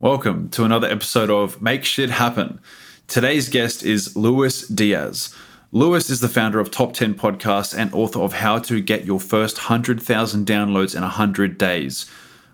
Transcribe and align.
Welcome 0.00 0.48
to 0.50 0.62
another 0.62 0.86
episode 0.86 1.28
of 1.28 1.60
Make 1.60 1.84
Shit 1.84 2.10
Happen. 2.10 2.60
Today's 3.08 3.48
guest 3.48 3.82
is 3.82 4.14
Luis 4.14 4.64
Diaz. 4.68 5.34
Luis 5.72 6.08
is 6.08 6.20
the 6.20 6.28
founder 6.28 6.60
of 6.60 6.70
Top 6.70 6.92
10 6.92 7.14
Podcasts 7.14 7.76
and 7.76 7.92
author 7.92 8.20
of 8.20 8.34
How 8.34 8.60
to 8.60 8.80
Get 8.80 9.06
Your 9.06 9.18
First 9.18 9.56
100,000 9.56 10.46
Downloads 10.46 10.94
in 10.94 11.02
100 11.02 11.58
Days. 11.58 12.08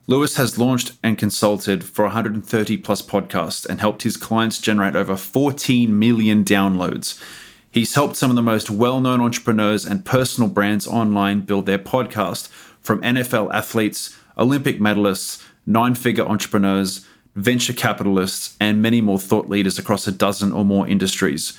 Luis 0.07 0.37
has 0.37 0.59
launched 0.59 0.93
and 1.03 1.19
consulted 1.19 1.85
for 1.85 2.07
130 2.07 2.79
plus 2.79 3.03
podcasts 3.03 3.67
and 3.67 3.79
helped 3.79 4.04
his 4.04 4.17
clients 4.17 4.58
generate 4.58 4.97
over 4.97 5.15
14 5.15 5.99
million 5.99 6.45
downloads. 6.45 7.22
He's 7.71 7.95
helped 7.95 8.17
some 8.17 8.31
of 8.31 8.37
the 8.37 8.42
most 8.42 8.71
well 8.71 9.03
known 9.03 9.21
entrepreneurs 9.21 9.85
and 9.85 10.03
personal 10.03 10.49
brands 10.49 10.87
online 10.87 11.42
build 11.42 11.67
their 11.67 11.79
podcast, 11.79 12.49
from 12.81 13.03
NFL 13.03 13.53
athletes, 13.53 14.17
Olympic 14.38 14.81
medalists, 14.81 15.47
nine 15.67 15.95
figure 15.95 16.24
entrepreneurs 16.24 17.06
venture 17.34 17.73
capitalists, 17.73 18.56
and 18.61 18.80
many 18.80 19.01
more 19.01 19.19
thought 19.19 19.48
leaders 19.48 19.79
across 19.79 20.06
a 20.06 20.12
dozen 20.12 20.52
or 20.52 20.65
more 20.65 20.87
industries. 20.87 21.59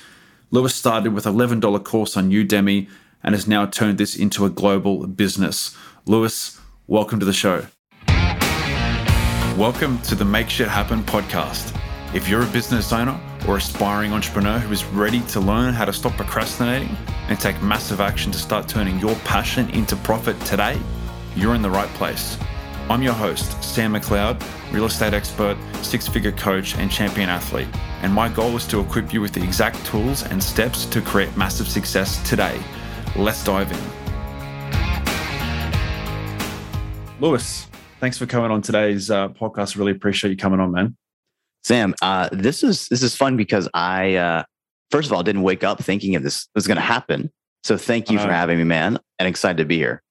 Luis 0.50 0.74
started 0.74 1.12
with 1.12 1.24
$11 1.24 1.84
course 1.84 2.16
on 2.16 2.30
Udemy 2.30 2.88
and 3.22 3.34
has 3.34 3.46
now 3.46 3.66
turned 3.66 3.98
this 3.98 4.16
into 4.16 4.46
a 4.46 4.50
global 4.50 5.06
business. 5.06 5.76
Luis, 6.06 6.58
welcome 6.86 7.20
to 7.20 7.26
the 7.26 7.32
show. 7.32 7.66
Welcome 9.58 9.98
to 10.02 10.14
the 10.14 10.24
Make 10.24 10.48
Shit 10.48 10.68
Happen 10.68 11.02
podcast. 11.02 11.78
If 12.14 12.28
you're 12.28 12.42
a 12.42 12.46
business 12.46 12.92
owner 12.92 13.20
or 13.46 13.58
aspiring 13.58 14.12
entrepreneur 14.12 14.58
who 14.58 14.72
is 14.72 14.84
ready 14.86 15.20
to 15.22 15.40
learn 15.40 15.74
how 15.74 15.84
to 15.84 15.92
stop 15.92 16.12
procrastinating 16.12 16.96
and 17.28 17.38
take 17.38 17.60
massive 17.62 18.00
action 18.00 18.32
to 18.32 18.38
start 18.38 18.68
turning 18.68 18.98
your 18.98 19.14
passion 19.16 19.68
into 19.70 19.96
profit 19.96 20.40
today, 20.42 20.78
you're 21.34 21.54
in 21.54 21.62
the 21.62 21.70
right 21.70 21.88
place. 21.90 22.38
I'm 22.88 23.02
your 23.02 23.14
host, 23.14 23.60
Sam 23.64 23.94
McLeod, 23.94 24.40
real 24.72 24.84
estate 24.84 25.12
expert, 25.12 25.58
six 25.82 26.06
figure 26.06 26.30
coach, 26.30 26.76
and 26.76 26.88
champion 26.88 27.28
athlete. 27.28 27.66
And 28.02 28.14
my 28.14 28.28
goal 28.28 28.54
is 28.54 28.64
to 28.68 28.78
equip 28.78 29.12
you 29.12 29.20
with 29.20 29.32
the 29.32 29.42
exact 29.42 29.84
tools 29.84 30.22
and 30.22 30.40
steps 30.40 30.84
to 30.86 31.00
create 31.00 31.36
massive 31.36 31.66
success 31.66 32.22
today. 32.28 32.62
Let's 33.16 33.42
dive 33.42 33.72
in. 33.72 33.78
Luis, 37.20 37.66
thanks 37.98 38.18
for 38.18 38.26
coming 38.26 38.52
on 38.52 38.62
today's 38.62 39.10
uh, 39.10 39.30
podcast. 39.30 39.76
Really 39.76 39.90
appreciate 39.90 40.30
you 40.30 40.36
coming 40.36 40.60
on, 40.60 40.70
man. 40.70 40.96
Sam, 41.64 41.92
uh, 42.02 42.28
this 42.30 42.62
is 42.62 42.86
this 42.86 43.02
is 43.02 43.16
fun 43.16 43.36
because 43.36 43.68
I 43.74 44.14
uh, 44.14 44.44
first 44.92 45.10
of 45.10 45.12
all 45.12 45.24
didn't 45.24 45.42
wake 45.42 45.64
up 45.64 45.82
thinking 45.82 46.14
of 46.14 46.22
this 46.22 46.46
was 46.54 46.68
going 46.68 46.76
to 46.76 46.82
happen. 46.82 47.32
So 47.64 47.76
thank 47.76 48.12
you 48.12 48.20
for 48.20 48.30
having 48.30 48.58
me, 48.58 48.64
man, 48.64 49.00
and 49.18 49.26
excited 49.26 49.56
to 49.56 49.64
be 49.64 49.76
here. 49.76 50.04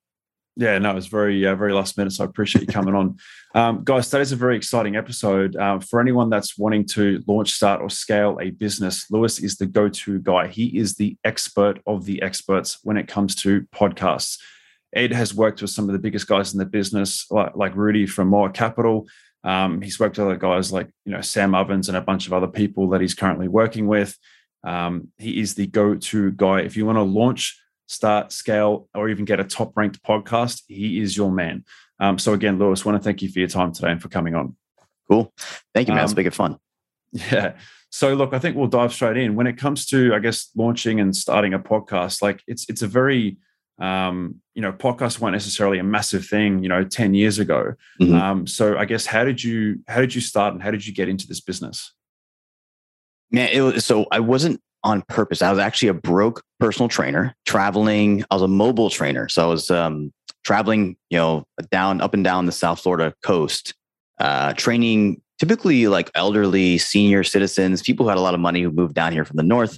Yeah, 0.57 0.77
no, 0.77 0.91
it 0.91 0.95
was 0.95 1.07
very, 1.07 1.45
uh, 1.45 1.55
very 1.55 1.73
last 1.73 1.97
minute. 1.97 2.13
So 2.13 2.23
I 2.23 2.27
appreciate 2.27 2.61
you 2.61 2.67
coming 2.67 2.95
on. 2.95 3.17
Um, 3.53 3.83
guys, 3.83 4.09
that 4.11 4.21
is 4.21 4.31
a 4.31 4.37
very 4.37 4.55
exciting 4.55 4.95
episode. 4.95 5.55
Uh, 5.57 5.79
for 5.79 5.99
anyone 5.99 6.29
that's 6.29 6.57
wanting 6.57 6.85
to 6.87 7.21
launch, 7.27 7.51
start, 7.51 7.81
or 7.81 7.89
scale 7.89 8.37
a 8.41 8.51
business, 8.51 9.11
Luis 9.11 9.39
is 9.39 9.57
the 9.57 9.65
go 9.65 9.89
to 9.89 10.19
guy. 10.19 10.47
He 10.47 10.77
is 10.77 10.95
the 10.95 11.17
expert 11.25 11.81
of 11.85 12.05
the 12.05 12.21
experts 12.21 12.79
when 12.83 12.95
it 12.95 13.07
comes 13.07 13.35
to 13.35 13.63
podcasts. 13.73 14.39
Ed 14.93 15.11
has 15.11 15.33
worked 15.33 15.61
with 15.61 15.71
some 15.71 15.89
of 15.89 15.93
the 15.93 15.99
biggest 15.99 16.25
guys 16.27 16.53
in 16.53 16.59
the 16.59 16.65
business, 16.65 17.29
like, 17.29 17.53
like 17.55 17.75
Rudy 17.75 18.05
from 18.05 18.29
Mawer 18.29 18.49
Capital. 18.49 19.07
Um, 19.43 19.81
he's 19.81 19.99
worked 19.99 20.17
with 20.17 20.25
other 20.25 20.37
guys 20.37 20.71
like 20.71 20.89
you 21.05 21.11
know 21.11 21.21
Sam 21.21 21.53
Ovens 21.53 21.89
and 21.89 21.97
a 21.97 22.01
bunch 22.01 22.27
of 22.27 22.33
other 22.33 22.47
people 22.47 22.89
that 22.89 23.01
he's 23.01 23.13
currently 23.13 23.47
working 23.47 23.87
with. 23.87 24.17
Um, 24.63 25.09
he 25.17 25.39
is 25.39 25.53
the 25.53 25.67
go-to 25.67 26.31
guy 26.31 26.61
if 26.61 26.75
you 26.75 26.85
want 26.85 26.97
to 26.97 27.03
launch 27.03 27.61
start, 27.87 28.31
scale, 28.31 28.87
or 28.93 29.09
even 29.09 29.25
get 29.25 29.39
a 29.39 29.43
top 29.43 29.75
ranked 29.75 30.01
podcast, 30.03 30.63
he 30.67 30.99
is 30.99 31.15
your 31.15 31.31
man. 31.31 31.63
Um, 31.99 32.19
so 32.19 32.33
again, 32.33 32.59
Luis, 32.59 32.85
want 32.85 32.97
to 32.97 33.03
thank 33.03 33.21
you 33.21 33.29
for 33.29 33.39
your 33.39 33.47
time 33.47 33.71
today 33.71 33.91
and 33.91 34.01
for 34.01 34.09
coming 34.09 34.35
on. 34.35 34.55
Cool. 35.09 35.33
Thank 35.73 35.87
you, 35.87 35.93
man. 35.93 36.01
Um, 36.01 36.05
it's 36.05 36.13
big 36.13 36.25
and 36.25 36.35
fun. 36.35 36.57
Yeah. 37.11 37.55
So 37.91 38.13
look, 38.13 38.33
I 38.33 38.39
think 38.39 38.57
we'll 38.57 38.67
dive 38.67 38.91
straight 38.91 39.15
in. 39.15 39.35
When 39.35 39.47
it 39.47 39.57
comes 39.57 39.85
to, 39.85 40.13
I 40.13 40.19
guess, 40.19 40.49
launching 40.53 40.99
and 40.99 41.15
starting 41.15 41.53
a 41.53 41.59
podcast, 41.59 42.21
like 42.21 42.43
it's 42.45 42.65
it's 42.67 42.81
a 42.81 42.87
very 42.87 43.37
um, 43.79 44.41
you 44.53 44.61
know, 44.61 44.71
podcasts 44.71 45.19
weren't 45.19 45.33
necessarily 45.33 45.79
a 45.79 45.83
massive 45.83 46.25
thing, 46.25 46.63
you 46.63 46.69
know, 46.69 46.83
10 46.83 47.13
years 47.13 47.39
ago. 47.39 47.73
Mm-hmm. 48.01 48.15
Um, 48.15 48.47
so 48.47 48.77
I 48.77 48.85
guess 48.85 49.05
how 49.05 49.23
did 49.23 49.43
you 49.43 49.81
how 49.87 49.99
did 49.99 50.15
you 50.15 50.21
start 50.21 50.53
and 50.53 50.63
how 50.63 50.71
did 50.71 50.85
you 50.85 50.93
get 50.93 51.09
into 51.09 51.27
this 51.27 51.41
business? 51.41 51.93
Man, 53.31 53.49
it 53.51 53.61
was 53.61 53.85
so 53.85 54.05
I 54.11 54.19
wasn't 54.19 54.61
on 54.85 55.01
purpose. 55.09 55.41
I 55.41 55.49
was 55.49 55.59
actually 55.59 55.89
a 55.89 55.93
broke 55.93 56.41
personal 56.59 56.87
trainer 56.87 57.35
traveling. 57.45 58.23
I 58.29 58.35
was 58.35 58.43
a 58.43 58.47
mobile 58.47 58.89
trainer. 58.89 59.27
So 59.27 59.43
I 59.43 59.47
was 59.47 59.69
um, 59.71 60.13
traveling, 60.45 60.95
you 61.09 61.17
know, 61.17 61.43
down, 61.71 61.99
up 61.99 62.13
and 62.13 62.23
down 62.23 62.45
the 62.45 62.51
South 62.51 62.79
Florida 62.79 63.13
coast, 63.23 63.73
uh, 64.19 64.53
training 64.53 65.21
typically 65.39 65.87
like 65.87 66.09
elderly 66.15 66.77
senior 66.77 67.23
citizens, 67.23 67.81
people 67.81 68.05
who 68.05 68.09
had 68.09 68.17
a 68.17 68.21
lot 68.21 68.33
of 68.33 68.39
money 68.39 68.61
who 68.61 68.71
moved 68.71 68.93
down 68.93 69.11
here 69.11 69.25
from 69.25 69.37
the 69.37 69.43
North 69.43 69.77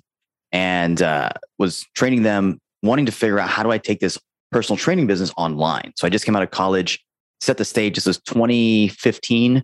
and 0.51 1.01
uh, 1.01 1.29
was 1.57 1.85
training 1.95 2.23
them, 2.23 2.59
wanting 2.83 3.05
to 3.05 3.11
figure 3.11 3.39
out 3.39 3.49
how 3.49 3.63
do 3.63 3.71
I 3.71 3.77
take 3.77 3.99
this 4.01 4.19
personal 4.51 4.77
training 4.77 5.07
business 5.07 5.31
online. 5.37 5.93
So 5.95 6.05
I 6.05 6.09
just 6.09 6.25
came 6.25 6.35
out 6.35 6.43
of 6.43 6.51
college, 6.51 7.03
set 7.41 7.57
the 7.57 7.65
stage. 7.65 7.95
This 7.95 8.05
was 8.05 8.19
2015. 8.19 9.63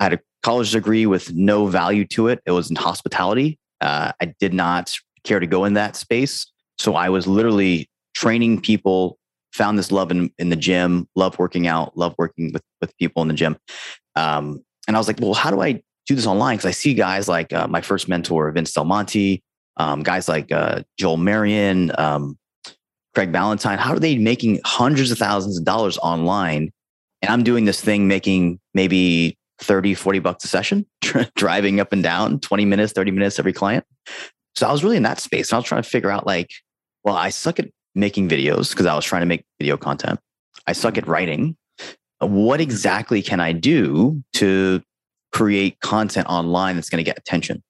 I 0.00 0.04
had 0.04 0.14
a 0.14 0.20
college 0.42 0.72
degree 0.72 1.04
with 1.04 1.34
no 1.34 1.66
value 1.66 2.06
to 2.06 2.28
it. 2.28 2.40
It 2.46 2.52
was 2.52 2.70
in 2.70 2.76
hospitality. 2.76 3.58
Uh, 3.84 4.12
I 4.20 4.34
did 4.40 4.54
not 4.54 4.92
care 5.22 5.38
to 5.38 5.46
go 5.46 5.64
in 5.64 5.74
that 5.74 5.94
space. 5.94 6.50
So 6.78 6.96
I 6.96 7.08
was 7.08 7.26
literally 7.26 7.88
training 8.14 8.60
people, 8.62 9.18
found 9.52 9.78
this 9.78 9.92
love 9.92 10.10
in, 10.10 10.32
in 10.38 10.48
the 10.48 10.56
gym, 10.56 11.08
love 11.14 11.38
working 11.38 11.66
out, 11.66 11.96
love 11.96 12.14
working 12.18 12.52
with, 12.52 12.62
with 12.80 12.96
people 12.96 13.22
in 13.22 13.28
the 13.28 13.34
gym. 13.34 13.56
Um, 14.16 14.64
and 14.88 14.96
I 14.96 14.98
was 15.00 15.06
like, 15.06 15.20
well, 15.20 15.34
how 15.34 15.50
do 15.50 15.60
I 15.60 15.82
do 16.06 16.14
this 16.14 16.26
online? 16.26 16.56
Because 16.56 16.68
I 16.68 16.72
see 16.72 16.94
guys 16.94 17.28
like 17.28 17.52
uh, 17.52 17.68
my 17.68 17.80
first 17.80 18.08
mentor, 18.08 18.50
Vince 18.52 18.72
Del 18.72 18.84
Monte, 18.84 19.42
um, 19.76 20.02
guys 20.02 20.28
like 20.28 20.50
uh, 20.50 20.82
Joel 20.98 21.16
Marion, 21.16 21.92
um, 21.98 22.38
Craig 23.14 23.32
Ballantyne. 23.32 23.78
How 23.78 23.92
are 23.92 23.98
they 23.98 24.18
making 24.18 24.60
hundreds 24.64 25.10
of 25.10 25.18
thousands 25.18 25.58
of 25.58 25.64
dollars 25.64 25.98
online? 25.98 26.72
And 27.22 27.32
I'm 27.32 27.44
doing 27.44 27.64
this 27.64 27.80
thing 27.80 28.08
making 28.08 28.60
maybe 28.74 29.38
30, 29.60 29.94
40 29.94 30.18
bucks 30.18 30.44
a 30.44 30.48
session, 30.48 30.86
driving 31.36 31.80
up 31.80 31.92
and 31.92 32.02
down 32.02 32.40
20 32.40 32.64
minutes, 32.64 32.92
30 32.92 33.10
minutes 33.10 33.38
every 33.38 33.52
client. 33.52 33.84
So 34.56 34.68
I 34.68 34.72
was 34.72 34.84
really 34.84 34.96
in 34.96 35.02
that 35.02 35.20
space. 35.20 35.50
And 35.50 35.56
I 35.56 35.58
was 35.58 35.66
trying 35.66 35.82
to 35.82 35.88
figure 35.88 36.10
out 36.10 36.26
like, 36.26 36.50
well, 37.02 37.16
I 37.16 37.30
suck 37.30 37.58
at 37.58 37.68
making 37.94 38.28
videos 38.28 38.70
because 38.70 38.86
I 38.86 38.94
was 38.94 39.04
trying 39.04 39.22
to 39.22 39.26
make 39.26 39.44
video 39.58 39.76
content. 39.76 40.20
I 40.66 40.72
suck 40.72 40.96
at 40.98 41.06
writing. 41.06 41.56
What 42.20 42.60
exactly 42.60 43.22
can 43.22 43.40
I 43.40 43.52
do 43.52 44.22
to 44.34 44.82
create 45.32 45.80
content 45.80 46.26
online 46.28 46.76
that's 46.76 46.88
going 46.88 47.04
to 47.04 47.08
get 47.08 47.18
attention? 47.18 47.62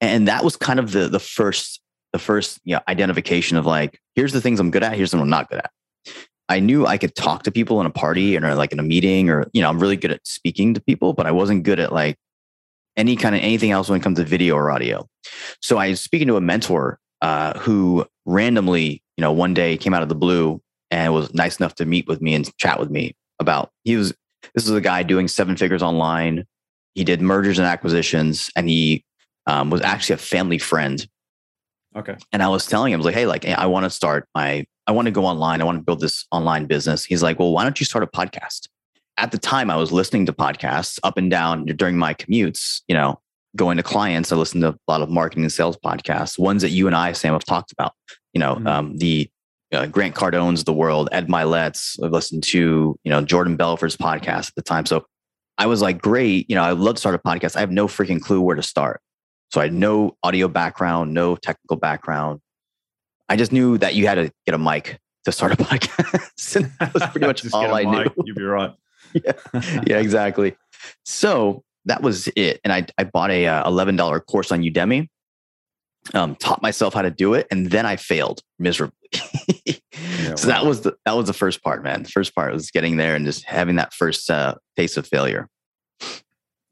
And 0.00 0.28
that 0.28 0.44
was 0.44 0.56
kind 0.56 0.78
of 0.78 0.92
the 0.92 1.08
the 1.08 1.20
first 1.20 1.80
the 2.14 2.18
first 2.20 2.60
you 2.64 2.76
know, 2.76 2.80
identification 2.86 3.56
of 3.56 3.66
like, 3.66 4.00
here's 4.14 4.32
the 4.32 4.40
things 4.40 4.60
I'm 4.60 4.70
good 4.70 4.84
at, 4.84 4.94
here's 4.94 5.12
what 5.12 5.20
I'm 5.20 5.28
not 5.28 5.50
good 5.50 5.58
at. 5.58 5.70
I 6.48 6.60
knew 6.60 6.86
I 6.86 6.98
could 6.98 7.14
talk 7.14 7.44
to 7.44 7.50
people 7.50 7.80
in 7.80 7.86
a 7.86 7.90
party 7.90 8.36
or 8.36 8.54
like 8.54 8.72
in 8.72 8.78
a 8.78 8.82
meeting 8.82 9.30
or, 9.30 9.46
you 9.52 9.62
know, 9.62 9.68
I'm 9.68 9.80
really 9.80 9.96
good 9.96 10.12
at 10.12 10.26
speaking 10.26 10.74
to 10.74 10.80
people, 10.80 11.14
but 11.14 11.26
I 11.26 11.30
wasn't 11.30 11.62
good 11.62 11.80
at 11.80 11.92
like 11.92 12.16
any 12.96 13.16
kind 13.16 13.34
of 13.34 13.40
anything 13.40 13.70
else 13.70 13.88
when 13.88 14.00
it 14.00 14.02
comes 14.02 14.18
to 14.18 14.24
video 14.24 14.54
or 14.54 14.70
audio. 14.70 15.08
So 15.62 15.78
I 15.78 15.90
was 15.90 16.00
speaking 16.00 16.28
to 16.28 16.36
a 16.36 16.40
mentor 16.40 16.98
uh, 17.22 17.58
who 17.58 18.06
randomly, 18.26 19.02
you 19.16 19.22
know, 19.22 19.32
one 19.32 19.54
day 19.54 19.76
came 19.76 19.94
out 19.94 20.02
of 20.02 20.08
the 20.08 20.14
blue 20.14 20.60
and 20.90 21.12
was 21.12 21.32
nice 21.34 21.58
enough 21.58 21.74
to 21.76 21.86
meet 21.86 22.06
with 22.06 22.20
me 22.20 22.34
and 22.34 22.56
chat 22.58 22.78
with 22.78 22.90
me 22.90 23.16
about 23.40 23.70
he 23.84 23.96
was 23.96 24.14
this 24.54 24.66
is 24.66 24.72
a 24.72 24.80
guy 24.80 25.02
doing 25.02 25.26
seven 25.26 25.56
figures 25.56 25.82
online. 25.82 26.44
He 26.94 27.02
did 27.02 27.22
mergers 27.22 27.58
and 27.58 27.66
acquisitions 27.66 28.50
and 28.54 28.68
he 28.68 29.04
um, 29.46 29.70
was 29.70 29.80
actually 29.80 30.14
a 30.14 30.18
family 30.18 30.58
friend. 30.58 31.06
Okay. 31.96 32.16
And 32.32 32.42
I 32.42 32.48
was 32.48 32.66
telling 32.66 32.92
him, 32.92 32.98
I 32.98 33.00
was 33.00 33.06
like, 33.06 33.14
hey, 33.14 33.26
like, 33.26 33.46
I 33.46 33.66
want 33.66 33.84
to 33.84 33.90
start 33.90 34.28
my 34.34 34.64
I 34.86 34.92
want 34.92 35.06
to 35.06 35.12
go 35.12 35.24
online. 35.24 35.60
I 35.60 35.64
want 35.64 35.78
to 35.78 35.84
build 35.84 36.00
this 36.00 36.26
online 36.30 36.66
business. 36.66 37.04
He's 37.04 37.22
like, 37.22 37.38
well, 37.38 37.52
why 37.52 37.62
don't 37.62 37.80
you 37.80 37.86
start 37.86 38.04
a 38.04 38.06
podcast? 38.06 38.68
At 39.16 39.30
the 39.32 39.38
time, 39.38 39.70
I 39.70 39.76
was 39.76 39.92
listening 39.92 40.26
to 40.26 40.32
podcasts 40.32 40.98
up 41.02 41.16
and 41.16 41.30
down 41.30 41.64
during 41.64 41.96
my 41.96 42.14
commutes, 42.14 42.82
you 42.88 42.94
know, 42.94 43.20
going 43.56 43.76
to 43.76 43.82
clients. 43.82 44.32
I 44.32 44.36
listened 44.36 44.62
to 44.62 44.70
a 44.70 44.78
lot 44.88 45.00
of 45.00 45.08
marketing 45.08 45.44
and 45.44 45.52
sales 45.52 45.76
podcasts, 45.76 46.38
ones 46.38 46.62
that 46.62 46.70
you 46.70 46.86
and 46.86 46.96
I, 46.96 47.12
Sam, 47.12 47.32
have 47.32 47.44
talked 47.44 47.72
about, 47.72 47.92
you 48.32 48.40
know, 48.40 48.56
mm-hmm. 48.56 48.66
um, 48.66 48.98
the 48.98 49.30
uh, 49.72 49.86
Grant 49.86 50.14
Cardone's 50.14 50.64
the 50.64 50.72
world, 50.72 51.08
Ed 51.12 51.28
Mylett's. 51.28 51.96
I've 52.02 52.10
listened 52.10 52.42
to, 52.44 52.98
you 53.02 53.10
know, 53.10 53.22
Jordan 53.22 53.56
Belfort's 53.56 53.96
podcast 53.96 54.48
at 54.48 54.54
the 54.56 54.62
time. 54.62 54.84
So 54.84 55.06
I 55.56 55.66
was 55.66 55.80
like, 55.80 56.02
great, 56.02 56.50
you 56.50 56.56
know, 56.56 56.62
I 56.62 56.72
love 56.72 56.96
to 56.96 57.00
start 57.00 57.14
a 57.14 57.18
podcast. 57.18 57.56
I 57.56 57.60
have 57.60 57.70
no 57.70 57.86
freaking 57.86 58.20
clue 58.20 58.40
where 58.40 58.56
to 58.56 58.62
start. 58.62 59.00
So 59.54 59.60
I 59.60 59.64
had 59.66 59.72
no 59.72 60.16
audio 60.24 60.48
background, 60.48 61.14
no 61.14 61.36
technical 61.36 61.76
background. 61.76 62.40
I 63.28 63.36
just 63.36 63.52
knew 63.52 63.78
that 63.78 63.94
you 63.94 64.08
had 64.08 64.16
to 64.16 64.32
get 64.46 64.52
a 64.56 64.58
mic 64.58 64.98
to 65.26 65.30
start 65.30 65.52
a 65.52 65.56
podcast. 65.64 66.56
and 66.56 66.72
that 66.80 66.92
was 66.92 67.04
pretty 67.06 67.28
much 67.28 67.46
all 67.52 67.72
I 67.72 67.84
mic, 67.84 68.16
knew. 68.16 68.24
You'd 68.26 68.34
be 68.34 68.42
right. 68.42 68.72
yeah. 69.14 69.32
yeah, 69.86 69.98
exactly. 69.98 70.56
So 71.04 71.62
that 71.84 72.02
was 72.02 72.26
it. 72.34 72.58
And 72.64 72.72
I, 72.72 72.84
I 72.98 73.04
bought 73.04 73.30
a 73.30 73.46
uh, 73.46 73.70
$11 73.70 74.26
course 74.26 74.50
on 74.50 74.62
Udemy, 74.62 75.06
um, 76.14 76.34
taught 76.34 76.60
myself 76.60 76.92
how 76.92 77.02
to 77.02 77.12
do 77.12 77.34
it. 77.34 77.46
And 77.52 77.70
then 77.70 77.86
I 77.86 77.94
failed 77.94 78.42
miserably. 78.58 79.08
yeah, 79.62 80.34
so 80.34 80.48
wow. 80.48 80.54
that 80.54 80.66
was 80.66 80.80
the, 80.80 80.96
that 81.04 81.16
was 81.16 81.28
the 81.28 81.32
first 81.32 81.62
part, 81.62 81.84
man. 81.84 82.02
The 82.02 82.08
first 82.08 82.34
part 82.34 82.52
was 82.52 82.72
getting 82.72 82.96
there 82.96 83.14
and 83.14 83.24
just 83.24 83.44
having 83.44 83.76
that 83.76 83.94
first 83.94 84.28
uh, 84.28 84.56
taste 84.76 84.96
of 84.96 85.06
failure. 85.06 85.48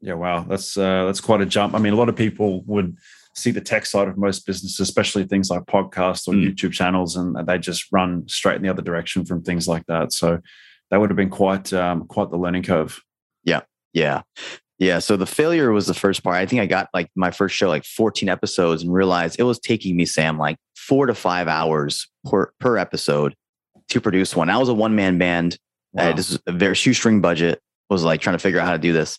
Yeah, 0.03 0.15
wow, 0.15 0.41
that's 0.41 0.75
uh, 0.75 1.05
that's 1.05 1.21
quite 1.21 1.39
a 1.39 1.45
jump. 1.45 1.73
I 1.73 1.79
mean, 1.79 1.93
a 1.93 1.95
lot 1.95 2.09
of 2.09 2.15
people 2.17 2.61
would 2.65 2.97
see 3.35 3.51
the 3.51 3.61
tech 3.61 3.85
side 3.85 4.09
of 4.09 4.17
most 4.17 4.45
businesses, 4.45 4.81
especially 4.81 5.23
things 5.23 5.49
like 5.49 5.63
podcasts 5.63 6.27
or 6.27 6.33
mm. 6.33 6.45
YouTube 6.45 6.73
channels, 6.73 7.15
and 7.15 7.37
they 7.47 7.57
just 7.57 7.85
run 7.89 8.27
straight 8.27 8.57
in 8.57 8.63
the 8.63 8.67
other 8.67 8.81
direction 8.81 9.23
from 9.23 9.41
things 9.41 9.65
like 9.65 9.85
that. 9.85 10.11
So 10.11 10.39
that 10.91 10.99
would 10.99 11.09
have 11.09 11.15
been 11.15 11.29
quite 11.29 11.71
um, 11.71 12.05
quite 12.05 12.31
the 12.31 12.37
learning 12.37 12.63
curve. 12.63 13.01
Yeah, 13.45 13.61
yeah, 13.93 14.23
yeah. 14.77 14.99
So 14.99 15.15
the 15.15 15.25
failure 15.25 15.71
was 15.71 15.87
the 15.87 15.93
first 15.93 16.21
part. 16.21 16.35
I 16.35 16.47
think 16.47 16.61
I 16.61 16.65
got 16.65 16.89
like 16.93 17.09
my 17.15 17.31
first 17.31 17.55
show 17.55 17.69
like 17.69 17.85
14 17.85 18.27
episodes 18.27 18.83
and 18.83 18.93
realized 18.93 19.39
it 19.39 19.43
was 19.43 19.57
taking 19.57 19.95
me, 19.95 20.05
Sam, 20.05 20.37
like 20.37 20.57
four 20.75 21.05
to 21.05 21.15
five 21.15 21.47
hours 21.47 22.09
per 22.25 22.51
per 22.59 22.77
episode 22.77 23.35
to 23.87 24.01
produce 24.01 24.35
one. 24.35 24.49
I 24.49 24.57
was 24.57 24.67
a 24.67 24.73
one 24.73 24.97
man 24.97 25.17
band. 25.17 25.57
Wow. 25.93 26.09
Uh, 26.09 26.13
this 26.13 26.29
was 26.29 26.41
a 26.45 26.51
very 26.51 26.75
shoestring 26.75 27.21
budget. 27.21 27.61
Was 27.89 28.03
like 28.03 28.19
trying 28.19 28.35
to 28.35 28.39
figure 28.39 28.59
out 28.59 28.65
how 28.65 28.73
to 28.73 28.79
do 28.79 28.91
this 28.91 29.17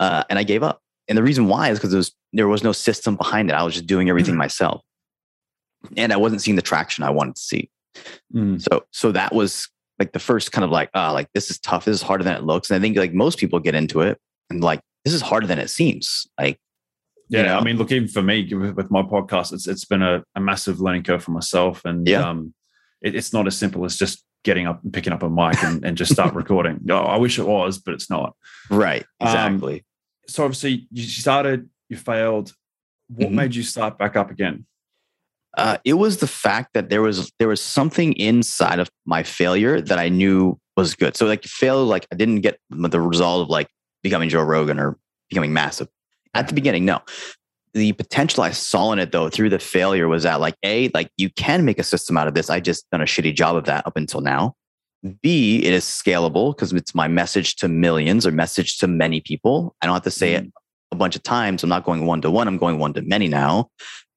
uh, 0.00 0.24
and 0.28 0.38
I 0.38 0.42
gave 0.42 0.64
up. 0.64 0.80
And 1.08 1.16
the 1.16 1.22
reason 1.22 1.46
why 1.46 1.70
is 1.70 1.78
because 1.78 1.94
was, 1.94 2.12
there 2.32 2.48
was 2.48 2.64
no 2.64 2.72
system 2.72 3.16
behind 3.16 3.50
it. 3.50 3.54
I 3.54 3.62
was 3.62 3.74
just 3.74 3.86
doing 3.86 4.08
everything 4.08 4.34
mm. 4.34 4.38
myself, 4.38 4.82
and 5.96 6.12
I 6.12 6.16
wasn't 6.16 6.42
seeing 6.42 6.56
the 6.56 6.62
traction 6.62 7.04
I 7.04 7.10
wanted 7.10 7.36
to 7.36 7.42
see. 7.42 7.70
Mm. 8.34 8.60
So, 8.60 8.84
so 8.90 9.12
that 9.12 9.34
was 9.34 9.68
like 9.98 10.12
the 10.12 10.18
first 10.18 10.50
kind 10.50 10.64
of 10.64 10.70
like, 10.70 10.90
ah, 10.94 11.10
oh, 11.10 11.12
like 11.12 11.28
this 11.34 11.50
is 11.50 11.60
tough. 11.60 11.84
This 11.84 11.96
is 11.96 12.02
harder 12.02 12.24
than 12.24 12.36
it 12.36 12.44
looks. 12.44 12.70
And 12.70 12.76
I 12.76 12.80
think 12.80 12.96
like 12.96 13.12
most 13.12 13.38
people 13.38 13.60
get 13.60 13.74
into 13.74 14.00
it 14.00 14.18
and 14.48 14.62
like 14.62 14.80
this 15.04 15.14
is 15.14 15.20
harder 15.20 15.46
than 15.46 15.58
it 15.58 15.70
seems. 15.70 16.26
Like, 16.38 16.58
yeah, 17.28 17.40
you 17.40 17.46
know? 17.46 17.58
I 17.58 17.64
mean, 17.64 17.76
look, 17.76 17.92
even 17.92 18.08
for 18.08 18.22
me 18.22 18.52
with 18.52 18.90
my 18.90 19.02
podcast, 19.02 19.52
it's 19.52 19.68
it's 19.68 19.84
been 19.84 20.02
a, 20.02 20.24
a 20.34 20.40
massive 20.40 20.80
learning 20.80 21.04
curve 21.04 21.22
for 21.22 21.30
myself, 21.30 21.84
and 21.84 22.08
yeah. 22.08 22.28
um, 22.28 22.54
it, 23.02 23.14
it's 23.14 23.32
not 23.32 23.46
as 23.46 23.56
simple 23.56 23.84
as 23.84 23.96
just 23.96 24.24
getting 24.42 24.66
up 24.66 24.82
and 24.82 24.92
picking 24.92 25.12
up 25.12 25.22
a 25.22 25.28
mic 25.28 25.62
and, 25.62 25.84
and 25.84 25.96
just 25.96 26.12
start 26.12 26.34
recording. 26.34 26.80
Oh, 26.88 26.96
I 26.96 27.18
wish 27.18 27.38
it 27.38 27.46
was, 27.46 27.78
but 27.78 27.94
it's 27.94 28.10
not. 28.10 28.34
Right. 28.70 29.04
Um, 29.20 29.28
exactly. 29.28 29.74
Um, 29.74 29.80
so 30.30 30.44
obviously 30.44 30.86
you 30.92 31.02
started, 31.02 31.68
you 31.88 31.96
failed. 31.96 32.54
What 33.08 33.26
mm-hmm. 33.26 33.36
made 33.36 33.54
you 33.54 33.62
start 33.62 33.98
back 33.98 34.16
up 34.16 34.30
again? 34.30 34.66
Uh, 35.56 35.78
it 35.84 35.94
was 35.94 36.18
the 36.18 36.28
fact 36.28 36.74
that 36.74 36.90
there 36.90 37.02
was 37.02 37.32
there 37.40 37.48
was 37.48 37.60
something 37.60 38.12
inside 38.12 38.78
of 38.78 38.88
my 39.04 39.24
failure 39.24 39.80
that 39.80 39.98
I 39.98 40.08
knew 40.08 40.58
was 40.76 40.94
good. 40.94 41.16
So 41.16 41.26
like 41.26 41.44
fail, 41.44 41.84
like 41.84 42.06
I 42.12 42.16
didn't 42.16 42.42
get 42.42 42.60
the 42.70 43.00
result 43.00 43.42
of 43.42 43.48
like 43.48 43.68
becoming 44.02 44.28
Joe 44.28 44.42
Rogan 44.42 44.78
or 44.78 44.96
becoming 45.28 45.52
massive 45.52 45.88
at 46.34 46.46
the 46.46 46.54
beginning. 46.54 46.84
No, 46.84 47.00
the 47.74 47.92
potential 47.94 48.44
I 48.44 48.52
saw 48.52 48.92
in 48.92 49.00
it 49.00 49.10
though 49.10 49.28
through 49.28 49.50
the 49.50 49.58
failure 49.58 50.06
was 50.06 50.22
that 50.22 50.40
like 50.40 50.54
a 50.62 50.88
like 50.94 51.10
you 51.16 51.30
can 51.30 51.64
make 51.64 51.80
a 51.80 51.84
system 51.84 52.16
out 52.16 52.28
of 52.28 52.34
this. 52.34 52.48
I 52.48 52.60
just 52.60 52.88
done 52.90 53.00
a 53.00 53.04
shitty 53.04 53.34
job 53.34 53.56
of 53.56 53.64
that 53.64 53.84
up 53.86 53.96
until 53.96 54.20
now. 54.20 54.54
B, 55.22 55.62
it 55.64 55.72
is 55.72 55.84
scalable 55.84 56.54
because 56.54 56.72
it's 56.72 56.94
my 56.94 57.08
message 57.08 57.56
to 57.56 57.68
millions 57.68 58.26
or 58.26 58.32
message 58.32 58.78
to 58.78 58.86
many 58.86 59.20
people. 59.20 59.74
I 59.80 59.86
don't 59.86 59.94
have 59.94 60.02
to 60.02 60.10
say 60.10 60.34
mm. 60.34 60.38
it 60.38 60.52
a 60.92 60.96
bunch 60.96 61.16
of 61.16 61.22
times. 61.22 61.62
I'm 61.62 61.70
not 61.70 61.84
going 61.84 62.06
one 62.06 62.20
to 62.22 62.30
one. 62.30 62.48
I'm 62.48 62.58
going 62.58 62.78
one 62.78 62.92
to 62.94 63.02
many 63.02 63.28
now. 63.28 63.70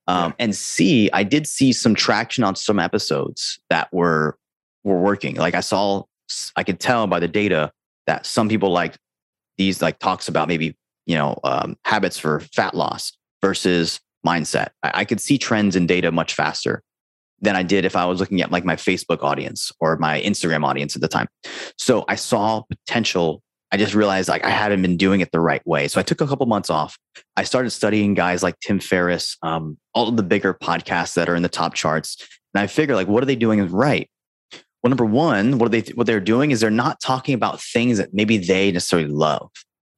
Um, 0.08 0.32
yeah. 0.32 0.46
And 0.46 0.56
C, 0.56 1.10
I 1.14 1.24
did 1.24 1.48
see 1.48 1.72
some 1.72 1.96
traction 1.96 2.44
on 2.44 2.56
some 2.56 2.80
episodes 2.80 3.60
that 3.70 3.92
were 3.94 4.38
were 4.84 5.00
working. 5.00 5.36
Like 5.36 5.56
I 5.56 5.62
saw, 5.62 6.04
I 6.58 6.64
could 6.64 6.80
tell 6.80 7.08
by 7.08 7.20
the 7.20 7.28
data 7.28 7.72
that 8.08 8.26
some 8.26 8.50
people 8.50 8.72
like 8.72 8.98
these 9.58 9.82
like 9.82 10.00
talks 10.00 10.28
about 10.28 10.50
maybe 10.50 10.76
you 11.06 11.16
know 11.16 11.40
um, 11.46 11.78
habits 11.86 12.18
for 12.18 12.42
fat 12.42 12.74
loss 12.74 13.14
versus 13.42 14.02
mindset. 14.26 14.70
I, 14.84 14.92
I 14.96 15.06
could 15.06 15.22
see 15.22 15.38
trends 15.38 15.78
in 15.78 15.88
data 15.88 16.12
much 16.12 16.34
faster 16.34 16.84
than 17.44 17.56
I 17.56 17.62
did 17.62 17.86
if 17.86 17.96
I 17.96 18.06
was 18.06 18.20
looking 18.20 18.42
at 18.42 18.52
like 18.52 18.66
my 18.66 18.76
Facebook 18.76 19.22
audience 19.22 19.72
or 19.80 19.98
my 19.98 20.22
Instagram 20.22 20.66
audience 20.66 20.96
at 20.96 21.02
the 21.02 21.08
time. 21.08 21.28
So 21.78 22.06
I 22.08 22.16
saw 22.16 22.64
potential. 22.64 23.44
I 23.72 23.78
just 23.78 23.94
realized 23.94 24.30
like 24.30 24.46
I 24.46 24.50
hadn't 24.50 24.82
been 24.82 24.98
doing 24.98 25.20
it 25.20 25.32
the 25.32 25.40
right 25.40 25.66
way. 25.68 25.88
So 25.88 26.00
I 26.00 26.04
took 26.04 26.22
a 26.22 26.28
couple 26.28 26.46
months 26.46 26.70
off. 26.70 26.98
I 27.36 27.44
started 27.44 27.72
studying 27.72 28.14
guys 28.14 28.44
like 28.44 28.56
Tim 28.62 28.80
Ferriss, 28.80 29.38
um, 29.44 29.78
all 29.94 30.08
of 30.08 30.16
the 30.16 30.24
bigger 30.24 30.54
podcasts 30.54 31.16
that 31.16 31.28
are 31.28 31.36
in 31.36 31.44
the 31.44 31.50
top 31.50 31.74
charts. 31.74 32.18
And 32.54 32.62
I 32.62 32.68
figured 32.68 32.96
like, 32.96 33.08
what 33.08 33.22
are 33.22 33.26
they 33.26 33.36
doing 33.36 33.68
right? 33.70 34.10
Well, 34.82 34.90
number 34.90 35.06
one, 35.06 35.58
what 35.58 35.68
are 35.68 35.82
they 35.82 35.92
what 35.94 36.08
they're 36.08 36.20
doing 36.20 36.52
is 36.52 36.60
they're 36.60 36.70
not 36.70 37.00
talking 37.02 37.36
about 37.36 37.62
things 37.62 37.98
that 37.98 38.14
maybe 38.14 38.38
they 38.38 38.72
necessarily 38.72 39.08
love. 39.10 39.50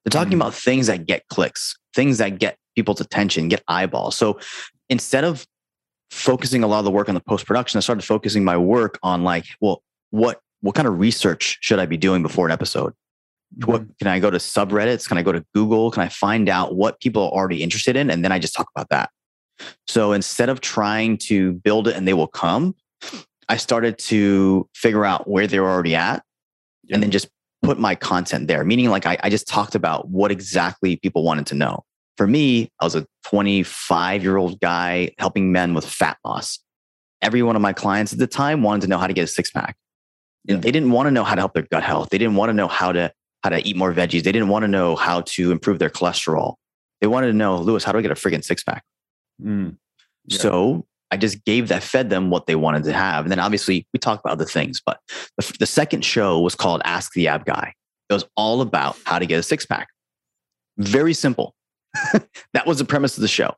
They're 0.03 0.11
talking 0.11 0.33
mm-hmm. 0.33 0.41
about 0.41 0.53
things 0.53 0.87
that 0.87 1.05
get 1.05 1.27
clicks, 1.29 1.75
things 1.95 2.19
that 2.19 2.39
get 2.39 2.57
people's 2.75 3.01
attention, 3.01 3.49
get 3.49 3.63
eyeballs. 3.67 4.15
So 4.15 4.39
instead 4.89 5.23
of 5.23 5.45
focusing 6.11 6.63
a 6.63 6.67
lot 6.67 6.79
of 6.79 6.85
the 6.85 6.91
work 6.91 7.09
on 7.09 7.15
the 7.15 7.21
post 7.21 7.45
production, 7.45 7.77
I 7.77 7.81
started 7.81 8.03
focusing 8.03 8.43
my 8.43 8.57
work 8.57 8.99
on 9.03 9.23
like, 9.23 9.45
well, 9.61 9.83
what 10.11 10.39
what 10.61 10.75
kind 10.75 10.87
of 10.87 10.99
research 10.99 11.57
should 11.61 11.79
I 11.79 11.85
be 11.85 11.97
doing 11.97 12.23
before 12.23 12.47
an 12.47 12.51
episode? 12.51 12.93
Mm-hmm. 13.59 13.71
What 13.71 13.99
can 13.99 14.07
I 14.07 14.19
go 14.19 14.31
to 14.31 14.37
subreddits? 14.37 15.07
Can 15.07 15.17
I 15.17 15.21
go 15.21 15.31
to 15.31 15.45
Google? 15.53 15.91
Can 15.91 16.01
I 16.01 16.09
find 16.09 16.49
out 16.49 16.75
what 16.75 16.99
people 16.99 17.23
are 17.23 17.31
already 17.31 17.61
interested 17.61 17.95
in? 17.95 18.09
And 18.09 18.23
then 18.23 18.31
I 18.31 18.39
just 18.39 18.55
talk 18.55 18.67
about 18.75 18.89
that. 18.89 19.09
So 19.87 20.11
instead 20.11 20.49
of 20.49 20.61
trying 20.61 21.17
to 21.19 21.53
build 21.53 21.87
it 21.87 21.95
and 21.95 22.07
they 22.07 22.13
will 22.13 22.27
come, 22.27 22.75
I 23.47 23.57
started 23.57 23.97
to 23.99 24.67
figure 24.73 25.05
out 25.05 25.29
where 25.29 25.47
they 25.47 25.59
were 25.59 25.69
already 25.69 25.95
at 25.95 26.23
and 26.89 27.03
then 27.03 27.11
just 27.11 27.29
put 27.61 27.79
my 27.79 27.95
content 27.95 28.47
there. 28.47 28.63
Meaning 28.63 28.89
like 28.89 29.05
I, 29.05 29.17
I 29.23 29.29
just 29.29 29.47
talked 29.47 29.75
about 29.75 30.09
what 30.09 30.31
exactly 30.31 30.95
people 30.97 31.23
wanted 31.23 31.45
to 31.47 31.55
know 31.55 31.83
for 32.17 32.27
me, 32.27 32.71
I 32.79 32.85
was 32.85 32.95
a 32.95 33.05
25 33.25 34.23
year 34.23 34.37
old 34.37 34.59
guy 34.59 35.11
helping 35.17 35.51
men 35.51 35.73
with 35.73 35.85
fat 35.85 36.17
loss. 36.23 36.59
Every 37.21 37.41
one 37.43 37.55
of 37.55 37.61
my 37.61 37.73
clients 37.73 38.13
at 38.13 38.19
the 38.19 38.27
time 38.27 38.61
wanted 38.61 38.81
to 38.81 38.87
know 38.87 38.97
how 38.97 39.07
to 39.07 39.13
get 39.13 39.23
a 39.23 39.27
six 39.27 39.49
pack. 39.49 39.75
Yeah. 40.45 40.57
They 40.57 40.71
didn't 40.71 40.91
want 40.91 41.07
to 41.07 41.11
know 41.11 41.23
how 41.23 41.35
to 41.35 41.41
help 41.41 41.53
their 41.53 41.67
gut 41.71 41.83
health. 41.83 42.09
They 42.11 42.17
didn't 42.17 42.35
want 42.35 42.49
to 42.49 42.53
know 42.53 42.67
how 42.67 42.91
to 42.91 43.11
how 43.43 43.49
to 43.49 43.67
eat 43.67 43.75
more 43.75 43.93
veggies. 43.93 44.23
They 44.23 44.31
didn't 44.31 44.47
want 44.47 44.63
to 44.63 44.67
know 44.67 44.95
how 44.95 45.21
to 45.21 45.51
improve 45.51 45.79
their 45.79 45.89
cholesterol. 45.89 46.55
They 47.01 47.07
wanted 47.07 47.27
to 47.27 47.33
know, 47.33 47.57
Luis, 47.57 47.83
how 47.83 47.91
do 47.91 47.99
I 47.99 48.01
get 48.01 48.11
a 48.11 48.15
friggin' 48.15 48.43
six 48.43 48.63
pack? 48.63 48.83
Mm. 49.41 49.77
Yeah. 50.25 50.37
So 50.39 50.87
I 51.11 51.17
just 51.17 51.45
gave 51.45 51.67
that, 51.67 51.83
fed 51.83 52.09
them 52.09 52.31
what 52.31 52.47
they 52.47 52.55
wanted 52.55 52.83
to 52.85 52.93
have. 52.93 53.25
And 53.25 53.31
then 53.31 53.39
obviously 53.39 53.87
we 53.93 53.99
talked 53.99 54.25
about 54.25 54.33
other 54.33 54.45
things, 54.45 54.81
but 54.83 54.99
the, 55.37 55.55
the 55.59 55.65
second 55.67 56.03
show 56.03 56.39
was 56.39 56.55
called 56.55 56.81
Ask 56.85 57.13
the 57.13 57.27
Ab 57.27 57.45
Guy. 57.45 57.73
It 58.09 58.13
was 58.13 58.25
all 58.35 58.61
about 58.61 58.97
how 59.05 59.19
to 59.19 59.25
get 59.25 59.39
a 59.39 59.43
six 59.43 59.65
pack. 59.65 59.89
Very 60.77 61.13
simple. 61.13 61.53
that 62.53 62.65
was 62.65 62.77
the 62.77 62.85
premise 62.85 63.17
of 63.17 63.21
the 63.21 63.27
show. 63.27 63.53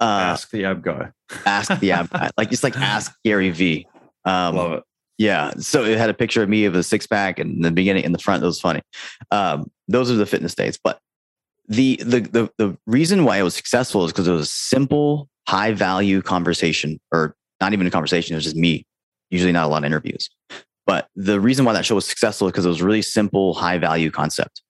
Uh, 0.00 0.32
ask 0.32 0.50
the 0.50 0.64
ab 0.64 0.82
guy. 0.82 1.10
ask 1.44 1.78
the 1.80 1.92
ab 1.92 2.08
guy. 2.10 2.30
Like 2.38 2.52
it's 2.52 2.62
like 2.62 2.76
ask 2.76 3.12
Gary 3.24 3.50
V. 3.50 3.86
Um, 4.24 4.56
Love 4.56 4.72
it. 4.72 4.84
Yeah. 5.18 5.52
So 5.58 5.84
it 5.84 5.98
had 5.98 6.08
a 6.08 6.14
picture 6.14 6.42
of 6.42 6.48
me 6.48 6.64
of 6.64 6.74
a 6.74 6.82
six 6.82 7.06
pack 7.06 7.38
and 7.38 7.56
in 7.56 7.60
the 7.60 7.70
beginning 7.70 8.04
in 8.04 8.12
the 8.12 8.18
front. 8.18 8.40
That 8.40 8.46
was 8.46 8.60
funny. 8.60 8.80
Um, 9.30 9.70
those 9.86 10.10
are 10.10 10.14
the 10.14 10.24
fitness 10.24 10.54
days. 10.54 10.78
But 10.82 10.98
the 11.68 11.96
the 11.96 12.20
the 12.20 12.50
the 12.56 12.78
reason 12.86 13.24
why 13.24 13.38
it 13.38 13.42
was 13.42 13.54
successful 13.54 14.04
is 14.04 14.12
because 14.12 14.26
it 14.26 14.32
was 14.32 14.42
a 14.42 14.46
simple, 14.46 15.28
high 15.46 15.72
value 15.72 16.22
conversation, 16.22 16.98
or 17.12 17.36
not 17.60 17.74
even 17.74 17.86
a 17.86 17.90
conversation. 17.90 18.34
It 18.34 18.38
was 18.38 18.44
just 18.44 18.56
me. 18.56 18.86
Usually 19.30 19.52
not 19.52 19.66
a 19.66 19.68
lot 19.68 19.78
of 19.78 19.84
interviews. 19.84 20.30
But 20.86 21.08
the 21.14 21.38
reason 21.38 21.64
why 21.66 21.74
that 21.74 21.84
show 21.84 21.94
was 21.94 22.06
successful 22.06 22.48
is 22.48 22.52
because 22.52 22.64
it 22.64 22.70
was 22.70 22.82
really 22.82 23.02
simple, 23.02 23.54
high 23.54 23.78
value 23.78 24.10
concept. 24.10 24.62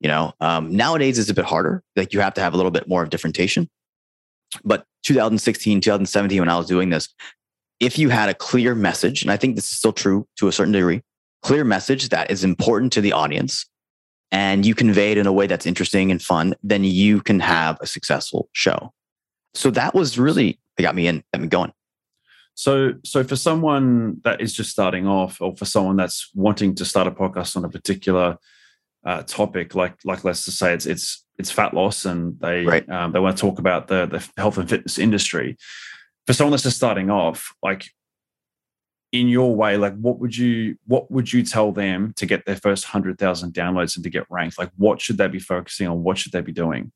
You 0.00 0.08
know, 0.08 0.32
um, 0.40 0.74
nowadays 0.74 1.18
it's 1.18 1.30
a 1.30 1.34
bit 1.34 1.44
harder. 1.44 1.82
Like 1.94 2.12
you 2.12 2.20
have 2.20 2.34
to 2.34 2.40
have 2.40 2.54
a 2.54 2.56
little 2.56 2.70
bit 2.70 2.88
more 2.88 3.02
of 3.02 3.10
differentiation. 3.10 3.68
But 4.64 4.84
2016, 5.04 5.80
2017, 5.80 6.40
when 6.40 6.48
I 6.48 6.56
was 6.56 6.66
doing 6.66 6.90
this, 6.90 7.08
if 7.80 7.98
you 7.98 8.08
had 8.08 8.28
a 8.28 8.34
clear 8.34 8.74
message, 8.74 9.22
and 9.22 9.30
I 9.30 9.36
think 9.36 9.56
this 9.56 9.70
is 9.70 9.78
still 9.78 9.92
true 9.92 10.26
to 10.38 10.48
a 10.48 10.52
certain 10.52 10.72
degree, 10.72 11.02
clear 11.42 11.64
message 11.64 12.08
that 12.10 12.30
is 12.30 12.44
important 12.44 12.92
to 12.94 13.00
the 13.00 13.12
audience, 13.12 13.66
and 14.30 14.66
you 14.66 14.74
convey 14.74 15.12
it 15.12 15.18
in 15.18 15.26
a 15.26 15.32
way 15.32 15.46
that's 15.46 15.66
interesting 15.66 16.10
and 16.10 16.20
fun, 16.20 16.54
then 16.62 16.84
you 16.84 17.20
can 17.20 17.40
have 17.40 17.78
a 17.80 17.86
successful 17.86 18.48
show. 18.52 18.92
So 19.54 19.70
that 19.70 19.94
was 19.94 20.18
really 20.18 20.58
that 20.76 20.82
got 20.82 20.94
me 20.94 21.06
in, 21.06 21.22
got 21.32 21.42
me 21.42 21.48
going. 21.48 21.72
So, 22.54 22.94
so 23.04 23.22
for 23.22 23.36
someone 23.36 24.20
that 24.24 24.40
is 24.40 24.54
just 24.54 24.70
starting 24.70 25.06
off, 25.06 25.40
or 25.40 25.54
for 25.56 25.66
someone 25.66 25.96
that's 25.96 26.30
wanting 26.34 26.74
to 26.76 26.84
start 26.84 27.06
a 27.06 27.10
podcast 27.10 27.56
on 27.56 27.64
a 27.64 27.68
particular 27.68 28.38
uh, 29.06 29.22
topic, 29.22 29.74
like 29.74 29.94
like 30.04 30.24
let's 30.24 30.44
just 30.44 30.58
say 30.58 30.74
it's 30.74 30.84
it's 30.84 31.24
it's 31.38 31.50
fat 31.50 31.72
loss, 31.72 32.04
and 32.04 32.38
they 32.40 32.64
right. 32.64 32.88
um, 32.90 33.12
they 33.12 33.20
want 33.20 33.36
to 33.36 33.40
talk 33.40 33.58
about 33.58 33.86
the 33.86 34.06
the 34.06 34.28
health 34.36 34.58
and 34.58 34.68
fitness 34.68 34.98
industry. 34.98 35.56
For 36.26 36.32
someone 36.32 36.50
that's 36.50 36.64
just 36.64 36.76
starting 36.76 37.08
off, 37.08 37.54
like 37.62 37.86
in 39.12 39.28
your 39.28 39.54
way, 39.54 39.76
like 39.76 39.94
what 39.96 40.18
would 40.18 40.36
you 40.36 40.76
what 40.86 41.08
would 41.10 41.32
you 41.32 41.44
tell 41.44 41.70
them 41.70 42.12
to 42.16 42.26
get 42.26 42.44
their 42.46 42.56
first 42.56 42.84
hundred 42.84 43.18
thousand 43.18 43.54
downloads 43.54 43.94
and 43.94 44.02
to 44.02 44.10
get 44.10 44.26
ranked? 44.28 44.58
Like 44.58 44.70
what 44.76 45.00
should 45.00 45.18
they 45.18 45.28
be 45.28 45.38
focusing 45.38 45.86
on? 45.86 46.02
What 46.02 46.18
should 46.18 46.32
they 46.32 46.40
be 46.40 46.52
doing? 46.52 46.90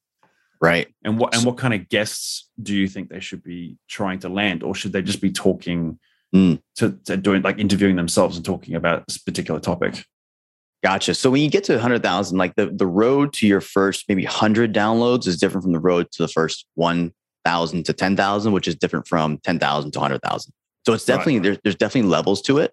Right. 0.60 0.88
And 1.04 1.18
what 1.18 1.34
and 1.34 1.44
what 1.44 1.58
kind 1.58 1.72
of 1.72 1.88
guests 1.88 2.50
do 2.60 2.74
you 2.74 2.88
think 2.88 3.08
they 3.08 3.20
should 3.20 3.44
be 3.44 3.78
trying 3.88 4.18
to 4.20 4.28
land, 4.28 4.64
or 4.64 4.74
should 4.74 4.92
they 4.92 5.00
just 5.00 5.20
be 5.20 5.30
talking 5.30 5.98
mm. 6.34 6.60
to, 6.76 6.98
to 7.04 7.16
doing 7.16 7.42
like 7.42 7.58
interviewing 7.58 7.96
themselves 7.96 8.36
and 8.36 8.44
talking 8.44 8.74
about 8.74 9.06
this 9.06 9.16
particular 9.16 9.60
topic? 9.60 10.04
Gotcha. 10.82 11.14
So 11.14 11.30
when 11.30 11.42
you 11.42 11.50
get 11.50 11.64
to 11.64 11.72
100,000, 11.74 12.38
like 12.38 12.54
the, 12.54 12.66
the 12.66 12.86
road 12.86 13.34
to 13.34 13.46
your 13.46 13.60
first 13.60 14.06
maybe 14.08 14.24
100 14.24 14.72
downloads 14.72 15.26
is 15.26 15.38
different 15.38 15.62
from 15.62 15.72
the 15.72 15.80
road 15.80 16.10
to 16.12 16.22
the 16.22 16.28
first 16.28 16.66
1,000 16.74 17.84
to 17.84 17.92
10,000, 17.92 18.52
which 18.52 18.66
is 18.66 18.76
different 18.76 19.06
from 19.06 19.38
10,000 19.38 19.92
to 19.92 19.98
100,000. 19.98 20.52
So 20.86 20.94
it's 20.94 21.04
definitely, 21.04 21.34
right. 21.34 21.42
there's, 21.42 21.58
there's 21.62 21.76
definitely 21.76 22.10
levels 22.10 22.40
to 22.42 22.58
it. 22.58 22.72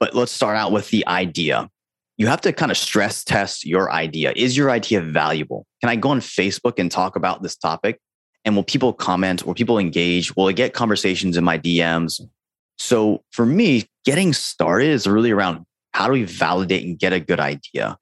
But 0.00 0.14
let's 0.14 0.32
start 0.32 0.56
out 0.56 0.72
with 0.72 0.88
the 0.88 1.06
idea. 1.06 1.68
you 2.16 2.26
have 2.26 2.40
to 2.42 2.52
kind 2.54 2.70
of 2.70 2.78
stress 2.78 3.22
test 3.22 3.66
your 3.66 3.92
idea. 3.92 4.32
Is 4.34 4.56
your 4.56 4.70
idea 4.70 5.02
valuable? 5.02 5.66
Can 5.82 5.90
I 5.90 5.96
go 5.96 6.08
on 6.08 6.20
Facebook 6.20 6.78
and 6.78 6.90
talk 6.90 7.16
about 7.16 7.42
this 7.42 7.56
topic? 7.56 8.00
And 8.44 8.56
will 8.56 8.64
people 8.64 8.94
comment? 8.94 9.44
Will 9.44 9.54
people 9.54 9.78
engage? 9.78 10.34
Will 10.36 10.48
I 10.48 10.52
get 10.52 10.72
conversations 10.72 11.36
in 11.36 11.44
my 11.44 11.58
DMs? 11.58 12.20
So 12.78 13.22
for 13.30 13.44
me, 13.44 13.86
getting 14.04 14.32
started 14.32 14.88
is 14.88 15.06
really 15.06 15.30
around 15.30 15.66
how 15.92 16.06
do 16.06 16.12
we 16.12 16.24
validate 16.24 16.84
and 16.84 16.98
get 16.98 17.12
a 17.12 17.20
good 17.20 17.40
idea? 17.40 17.96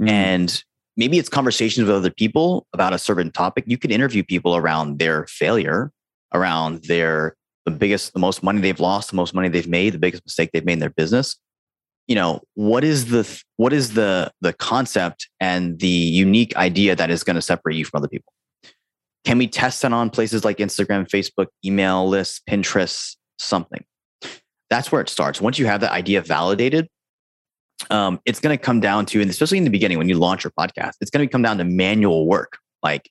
Mm. 0.00 0.08
And 0.08 0.64
maybe 0.96 1.18
it's 1.18 1.28
conversations 1.28 1.86
with 1.86 1.96
other 1.96 2.10
people 2.10 2.66
about 2.72 2.92
a 2.92 2.98
certain 2.98 3.30
topic. 3.30 3.64
You 3.66 3.78
can 3.78 3.90
interview 3.90 4.22
people 4.22 4.56
around 4.56 4.98
their 4.98 5.26
failure, 5.26 5.92
around 6.32 6.84
their 6.84 7.36
the 7.64 7.70
biggest, 7.70 8.12
the 8.12 8.18
most 8.18 8.42
money 8.42 8.60
they've 8.60 8.80
lost, 8.80 9.10
the 9.10 9.16
most 9.16 9.34
money 9.34 9.48
they've 9.48 9.68
made, 9.68 9.94
the 9.94 9.98
biggest 9.98 10.24
mistake 10.24 10.50
they've 10.52 10.64
made 10.64 10.74
in 10.74 10.78
their 10.80 10.90
business. 10.90 11.36
You 12.08 12.16
know, 12.16 12.40
what 12.54 12.82
is 12.82 13.06
the 13.06 13.42
what 13.56 13.72
is 13.72 13.94
the 13.94 14.32
the 14.40 14.52
concept 14.52 15.28
and 15.38 15.78
the 15.78 15.86
unique 15.86 16.56
idea 16.56 16.96
that 16.96 17.10
is 17.10 17.22
going 17.22 17.36
to 17.36 17.42
separate 17.42 17.76
you 17.76 17.84
from 17.84 17.98
other 17.98 18.08
people? 18.08 18.32
Can 19.24 19.38
we 19.38 19.46
test 19.46 19.82
that 19.82 19.92
on 19.92 20.10
places 20.10 20.44
like 20.44 20.56
Instagram, 20.56 21.08
Facebook, 21.08 21.46
email 21.64 22.08
lists, 22.08 22.40
Pinterest, 22.48 23.16
something? 23.38 23.84
That's 24.68 24.90
where 24.90 25.00
it 25.00 25.08
starts. 25.08 25.40
Once 25.40 25.60
you 25.60 25.66
have 25.66 25.80
that 25.82 25.92
idea 25.92 26.22
validated, 26.22 26.88
um, 27.90 28.20
it's 28.24 28.40
going 28.40 28.56
to 28.56 28.62
come 28.62 28.80
down 28.80 29.06
to, 29.06 29.20
and 29.20 29.30
especially 29.30 29.58
in 29.58 29.64
the 29.64 29.70
beginning 29.70 29.98
when 29.98 30.08
you 30.08 30.16
launch 30.16 30.44
your 30.44 30.52
podcast, 30.58 30.92
it's 31.00 31.10
going 31.10 31.26
to 31.26 31.30
come 31.30 31.42
down 31.42 31.58
to 31.58 31.64
manual 31.64 32.26
work. 32.26 32.58
Like, 32.82 33.10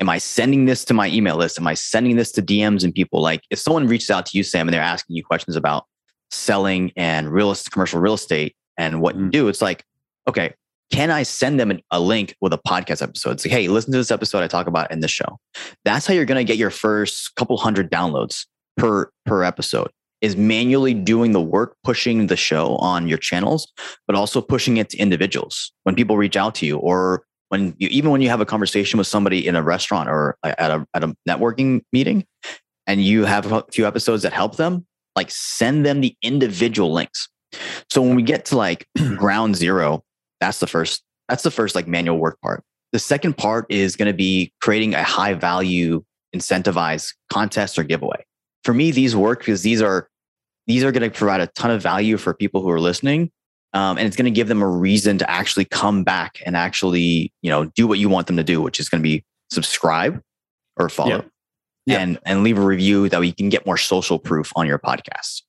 am 0.00 0.08
I 0.08 0.18
sending 0.18 0.64
this 0.64 0.84
to 0.86 0.94
my 0.94 1.08
email 1.08 1.36
list? 1.36 1.58
Am 1.58 1.66
I 1.66 1.74
sending 1.74 2.16
this 2.16 2.32
to 2.32 2.42
DMs 2.42 2.84
and 2.84 2.94
people? 2.94 3.20
Like, 3.20 3.42
if 3.50 3.58
someone 3.58 3.86
reaches 3.86 4.10
out 4.10 4.26
to 4.26 4.36
you, 4.36 4.42
Sam, 4.42 4.68
and 4.68 4.74
they're 4.74 4.82
asking 4.82 5.16
you 5.16 5.24
questions 5.24 5.56
about 5.56 5.86
selling 6.30 6.92
and 6.96 7.30
real 7.30 7.50
estate, 7.50 7.72
commercial 7.72 8.00
real 8.00 8.14
estate 8.14 8.56
and 8.78 9.00
what 9.00 9.16
you 9.16 9.28
do, 9.30 9.48
it's 9.48 9.62
like, 9.62 9.84
okay, 10.28 10.54
can 10.90 11.10
I 11.10 11.22
send 11.22 11.58
them 11.58 11.78
a 11.90 12.00
link 12.00 12.36
with 12.40 12.52
a 12.52 12.58
podcast 12.58 13.02
episode? 13.02 13.32
It's 13.32 13.46
like, 13.46 13.52
hey, 13.52 13.68
listen 13.68 13.92
to 13.92 13.98
this 13.98 14.10
episode 14.10 14.42
I 14.42 14.46
talk 14.46 14.66
about 14.66 14.90
in 14.92 15.00
this 15.00 15.10
show. 15.10 15.38
That's 15.84 16.06
how 16.06 16.14
you're 16.14 16.26
going 16.26 16.44
to 16.44 16.50
get 16.50 16.58
your 16.58 16.70
first 16.70 17.34
couple 17.36 17.56
hundred 17.56 17.90
downloads 17.90 18.46
per 18.76 19.10
per 19.24 19.42
episode 19.42 19.90
is 20.22 20.36
manually 20.36 20.94
doing 20.94 21.32
the 21.32 21.40
work, 21.40 21.76
pushing 21.84 22.28
the 22.28 22.36
show 22.36 22.76
on 22.76 23.08
your 23.08 23.18
channels, 23.18 23.70
but 24.06 24.16
also 24.16 24.40
pushing 24.40 24.78
it 24.78 24.88
to 24.90 24.96
individuals 24.96 25.72
when 25.82 25.94
people 25.94 26.16
reach 26.16 26.36
out 26.36 26.54
to 26.54 26.64
you 26.64 26.78
or 26.78 27.24
when 27.48 27.74
you, 27.78 27.88
even 27.88 28.10
when 28.10 28.22
you 28.22 28.30
have 28.30 28.40
a 28.40 28.46
conversation 28.46 28.96
with 28.96 29.06
somebody 29.06 29.46
in 29.46 29.56
a 29.56 29.62
restaurant 29.62 30.08
or 30.08 30.38
at 30.42 30.70
a, 30.70 30.86
at 30.94 31.04
a 31.04 31.14
networking 31.28 31.82
meeting 31.92 32.24
and 32.86 33.02
you 33.02 33.24
have 33.24 33.52
a 33.52 33.64
few 33.70 33.86
episodes 33.86 34.22
that 34.22 34.32
help 34.32 34.56
them, 34.56 34.86
like 35.16 35.30
send 35.30 35.84
them 35.84 36.00
the 36.00 36.16
individual 36.22 36.92
links. 36.92 37.28
So 37.90 38.00
when 38.00 38.14
we 38.14 38.22
get 38.22 38.46
to 38.46 38.56
like 38.56 38.86
ground 39.16 39.56
zero, 39.56 40.02
that's 40.40 40.60
the 40.60 40.66
first, 40.66 41.02
that's 41.28 41.42
the 41.42 41.50
first 41.50 41.74
like 41.74 41.86
manual 41.86 42.16
work 42.16 42.40
part. 42.40 42.64
The 42.92 42.98
second 42.98 43.36
part 43.36 43.66
is 43.70 43.96
going 43.96 44.10
to 44.10 44.16
be 44.16 44.52
creating 44.60 44.94
a 44.94 45.02
high 45.02 45.34
value 45.34 46.04
incentivized 46.34 47.12
contest 47.30 47.78
or 47.78 47.82
giveaway. 47.82 48.24
For 48.64 48.72
me, 48.72 48.90
these 48.92 49.16
work 49.16 49.40
because 49.40 49.62
these 49.62 49.82
are 49.82 50.08
these 50.66 50.84
are 50.84 50.92
going 50.92 51.08
to 51.08 51.16
provide 51.16 51.40
a 51.40 51.46
ton 51.48 51.70
of 51.70 51.82
value 51.82 52.16
for 52.16 52.34
people 52.34 52.62
who 52.62 52.70
are 52.70 52.80
listening. 52.80 53.30
Um, 53.74 53.96
and 53.96 54.06
it's 54.06 54.16
going 54.16 54.26
to 54.26 54.30
give 54.30 54.48
them 54.48 54.62
a 54.62 54.68
reason 54.68 55.18
to 55.18 55.30
actually 55.30 55.64
come 55.64 56.04
back 56.04 56.42
and 56.44 56.56
actually, 56.56 57.32
you 57.40 57.50
know, 57.50 57.64
do 57.64 57.86
what 57.86 57.98
you 57.98 58.08
want 58.08 58.26
them 58.26 58.36
to 58.36 58.44
do, 58.44 58.60
which 58.60 58.78
is 58.78 58.88
going 58.88 59.00
to 59.00 59.02
be 59.02 59.24
subscribe 59.50 60.20
or 60.76 60.88
follow 60.88 61.24
yeah. 61.86 61.98
and 61.98 62.18
and 62.24 62.42
leave 62.42 62.58
a 62.58 62.64
review 62.64 63.08
that 63.08 63.20
we 63.20 63.32
can 63.32 63.48
get 63.48 63.66
more 63.66 63.76
social 63.76 64.18
proof 64.18 64.52
on 64.56 64.66
your 64.66 64.78
podcast. 64.78 65.42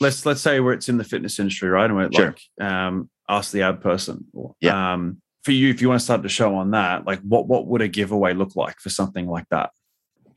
Let's 0.00 0.24
let's 0.26 0.40
say 0.40 0.60
where 0.60 0.72
it's 0.72 0.88
in 0.88 0.98
the 0.98 1.04
fitness 1.04 1.38
industry, 1.38 1.68
right? 1.68 1.84
And 1.84 1.96
we're 1.96 2.10
sure. 2.12 2.34
like 2.58 2.66
um, 2.66 3.10
ask 3.28 3.52
the 3.52 3.62
ad 3.62 3.80
person. 3.80 4.26
Yeah. 4.60 4.92
Um, 4.92 5.20
for 5.42 5.52
you, 5.52 5.70
if 5.70 5.80
you 5.80 5.88
want 5.88 6.00
to 6.00 6.04
start 6.04 6.22
the 6.22 6.28
show 6.28 6.54
on 6.56 6.72
that, 6.72 7.06
like 7.06 7.20
what 7.20 7.46
what 7.46 7.66
would 7.66 7.82
a 7.82 7.88
giveaway 7.88 8.34
look 8.34 8.56
like 8.56 8.78
for 8.78 8.90
something 8.90 9.26
like 9.26 9.46
that? 9.50 9.70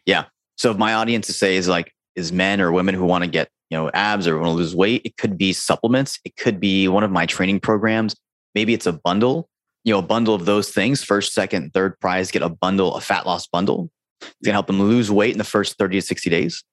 Yeah. 0.06 0.26
So 0.58 0.72
if 0.72 0.78
my 0.78 0.94
audience 0.94 1.28
to 1.28 1.34
say 1.34 1.56
is 1.56 1.68
like 1.68 1.92
is 2.16 2.32
men 2.32 2.62
or 2.62 2.72
women 2.72 2.96
who 2.96 3.06
want 3.06 3.24
to 3.24 3.30
get 3.30 3.50
you 3.74 3.80
know 3.80 3.90
abs 3.96 4.28
or 4.28 4.38
want 4.38 4.50
to 4.50 4.52
lose 4.52 4.76
weight 4.76 5.02
it 5.04 5.18
could 5.18 5.36
be 5.36 5.52
supplements 5.52 6.20
it 6.24 6.36
could 6.36 6.60
be 6.60 6.88
one 6.88 7.04
of 7.04 7.10
my 7.10 7.26
training 7.26 7.60
programs. 7.60 8.16
Maybe 8.54 8.76
it's 8.76 8.86
a 8.86 8.94
bundle 8.94 9.50
you 9.84 9.92
know 9.92 9.98
a 9.98 10.04
bundle 10.04 10.36
of 10.36 10.46
those 10.46 10.70
things 10.70 11.04
first 11.04 11.34
second 11.34 11.74
third 11.74 12.00
prize 12.00 12.30
get 12.30 12.44
a 12.44 12.50
bundle 12.50 12.94
a 12.94 13.02
fat 13.02 13.26
loss 13.26 13.48
bundle. 13.48 13.90
It's 14.22 14.32
going 14.44 14.52
to 14.52 14.54
help 14.54 14.68
them 14.68 14.80
lose 14.80 15.10
weight 15.10 15.32
in 15.32 15.40
the 15.40 15.44
first 15.44 15.78
30 15.78 15.98
to 15.98 16.02
60 16.06 16.30
days. 16.30 16.64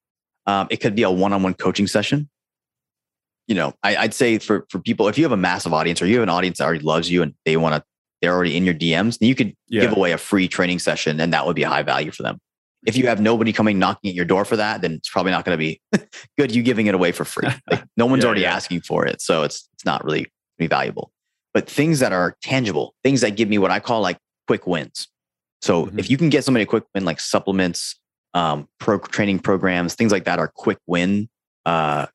Um, 0.46 0.68
it 0.70 0.76
could 0.76 0.94
be 0.94 1.02
a 1.02 1.10
one-on-one 1.10 1.54
coaching 1.54 1.86
session. 1.86 2.28
You 3.48 3.54
know 3.54 3.72
I, 3.82 4.02
would 4.02 4.14
say 4.14 4.38
for 4.38 4.66
for 4.68 4.78
people 4.78 5.08
if 5.08 5.16
you 5.16 5.24
have 5.24 5.32
a 5.32 5.38
massive 5.38 5.72
audience 5.72 6.02
or 6.02 6.06
you 6.06 6.16
have 6.16 6.22
an 6.22 6.28
audience 6.28 6.58
that 6.58 6.64
already 6.64 6.84
loves 6.84 7.10
you 7.10 7.22
and 7.22 7.34
they 7.46 7.56
want 7.56 7.76
to 7.76 7.82
they're 8.20 8.34
already 8.34 8.54
in 8.54 8.66
your 8.66 8.74
dms 8.74 9.16
you 9.22 9.34
could 9.34 9.56
yeah. 9.68 9.80
give 9.80 9.96
away 9.96 10.12
a 10.12 10.18
free 10.18 10.46
training 10.46 10.78
session 10.78 11.18
and 11.18 11.32
that 11.32 11.46
would 11.46 11.56
be 11.56 11.62
a 11.62 11.68
high 11.68 11.82
value 11.82 12.10
for 12.10 12.22
them 12.22 12.38
if 12.86 12.96
you 12.96 13.06
have 13.06 13.20
nobody 13.20 13.52
coming 13.52 13.78
knocking 13.78 14.08
at 14.08 14.14
your 14.14 14.24
door 14.24 14.44
for 14.44 14.56
that, 14.56 14.80
then 14.80 14.94
it's 14.94 15.08
probably 15.08 15.32
not 15.32 15.44
going 15.44 15.54
to 15.54 15.58
be 15.58 15.80
good. 16.38 16.54
You 16.54 16.62
giving 16.62 16.86
it 16.86 16.94
away 16.94 17.12
for 17.12 17.24
free. 17.24 17.48
Like, 17.70 17.84
no 17.96 18.06
one's 18.06 18.22
yeah, 18.22 18.26
already 18.26 18.42
yeah. 18.42 18.54
asking 18.54 18.82
for 18.82 19.06
it, 19.06 19.20
so 19.20 19.42
it's 19.42 19.68
it's 19.74 19.84
not 19.84 20.04
really 20.04 20.26
be 20.58 20.66
valuable. 20.66 21.12
But 21.52 21.68
things 21.68 21.98
that 21.98 22.12
are 22.12 22.36
tangible, 22.42 22.94
things 23.02 23.20
that 23.22 23.36
give 23.36 23.48
me 23.48 23.58
what 23.58 23.70
I 23.70 23.80
call 23.80 24.00
like 24.00 24.18
quick 24.46 24.66
wins. 24.66 25.08
So 25.62 25.86
mm-hmm. 25.86 25.98
if 25.98 26.08
you 26.10 26.16
can 26.16 26.30
get 26.30 26.44
somebody 26.44 26.62
a 26.62 26.66
quick 26.66 26.84
win, 26.94 27.04
like 27.04 27.20
supplements, 27.20 27.96
um, 28.34 28.68
pro 28.78 28.98
training 28.98 29.40
programs, 29.40 29.94
things 29.94 30.12
like 30.12 30.24
that 30.24 30.38
are 30.38 30.48
quick 30.48 30.78
win 30.86 31.28
uh, 31.66 32.06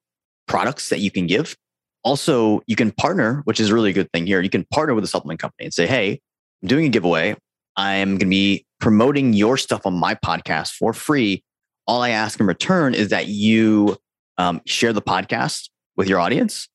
products 0.47 0.89
that 0.89 0.99
you 0.99 1.11
can 1.11 1.27
give. 1.27 1.55
Also, 2.03 2.61
you 2.67 2.75
can 2.75 2.91
partner, 2.91 3.41
which 3.45 3.59
is 3.59 3.71
really 3.71 3.89
a 3.89 3.93
good 3.93 4.11
thing 4.11 4.25
here. 4.27 4.41
You 4.41 4.49
can 4.49 4.65
partner 4.71 4.93
with 4.93 5.03
a 5.03 5.07
supplement 5.07 5.39
company 5.39 5.65
and 5.65 5.73
say, 5.73 5.87
"Hey, 5.87 6.21
I'm 6.61 6.67
doing 6.67 6.85
a 6.85 6.89
giveaway. 6.89 7.35
I'm 7.77 8.09
going 8.09 8.19
to 8.19 8.25
be 8.27 8.65
promoting 8.79 9.33
your 9.33 9.57
stuff 9.57 9.85
on 9.85 9.93
my 9.93 10.15
podcast 10.15 10.73
for 10.73 10.93
free. 10.93 11.43
All 11.87 12.01
I 12.01 12.09
ask 12.09 12.39
in 12.39 12.45
return 12.45 12.93
is 12.93 13.09
that 13.09 13.27
you 13.27 13.97
um, 14.37 14.61
share 14.65 14.93
the 14.93 15.01
podcast 15.01 15.69
with 15.95 16.07
your 16.07 16.19
audience 16.19 16.67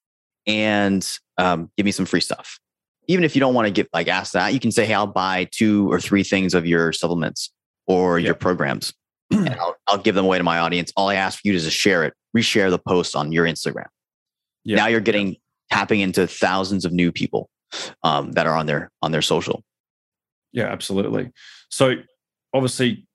and 0.46 1.06
um, 1.38 1.70
give 1.76 1.84
me 1.84 1.92
some 1.92 2.06
free 2.06 2.20
stuff. 2.20 2.58
Even 3.08 3.24
if 3.24 3.34
you 3.34 3.40
don't 3.40 3.54
want 3.54 3.66
to 3.66 3.72
get 3.72 3.88
like 3.92 4.08
ask 4.08 4.32
that, 4.32 4.52
you 4.52 4.60
can 4.60 4.70
say, 4.70 4.86
"Hey, 4.86 4.94
I'll 4.94 5.06
buy 5.06 5.48
two 5.50 5.90
or 5.90 6.00
three 6.00 6.22
things 6.22 6.54
of 6.54 6.64
your 6.64 6.92
supplements 6.92 7.52
or 7.86 8.20
your 8.20 8.34
programs, 8.34 8.92
and 9.32 9.48
I'll, 9.60 9.76
I'll, 9.88 9.98
give 9.98 10.14
them 10.14 10.26
away 10.26 10.38
to 10.38 10.44
my 10.44 10.60
audience. 10.60 10.92
All 10.96 11.08
I 11.08 11.16
ask 11.16 11.40
for 11.40 11.48
you 11.48 11.54
is 11.54 11.64
to 11.64 11.70
share 11.70 12.04
it, 12.04 12.14
reshare 12.36 12.70
the 12.70 12.78
post 12.78 13.16
on 13.16 13.32
your 13.32 13.46
Instagram. 13.46 13.86
Now 14.64 14.86
you're 14.86 15.00
getting 15.00 15.36
tapping 15.70 16.00
into 16.00 16.26
thousands 16.26 16.84
of 16.84 16.92
new 16.92 17.10
people 17.10 17.48
um, 18.04 18.32
that 18.32 18.46
are 18.46 18.54
on 18.54 18.66
their 18.66 18.90
on 19.02 19.10
their 19.10 19.22
social. 19.22 19.64
Yeah, 20.52 20.66
absolutely. 20.66 21.32
So 21.70 21.96
obviously, 22.52 23.06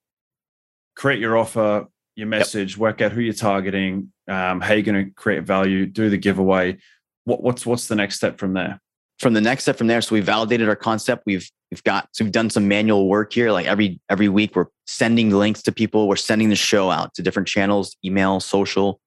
create 0.96 1.20
your 1.20 1.38
offer, 1.38 1.88
your 2.16 2.28
message, 2.28 2.74
yep. 2.74 2.80
work 2.80 3.02
out 3.02 3.12
who 3.12 3.22
you're 3.22 3.34
targeting, 3.34 4.12
um, 4.28 4.62
how 4.62 4.74
you're 4.74 4.84
going 4.84 5.06
to 5.06 5.12
create 5.12 5.44
value, 5.44 5.86
do 5.86 6.10
the 6.10 6.18
giveaway. 6.18 6.78
What, 7.26 7.42
what's 7.44 7.66
what's 7.66 7.88
the 7.88 7.96
next 7.96 8.16
step 8.16 8.38
from 8.38 8.54
there? 8.54 8.80
From 9.20 9.34
the 9.34 9.42
next 9.42 9.64
step 9.64 9.78
from 9.78 9.88
there, 9.88 10.02
so 10.02 10.14
we 10.14 10.22
validated 10.22 10.68
our 10.68 10.76
concept. 10.76 11.24
We've 11.26 11.50
we've 11.72 11.84
got 11.84 12.10
so 12.12 12.24
we've 12.24 12.34
done 12.34 12.50
some 12.50 12.68
manual 12.68 13.08
work 13.08 13.34
here. 13.34 13.52
Like 13.52 13.66
every 13.66 14.00
every 14.10 14.30
week, 14.30 14.56
we're 14.56 14.68
sending 14.86 15.32
links 15.32 15.62
to 15.64 15.72
people. 15.72 16.08
We're 16.08 16.18
sending 16.18 16.50
the 16.50 16.56
show 16.56 16.92
out 16.92 17.14
to 17.16 17.22
different 17.22 17.48
channels, 17.48 17.96
email, 18.04 18.40
social. 18.40 19.00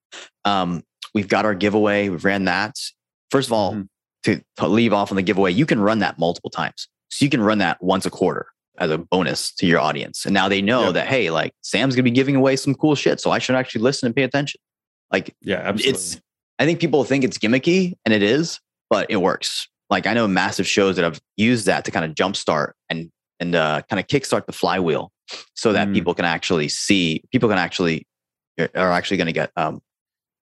Um, 0.44 0.82
we've 1.14 1.28
got 1.28 1.44
our 1.44 1.54
giveaway. 1.54 2.08
We've 2.08 2.25
ran 2.25 2.44
that. 2.44 2.76
First 3.30 3.49
of 3.49 3.52
all, 3.52 3.73
mm-hmm. 3.73 3.82
to, 4.25 4.42
to 4.56 4.66
leave 4.66 4.92
off 4.92 5.12
on 5.12 5.16
the 5.16 5.23
giveaway, 5.23 5.52
you 5.52 5.66
can 5.66 5.80
run 5.80 5.99
that 5.99 6.18
multiple 6.18 6.50
times. 6.50 6.88
So 7.09 7.25
you 7.25 7.31
can 7.31 7.43
run 7.43 7.59
that 7.59 7.83
once 7.83 8.07
a 8.07 8.11
quarter 8.11 8.47
as 8.79 8.91
a 8.91 8.99
bonus 8.99 9.53
to 9.57 9.67
your 9.67 9.81
audience. 9.81 10.25
And 10.25 10.35
now 10.35 10.49
they 10.49 10.62
know 10.62 10.87
yeah. 10.87 10.93
that, 10.93 11.07
hey, 11.09 11.31
like 11.31 11.53
Sam's 11.62 11.95
gonna 11.95 12.05
be 12.05 12.11
giving 12.11 12.37
away 12.37 12.57
some 12.57 12.75
cool 12.75 12.95
shit. 12.95 13.21
So 13.21 13.31
I 13.31 13.38
should 13.38 13.57
actually 13.57 13.83
listen 13.83 14.07
and 14.07 14.15
pay 14.15 14.23
attention. 14.23 14.61
Like, 15.11 15.35
yeah, 15.41 15.57
absolutely. 15.57 15.91
It's, 15.91 16.21
I 16.59 16.65
think 16.65 16.81
people 16.81 17.03
think 17.05 17.25
it's 17.25 17.38
gimmicky 17.38 17.95
and 18.05 18.12
it 18.12 18.23
is, 18.23 18.61
but 18.91 19.11
it 19.11 19.17
works. 19.17 19.69
Like 19.91 20.07
I 20.07 20.15
know 20.15 20.29
massive 20.29 20.67
shows 20.67 20.97
that 20.97 21.03
have 21.03 21.21
used 21.37 21.67
that 21.67 21.85
to 21.87 21.91
kind 21.91 22.05
of 22.05 22.15
jumpstart 22.15 22.73
and, 22.88 23.11
and 23.41 23.55
uh, 23.55 23.83
kind 23.88 23.99
of 23.99 24.07
kickstart 24.07 24.47
the 24.47 24.53
flywheel 24.53 25.11
so 25.55 25.73
that 25.73 25.88
mm. 25.88 25.95
people 25.95 26.15
can 26.15 26.25
actually 26.25 26.69
see, 26.69 27.23
people 27.33 27.49
can 27.49 27.59
actually, 27.59 28.07
are 28.59 28.93
actually 28.93 29.17
going 29.17 29.27
to 29.27 29.33
get, 29.33 29.50
um, 29.57 29.81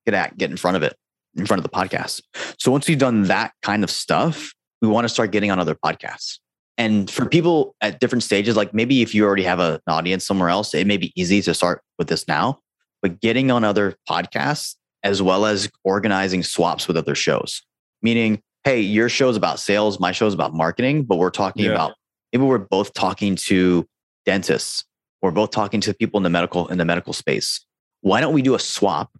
get 0.04 0.14
at, 0.14 0.36
get 0.36 0.50
in 0.50 0.56
front 0.56 0.76
of 0.76 0.82
it, 0.82 0.96
in 1.36 1.46
front 1.46 1.58
of 1.58 1.62
the 1.62 1.68
podcast. 1.68 2.22
So 2.58 2.70
once 2.70 2.88
we've 2.88 2.98
done 2.98 3.24
that 3.24 3.52
kind 3.62 3.84
of 3.84 3.90
stuff, 3.90 4.52
we 4.82 4.88
want 4.88 5.04
to 5.04 5.08
start 5.08 5.30
getting 5.30 5.50
on 5.50 5.58
other 5.58 5.74
podcasts. 5.74 6.38
And 6.78 7.10
for 7.10 7.26
people 7.26 7.74
at 7.80 8.00
different 8.00 8.22
stages, 8.22 8.56
like 8.56 8.74
maybe 8.74 9.02
if 9.02 9.14
you 9.14 9.24
already 9.24 9.44
have 9.44 9.60
a, 9.60 9.80
an 9.86 9.92
audience 9.94 10.26
somewhere 10.26 10.50
else, 10.50 10.74
it 10.74 10.86
may 10.86 10.96
be 10.96 11.12
easy 11.20 11.40
to 11.42 11.54
start 11.54 11.82
with 11.98 12.08
this 12.08 12.28
now. 12.28 12.60
But 13.02 13.20
getting 13.20 13.50
on 13.50 13.64
other 13.64 13.96
podcasts 14.08 14.76
as 15.02 15.22
well 15.22 15.46
as 15.46 15.70
organizing 15.84 16.42
swaps 16.42 16.88
with 16.88 16.96
other 16.96 17.14
shows, 17.14 17.62
meaning, 18.02 18.42
hey, 18.64 18.80
your 18.80 19.08
show's 19.08 19.36
about 19.36 19.60
sales, 19.60 20.00
my 20.00 20.12
show's 20.12 20.34
about 20.34 20.52
marketing, 20.52 21.04
but 21.04 21.16
we're 21.16 21.30
talking 21.30 21.64
yeah. 21.64 21.72
about 21.72 21.94
maybe 22.32 22.44
we're 22.44 22.58
both 22.58 22.92
talking 22.92 23.36
to 23.36 23.86
dentists, 24.24 24.84
we're 25.22 25.30
both 25.30 25.50
talking 25.50 25.80
to 25.80 25.94
people 25.94 26.18
in 26.18 26.24
the 26.24 26.30
medical 26.30 26.66
in 26.68 26.78
the 26.78 26.84
medical 26.84 27.12
space. 27.12 27.64
Why 28.02 28.20
don't 28.20 28.34
we 28.34 28.42
do 28.42 28.54
a 28.54 28.58
swap 28.58 29.10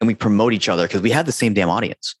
and 0.00 0.08
we 0.08 0.14
promote 0.14 0.52
each 0.52 0.68
other 0.68 0.86
because 0.86 1.02
we 1.02 1.10
have 1.10 1.26
the 1.26 1.32
same 1.32 1.52
damn 1.52 1.68
audience? 1.68 2.14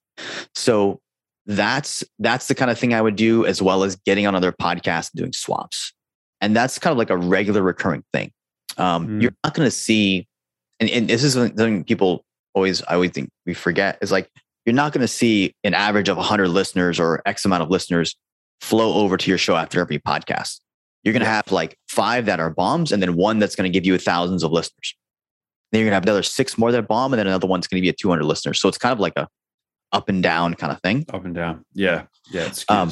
So 0.54 1.00
that's 1.46 2.02
that's 2.18 2.48
the 2.48 2.54
kind 2.54 2.70
of 2.70 2.78
thing 2.78 2.92
I 2.92 3.00
would 3.00 3.16
do, 3.16 3.46
as 3.46 3.62
well 3.62 3.84
as 3.84 3.96
getting 3.96 4.26
on 4.26 4.34
other 4.34 4.52
podcasts 4.52 5.12
and 5.12 5.18
doing 5.20 5.32
swaps. 5.32 5.92
And 6.40 6.54
that's 6.54 6.78
kind 6.78 6.92
of 6.92 6.98
like 6.98 7.10
a 7.10 7.16
regular 7.16 7.62
recurring 7.62 8.04
thing. 8.12 8.32
Um, 8.76 9.08
Mm. 9.08 9.22
You're 9.22 9.34
not 9.42 9.54
going 9.54 9.66
to 9.66 9.70
see, 9.70 10.26
and, 10.80 10.90
and 10.90 11.08
this 11.08 11.24
is 11.24 11.34
something 11.34 11.84
people 11.84 12.24
always 12.54 12.82
I 12.84 12.94
always 12.94 13.12
think 13.12 13.30
we 13.44 13.54
forget 13.54 13.98
is 14.00 14.10
like 14.10 14.30
you're 14.64 14.74
not 14.74 14.92
going 14.92 15.02
to 15.02 15.08
see 15.08 15.54
an 15.62 15.74
average 15.74 16.08
of 16.08 16.16
100 16.16 16.48
listeners 16.48 16.98
or 16.98 17.22
X 17.26 17.44
amount 17.44 17.62
of 17.62 17.70
listeners 17.70 18.16
flow 18.60 18.94
over 18.94 19.16
to 19.16 19.30
your 19.30 19.38
show 19.38 19.54
after 19.54 19.80
every 19.80 19.98
podcast. 19.98 20.60
You're 21.04 21.12
going 21.12 21.22
to 21.22 21.28
have 21.28 21.52
like 21.52 21.78
five 21.88 22.26
that 22.26 22.40
are 22.40 22.50
bombs, 22.50 22.90
and 22.90 23.00
then 23.00 23.14
one 23.14 23.38
that's 23.38 23.54
going 23.54 23.70
to 23.70 23.72
give 23.72 23.86
you 23.86 23.96
thousands 23.96 24.42
of 24.42 24.50
listeners. 24.50 24.96
Then 25.70 25.80
you're 25.80 25.86
going 25.86 25.92
to 25.92 25.96
have 25.96 26.04
another 26.04 26.24
six 26.24 26.58
more 26.58 26.72
that 26.72 26.88
bomb, 26.88 27.12
and 27.12 27.20
then 27.20 27.28
another 27.28 27.46
one's 27.46 27.68
going 27.68 27.80
to 27.80 27.82
be 27.82 27.88
a 27.88 27.92
200 27.92 28.24
listeners. 28.24 28.60
So 28.60 28.68
it's 28.68 28.78
kind 28.78 28.92
of 28.92 28.98
like 28.98 29.12
a 29.16 29.28
up 29.92 30.08
and 30.08 30.22
down 30.22 30.54
kind 30.54 30.72
of 30.72 30.80
thing. 30.80 31.04
Up 31.12 31.24
and 31.24 31.34
down. 31.34 31.64
Yeah. 31.72 32.04
Yeah. 32.30 32.46
It's 32.46 32.64
Um. 32.68 32.90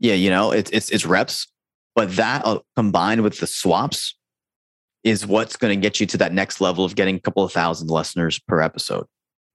Yeah, 0.00 0.14
you 0.14 0.28
know, 0.28 0.50
it's 0.50 0.70
it's 0.70 0.90
it's 0.90 1.06
reps, 1.06 1.46
but 1.94 2.14
that 2.16 2.44
uh, 2.44 2.58
combined 2.76 3.22
with 3.22 3.38
the 3.38 3.46
swaps 3.46 4.16
is 5.04 5.26
what's 5.26 5.56
going 5.56 5.78
to 5.78 5.80
get 5.80 6.00
you 6.00 6.06
to 6.06 6.18
that 6.18 6.32
next 6.32 6.60
level 6.60 6.84
of 6.84 6.94
getting 6.94 7.16
a 7.16 7.20
couple 7.20 7.44
of 7.44 7.52
thousand 7.52 7.88
listeners 7.88 8.38
per 8.40 8.60
episode. 8.60 9.06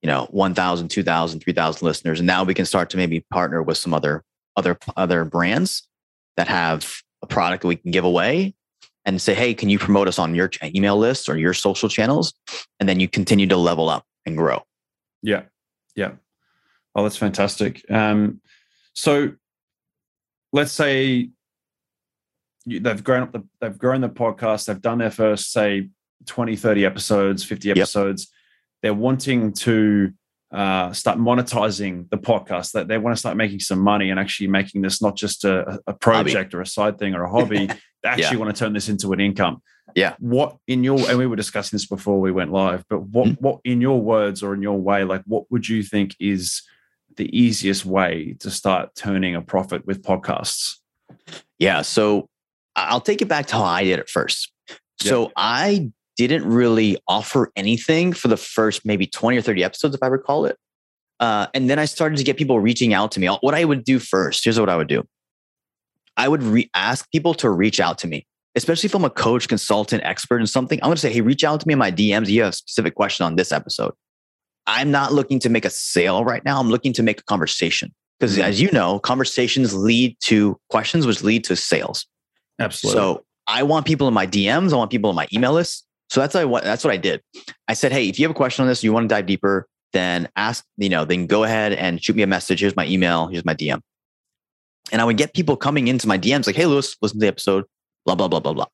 You 0.01 0.07
know, 0.07 0.27
1,000, 0.29 0.87
2,000, 0.87 1.39
3,000 1.41 1.85
listeners, 1.85 2.19
and 2.19 2.27
now 2.27 2.43
we 2.43 2.53
can 2.53 2.65
start 2.65 2.89
to 2.91 2.97
maybe 2.97 3.25
partner 3.31 3.61
with 3.61 3.77
some 3.77 3.93
other 3.93 4.23
other 4.55 4.77
other 4.95 5.25
brands 5.25 5.87
that 6.37 6.47
have 6.47 7.01
a 7.21 7.27
product 7.27 7.63
that 7.63 7.67
we 7.67 7.75
can 7.75 7.91
give 7.91 8.05
away 8.05 8.55
and 9.03 9.21
say, 9.21 9.33
"Hey, 9.33 9.53
can 9.53 9.67
you 9.67 9.77
promote 9.77 10.07
us 10.07 10.17
on 10.17 10.33
your 10.35 10.49
email 10.63 10.97
list 10.97 11.27
or 11.27 11.37
your 11.37 11.53
social 11.53 11.89
channels?" 11.89 12.33
And 12.79 12.87
then 12.87 12.99
you 13.01 13.09
continue 13.09 13.47
to 13.47 13.57
level 13.57 13.89
up 13.89 14.05
and 14.25 14.37
grow. 14.37 14.63
Yeah. 15.21 15.43
Yeah. 15.95 16.11
Oh, 16.95 17.03
that's 17.03 17.17
fantastic. 17.17 17.83
Um, 17.89 18.41
so 18.93 19.31
let's 20.51 20.71
say 20.71 21.29
you, 22.65 22.79
they've 22.79 23.03
grown 23.03 23.23
up 23.23 23.31
the 23.31 23.43
they've 23.61 23.77
grown 23.77 24.01
the 24.01 24.09
podcast, 24.09 24.65
they've 24.65 24.81
done 24.81 24.97
their 24.97 25.11
first, 25.11 25.51
say, 25.51 25.89
20, 26.25 26.55
30 26.55 26.85
episodes, 26.85 27.43
50 27.43 27.71
episodes. 27.71 28.31
They're 28.81 28.93
wanting 28.93 29.53
to 29.53 30.11
uh, 30.51 30.91
start 30.93 31.17
monetizing 31.19 32.09
the 32.09 32.17
podcast, 32.17 32.71
that 32.71 32.87
they 32.87 32.97
want 32.97 33.15
to 33.15 33.19
start 33.19 33.37
making 33.37 33.59
some 33.59 33.79
money 33.79 34.09
and 34.09 34.19
actually 34.19 34.47
making 34.47 34.81
this 34.81 35.01
not 35.01 35.15
just 35.15 35.45
a, 35.45 35.79
a 35.85 35.93
project 35.93 36.53
or 36.53 36.61
a 36.61 36.65
side 36.65 36.97
thing 36.97 37.13
or 37.13 37.23
a 37.23 37.29
hobby. 37.29 37.67
they 38.03 38.09
actually 38.09 38.37
want 38.37 38.53
to 38.53 38.59
turn 38.59 38.73
this 38.73 38.89
into 38.89 39.13
an 39.13 39.19
income. 39.19 39.61
Yeah. 39.95 40.15
What 40.19 40.57
in 40.67 40.83
your 40.83 40.99
and 41.09 41.17
we 41.17 41.27
were 41.27 41.35
discussing 41.35 41.77
this 41.77 41.85
before 41.85 42.19
we 42.19 42.31
went 42.31 42.51
live, 42.51 42.83
but 42.89 43.01
what 43.03 43.27
Mhm. 43.27 43.41
what 43.41 43.59
in 43.63 43.81
your 43.81 44.01
words 44.01 44.43
or 44.43 44.53
in 44.53 44.61
your 44.61 44.79
way, 44.79 45.03
like 45.03 45.23
what 45.25 45.49
would 45.51 45.67
you 45.67 45.83
think 45.83 46.15
is 46.19 46.61
the 47.19 47.37
easiest 47.37 47.85
way 47.85 48.35
to 48.39 48.49
start 48.49 48.95
turning 48.95 49.35
a 49.35 49.41
profit 49.41 49.85
with 49.85 50.01
podcasts? 50.01 50.77
Yeah. 51.59 51.83
So 51.83 52.27
I'll 52.75 53.01
take 53.01 53.21
it 53.21 53.27
back 53.27 53.45
to 53.47 53.57
how 53.57 53.63
I 53.63 53.83
did 53.83 53.99
it 53.99 54.09
first. 54.09 54.51
So 55.01 55.31
I 55.35 55.91
didn't 56.17 56.45
really 56.45 56.97
offer 57.07 57.51
anything 57.55 58.11
for 58.11 58.27
the 58.27 58.37
first 58.37 58.85
maybe 58.85 59.05
20 59.05 59.37
or 59.37 59.41
30 59.41 59.63
episodes, 59.63 59.95
if 59.95 60.03
I 60.03 60.07
recall 60.07 60.45
it. 60.45 60.57
Uh, 61.19 61.47
and 61.53 61.69
then 61.69 61.79
I 61.79 61.85
started 61.85 62.17
to 62.17 62.23
get 62.23 62.37
people 62.37 62.59
reaching 62.59 62.93
out 62.93 63.11
to 63.11 63.19
me. 63.19 63.27
What 63.27 63.53
I 63.53 63.63
would 63.65 63.83
do 63.83 63.99
first, 63.99 64.43
here's 64.43 64.59
what 64.59 64.69
I 64.69 64.77
would 64.77 64.87
do 64.87 65.03
I 66.17 66.27
would 66.27 66.43
re- 66.43 66.69
ask 66.73 67.09
people 67.11 67.33
to 67.35 67.49
reach 67.49 67.79
out 67.79 67.97
to 67.99 68.07
me, 68.07 68.25
especially 68.55 68.87
if 68.87 68.95
I'm 68.95 69.05
a 69.05 69.09
coach, 69.09 69.47
consultant, 69.47 70.03
expert 70.03 70.39
in 70.39 70.47
something. 70.47 70.79
I'm 70.81 70.87
going 70.87 70.95
to 70.95 71.01
say, 71.01 71.13
hey, 71.13 71.21
reach 71.21 71.43
out 71.43 71.59
to 71.61 71.67
me 71.67 71.73
in 71.73 71.79
my 71.79 71.91
DMs. 71.91 72.27
You 72.27 72.43
have 72.43 72.53
a 72.53 72.55
specific 72.55 72.95
question 72.95 73.25
on 73.25 73.35
this 73.35 73.51
episode. 73.51 73.93
I'm 74.69 74.91
not 74.91 75.11
looking 75.11 75.39
to 75.39 75.49
make 75.49 75.65
a 75.65 75.69
sale 75.69 76.23
right 76.23 76.45
now. 76.45 76.59
I'm 76.59 76.69
looking 76.69 76.93
to 76.93 77.03
make 77.03 77.19
a 77.19 77.23
conversation. 77.23 77.91
Because 78.19 78.37
Mhm. 78.37 78.43
as 78.43 78.61
you 78.61 78.69
know, 78.71 78.99
conversations 78.99 79.73
lead 79.73 80.15
to 80.25 80.59
questions, 80.69 81.07
which 81.07 81.23
lead 81.23 81.43
to 81.45 81.55
sales. 81.55 82.05
Absolutely. 82.59 82.99
So 82.99 83.25
I 83.47 83.63
want 83.63 83.87
people 83.87 84.07
in 84.07 84.13
my 84.13 84.27
DMs. 84.27 84.73
I 84.73 84.75
want 84.75 84.91
people 84.91 85.09
in 85.09 85.15
my 85.15 85.27
email 85.33 85.53
list. 85.53 85.85
So 86.09 86.19
that's 86.19 86.35
what 86.35 86.63
that's 86.63 86.83
what 86.83 86.93
I 86.93 86.97
did. 86.97 87.21
I 87.67 87.73
said, 87.73 87.91
hey, 87.91 88.07
if 88.07 88.19
you 88.19 88.25
have 88.25 88.31
a 88.31 88.35
question 88.35 88.61
on 88.61 88.67
this, 88.69 88.83
you 88.83 88.93
want 88.93 89.09
to 89.09 89.15
dive 89.15 89.25
deeper, 89.25 89.67
then 89.93 90.29
ask. 90.35 90.65
You 90.77 90.89
know, 90.89 91.03
then 91.05 91.25
go 91.25 91.43
ahead 91.45 91.73
and 91.73 92.03
shoot 92.03 92.15
me 92.15 92.21
a 92.21 92.27
message. 92.27 92.59
Here's 92.59 92.75
my 92.75 92.85
email. 92.85 93.27
Here's 93.27 93.45
my 93.45 93.55
DM. 93.55 93.81
And 94.91 95.01
I 95.01 95.05
would 95.05 95.17
get 95.17 95.33
people 95.33 95.55
coming 95.55 95.87
into 95.87 96.07
my 96.07 96.17
DMs 96.17 96.45
like, 96.45 96.55
hey, 96.55 96.65
Luis, 96.65 96.95
listen 97.01 97.19
to 97.19 97.23
the 97.23 97.27
episode. 97.27 97.65
Blah 98.05 98.15
blah 98.15 98.27
blah 98.27 98.39
blah 98.39 98.53
blah. 98.53 98.65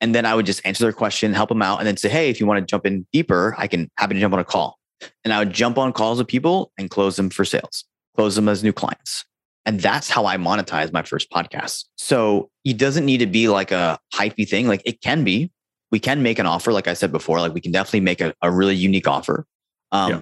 And 0.00 0.14
then 0.14 0.26
I 0.26 0.34
would 0.34 0.46
just 0.46 0.60
answer 0.64 0.84
their 0.84 0.92
question, 0.92 1.32
help 1.32 1.48
them 1.48 1.62
out, 1.62 1.78
and 1.78 1.86
then 1.86 1.96
say, 1.96 2.08
hey, 2.08 2.28
if 2.28 2.38
you 2.38 2.46
want 2.46 2.60
to 2.60 2.66
jump 2.66 2.84
in 2.84 3.06
deeper, 3.12 3.54
I 3.56 3.66
can 3.66 3.90
happy 3.96 4.14
to 4.14 4.20
jump 4.20 4.34
on 4.34 4.40
a 4.40 4.44
call. 4.44 4.78
And 5.24 5.32
I 5.32 5.38
would 5.38 5.52
jump 5.52 5.78
on 5.78 5.92
calls 5.92 6.18
with 6.18 6.28
people 6.28 6.72
and 6.78 6.90
close 6.90 7.16
them 7.16 7.30
for 7.30 7.44
sales, 7.44 7.84
close 8.16 8.36
them 8.36 8.48
as 8.48 8.62
new 8.62 8.72
clients. 8.72 9.24
And 9.66 9.80
that's 9.80 10.10
how 10.10 10.26
I 10.26 10.36
monetize 10.36 10.92
my 10.92 11.02
first 11.02 11.30
podcast. 11.30 11.84
So 11.96 12.50
it 12.64 12.76
doesn't 12.76 13.06
need 13.06 13.18
to 13.18 13.26
be 13.26 13.48
like 13.48 13.72
a 13.72 13.98
hypey 14.14 14.48
thing. 14.48 14.68
Like 14.68 14.82
it 14.84 15.00
can 15.00 15.24
be. 15.24 15.50
We 15.90 16.00
can 16.00 16.22
make 16.22 16.38
an 16.38 16.46
offer, 16.46 16.72
like 16.72 16.88
I 16.88 16.94
said 16.94 17.12
before. 17.12 17.40
Like 17.40 17.54
we 17.54 17.60
can 17.60 17.72
definitely 17.72 18.00
make 18.00 18.20
a, 18.20 18.34
a 18.42 18.50
really 18.50 18.74
unique 18.74 19.08
offer. 19.08 19.46
Um, 19.92 20.10
Yeah. 20.10 20.20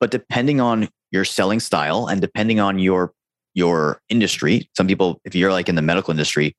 But 0.00 0.10
depending 0.10 0.60
on 0.60 0.88
your 1.10 1.24
selling 1.24 1.58
style 1.58 2.06
and 2.06 2.20
depending 2.20 2.60
on 2.60 2.78
your 2.78 3.12
your 3.54 4.00
industry, 4.08 4.68
some 4.76 4.86
people, 4.86 5.20
if 5.24 5.34
you're 5.34 5.50
like 5.50 5.68
in 5.68 5.74
the 5.74 5.82
medical 5.82 6.12
industry, 6.12 6.54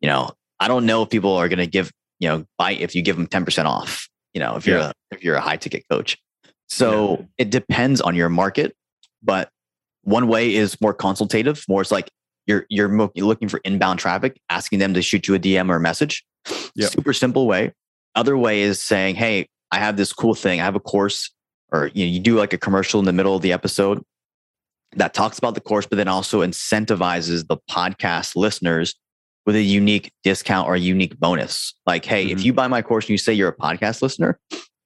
you 0.00 0.08
know, 0.08 0.32
I 0.58 0.66
don't 0.66 0.86
know 0.86 1.02
if 1.02 1.10
people 1.10 1.34
are 1.34 1.48
going 1.48 1.60
to 1.60 1.66
give 1.66 1.92
you 2.18 2.28
know 2.28 2.44
buy 2.58 2.72
if 2.72 2.94
you 2.94 3.02
give 3.02 3.16
them 3.16 3.26
ten 3.26 3.44
percent 3.44 3.68
off. 3.68 4.08
You 4.34 4.40
know, 4.40 4.56
if 4.56 4.66
you're 4.66 4.78
a, 4.78 4.92
if 5.10 5.22
you're 5.22 5.36
a 5.36 5.40
high 5.40 5.58
ticket 5.58 5.84
coach. 5.90 6.16
So 6.72 7.26
it 7.38 7.50
depends 7.50 8.00
on 8.00 8.14
your 8.14 8.28
market, 8.28 8.74
but 9.22 9.50
one 10.02 10.26
way 10.26 10.54
is 10.54 10.80
more 10.80 10.94
consultative, 10.94 11.64
more 11.68 11.82
it's 11.82 11.90
like 11.92 12.10
you're 12.46 12.66
you're 12.68 12.88
looking 13.16 13.48
for 13.48 13.60
inbound 13.64 13.98
traffic, 14.00 14.40
asking 14.50 14.78
them 14.80 14.94
to 14.94 15.02
shoot 15.02 15.28
you 15.28 15.34
a 15.34 15.38
DM 15.38 15.70
or 15.70 15.76
a 15.76 15.80
message. 15.80 16.24
Yep. 16.74 16.90
Super 16.90 17.12
simple 17.12 17.46
way. 17.46 17.72
Other 18.14 18.36
way 18.36 18.62
is 18.62 18.80
saying, 18.80 19.14
"Hey, 19.14 19.48
I 19.70 19.78
have 19.78 19.96
this 19.96 20.12
cool 20.12 20.34
thing. 20.34 20.60
I 20.60 20.64
have 20.64 20.74
a 20.74 20.80
course," 20.80 21.30
or 21.72 21.90
you 21.94 22.04
know, 22.04 22.10
you 22.12 22.20
do 22.20 22.36
like 22.36 22.52
a 22.52 22.58
commercial 22.58 22.98
in 23.00 23.06
the 23.06 23.12
middle 23.12 23.36
of 23.36 23.42
the 23.42 23.52
episode 23.52 24.02
that 24.96 25.14
talks 25.14 25.38
about 25.38 25.54
the 25.54 25.60
course, 25.60 25.86
but 25.86 25.96
then 25.96 26.08
also 26.08 26.40
incentivizes 26.40 27.46
the 27.46 27.56
podcast 27.70 28.34
listeners 28.36 28.94
with 29.46 29.56
a 29.56 29.62
unique 29.62 30.12
discount 30.24 30.68
or 30.68 30.74
a 30.74 30.78
unique 30.80 31.18
bonus. 31.18 31.74
Like, 31.86 32.04
hey, 32.04 32.26
if 32.30 32.38
Mhm. 32.40 32.44
you 32.44 32.52
buy 32.52 32.66
my 32.68 32.82
course 32.82 33.04
and 33.04 33.10
you 33.10 33.18
say 33.18 33.32
you're 33.32 33.48
a 33.48 33.56
podcast 33.56 34.02
listener, 34.02 34.38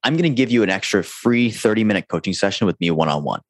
I'm 0.07 0.13
going 0.15 0.23
to 0.23 0.37
give 0.37 0.53
you 0.53 0.63
an 0.63 0.71
extra 0.71 1.03
free 1.03 1.51
30 1.51 1.83
minute 1.83 2.07
coaching 2.09 2.33
session 2.33 2.65
with 2.65 2.81
me 2.81 2.93
one 2.93 3.09
on 3.09 3.25
one, 3.25 3.41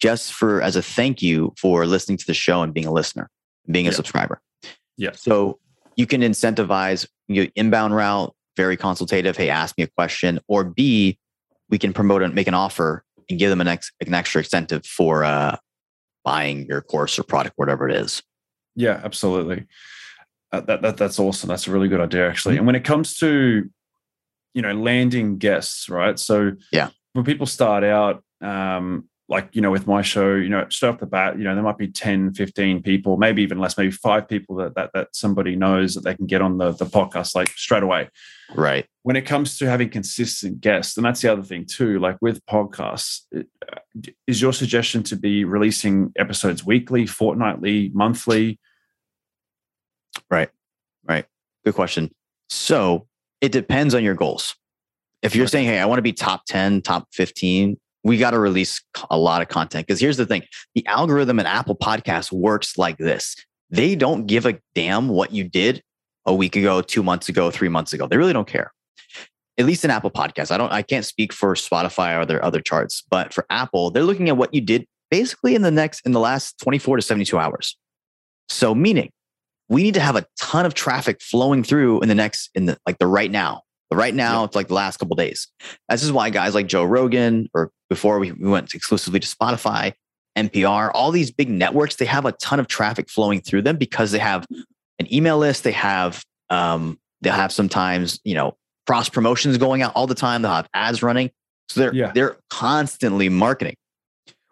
just 0.00 0.32
for 0.32 0.62
as 0.62 0.74
a 0.74 0.80
thank 0.80 1.20
you 1.20 1.52
for 1.58 1.84
listening 1.84 2.16
to 2.16 2.26
the 2.26 2.32
show 2.32 2.62
and 2.62 2.72
being 2.72 2.86
a 2.86 2.90
listener, 2.90 3.28
and 3.66 3.74
being 3.74 3.86
a 3.86 3.90
Yeah. 3.90 3.96
subscriber. 3.96 4.40
Yeah. 4.96 5.10
So 5.12 5.58
you 5.94 6.06
can 6.06 6.22
incentivize 6.22 7.06
your 7.28 7.48
inbound 7.54 7.94
route, 7.94 8.34
very 8.56 8.78
consultative. 8.78 9.36
Hey, 9.36 9.50
ask 9.50 9.76
me 9.76 9.84
a 9.84 9.88
question, 9.88 10.40
or 10.48 10.64
B, 10.64 11.18
we 11.68 11.76
can 11.76 11.92
promote 11.92 12.22
and 12.22 12.34
make 12.34 12.46
an 12.46 12.54
offer 12.54 13.04
and 13.28 13.38
give 13.38 13.50
them 13.50 13.60
an, 13.60 13.68
ex, 13.68 13.92
an 14.00 14.14
extra 14.14 14.40
incentive 14.40 14.86
for 14.86 15.22
uh, 15.22 15.56
buying 16.24 16.64
your 16.64 16.80
course 16.80 17.18
or 17.18 17.24
product, 17.24 17.58
whatever 17.58 17.86
it 17.90 17.94
is. 17.94 18.22
Yeah, 18.74 19.02
absolutely. 19.04 19.66
Uh, 20.50 20.60
that, 20.62 20.80
that 20.80 20.96
that's 20.96 21.18
awesome. 21.18 21.48
That's 21.48 21.66
a 21.66 21.72
really 21.72 21.88
good 21.88 22.00
idea, 22.00 22.26
actually. 22.26 22.54
Mhm. 22.54 22.58
And 22.58 22.66
when 22.68 22.76
it 22.76 22.84
comes 22.84 23.18
to, 23.18 23.68
you 24.56 24.62
know, 24.62 24.72
landing 24.72 25.36
guests, 25.36 25.88
right? 25.90 26.18
So 26.18 26.52
Yeah. 26.72 26.88
when 27.12 27.26
people 27.26 27.46
start 27.46 27.84
out, 27.84 28.24
um, 28.40 29.04
like 29.28 29.48
you 29.52 29.60
know, 29.60 29.70
with 29.70 29.86
my 29.86 30.00
show, 30.02 30.34
you 30.34 30.48
know, 30.48 30.64
straight 30.70 30.88
off 30.90 30.98
the 30.98 31.04
bat, 31.06 31.36
you 31.36 31.44
know, 31.44 31.52
there 31.54 31.62
might 31.62 31.76
be 31.76 31.88
10, 31.88 32.32
15 32.32 32.80
people, 32.82 33.16
maybe 33.18 33.42
even 33.42 33.58
less, 33.58 33.76
maybe 33.76 33.90
five 33.90 34.26
people 34.28 34.56
that 34.56 34.74
that 34.76 34.90
that 34.94 35.08
somebody 35.12 35.56
knows 35.56 35.94
that 35.94 36.04
they 36.04 36.14
can 36.14 36.24
get 36.26 36.40
on 36.40 36.56
the 36.56 36.72
the 36.72 36.86
podcast 36.86 37.34
like 37.34 37.48
straight 37.48 37.82
away. 37.82 38.08
Right. 38.54 38.86
When 39.02 39.14
it 39.16 39.26
comes 39.26 39.58
to 39.58 39.68
having 39.68 39.90
consistent 39.90 40.60
guests, 40.62 40.96
and 40.96 41.04
that's 41.04 41.20
the 41.20 41.30
other 41.30 41.42
thing 41.42 41.66
too, 41.66 41.98
like 41.98 42.16
with 42.22 42.44
podcasts, 42.46 43.22
is 44.26 44.40
your 44.40 44.52
suggestion 44.54 45.02
to 45.02 45.16
be 45.16 45.44
releasing 45.44 46.12
episodes 46.16 46.64
weekly, 46.64 47.04
fortnightly, 47.04 47.90
monthly? 47.94 48.58
Right 50.30 50.50
right 51.06 51.26
good 51.64 51.74
question. 51.74 52.10
So 52.48 53.06
it 53.40 53.52
depends 53.52 53.94
on 53.94 54.02
your 54.02 54.14
goals. 54.14 54.54
If 55.22 55.34
you're 55.34 55.46
saying, 55.46 55.66
hey, 55.66 55.78
I 55.78 55.86
want 55.86 55.98
to 55.98 56.02
be 56.02 56.12
top 56.12 56.44
10, 56.46 56.82
top 56.82 57.08
15, 57.12 57.78
we 58.04 58.18
got 58.18 58.30
to 58.30 58.38
release 58.38 58.80
a 59.10 59.18
lot 59.18 59.42
of 59.42 59.48
content. 59.48 59.86
Because 59.86 60.00
here's 60.00 60.16
the 60.16 60.26
thing 60.26 60.42
the 60.74 60.86
algorithm 60.86 61.40
in 61.40 61.46
Apple 61.46 61.76
Podcasts 61.76 62.30
works 62.30 62.78
like 62.78 62.98
this 62.98 63.34
they 63.70 63.96
don't 63.96 64.26
give 64.26 64.46
a 64.46 64.58
damn 64.74 65.08
what 65.08 65.32
you 65.32 65.44
did 65.44 65.82
a 66.24 66.34
week 66.34 66.56
ago, 66.56 66.82
two 66.82 67.02
months 67.02 67.28
ago, 67.28 67.50
three 67.50 67.68
months 67.68 67.92
ago. 67.92 68.06
They 68.06 68.16
really 68.16 68.32
don't 68.32 68.46
care. 68.46 68.72
At 69.58 69.64
least 69.64 69.84
in 69.84 69.90
Apple 69.90 70.10
Podcasts. 70.10 70.50
I 70.50 70.58
don't, 70.58 70.72
I 70.72 70.82
can't 70.82 71.04
speak 71.04 71.32
for 71.32 71.54
Spotify 71.54 72.20
or 72.20 72.26
their 72.26 72.44
other 72.44 72.60
charts, 72.60 73.02
but 73.10 73.32
for 73.32 73.46
Apple, 73.48 73.90
they're 73.90 74.04
looking 74.04 74.28
at 74.28 74.36
what 74.36 74.52
you 74.52 74.60
did 74.60 74.86
basically 75.10 75.54
in 75.54 75.62
the 75.62 75.70
next, 75.70 76.04
in 76.04 76.12
the 76.12 76.20
last 76.20 76.58
24 76.60 76.96
to 76.96 77.02
72 77.02 77.38
hours. 77.38 77.76
So 78.48 78.74
meaning 78.74 79.10
we 79.68 79.82
need 79.82 79.94
to 79.94 80.00
have 80.00 80.16
a 80.16 80.24
ton 80.40 80.66
of 80.66 80.74
traffic 80.74 81.20
flowing 81.20 81.62
through 81.64 82.00
in 82.02 82.08
the 82.08 82.14
next 82.14 82.50
in 82.54 82.66
the 82.66 82.78
like 82.86 82.98
the 82.98 83.06
right 83.06 83.30
now 83.30 83.62
the 83.90 83.96
right 83.96 84.14
now 84.14 84.44
it's 84.44 84.56
like 84.56 84.68
the 84.68 84.74
last 84.74 84.98
couple 84.98 85.16
days 85.16 85.48
this 85.88 86.02
is 86.02 86.12
why 86.12 86.30
guys 86.30 86.54
like 86.54 86.66
joe 86.66 86.84
rogan 86.84 87.48
or 87.54 87.70
before 87.88 88.18
we, 88.18 88.32
we 88.32 88.48
went 88.48 88.74
exclusively 88.74 89.20
to 89.20 89.26
spotify 89.28 89.92
NPR, 90.36 90.90
all 90.94 91.10
these 91.10 91.30
big 91.30 91.48
networks, 91.48 91.96
they 91.96 92.04
have 92.04 92.26
a 92.26 92.32
ton 92.32 92.60
of 92.60 92.68
traffic 92.68 93.08
flowing 93.08 93.40
through 93.40 93.62
them 93.62 93.76
because 93.76 94.12
they 94.12 94.18
have 94.18 94.46
an 94.98 95.12
email 95.12 95.38
list. 95.38 95.64
They 95.64 95.72
have, 95.72 96.22
um, 96.50 96.98
they'll 97.22 97.32
have 97.32 97.52
sometimes, 97.52 98.20
you 98.22 98.34
know, 98.34 98.56
cross 98.86 99.08
promotions 99.08 99.56
going 99.58 99.82
out 99.82 99.92
all 99.96 100.06
the 100.06 100.14
time. 100.14 100.42
They'll 100.42 100.52
have 100.52 100.68
ads 100.74 101.02
running. 101.02 101.30
So 101.68 101.80
they're, 101.80 101.94
Yeah. 101.94 102.12
they're 102.14 102.36
constantly 102.50 103.28
marketing, 103.28 103.76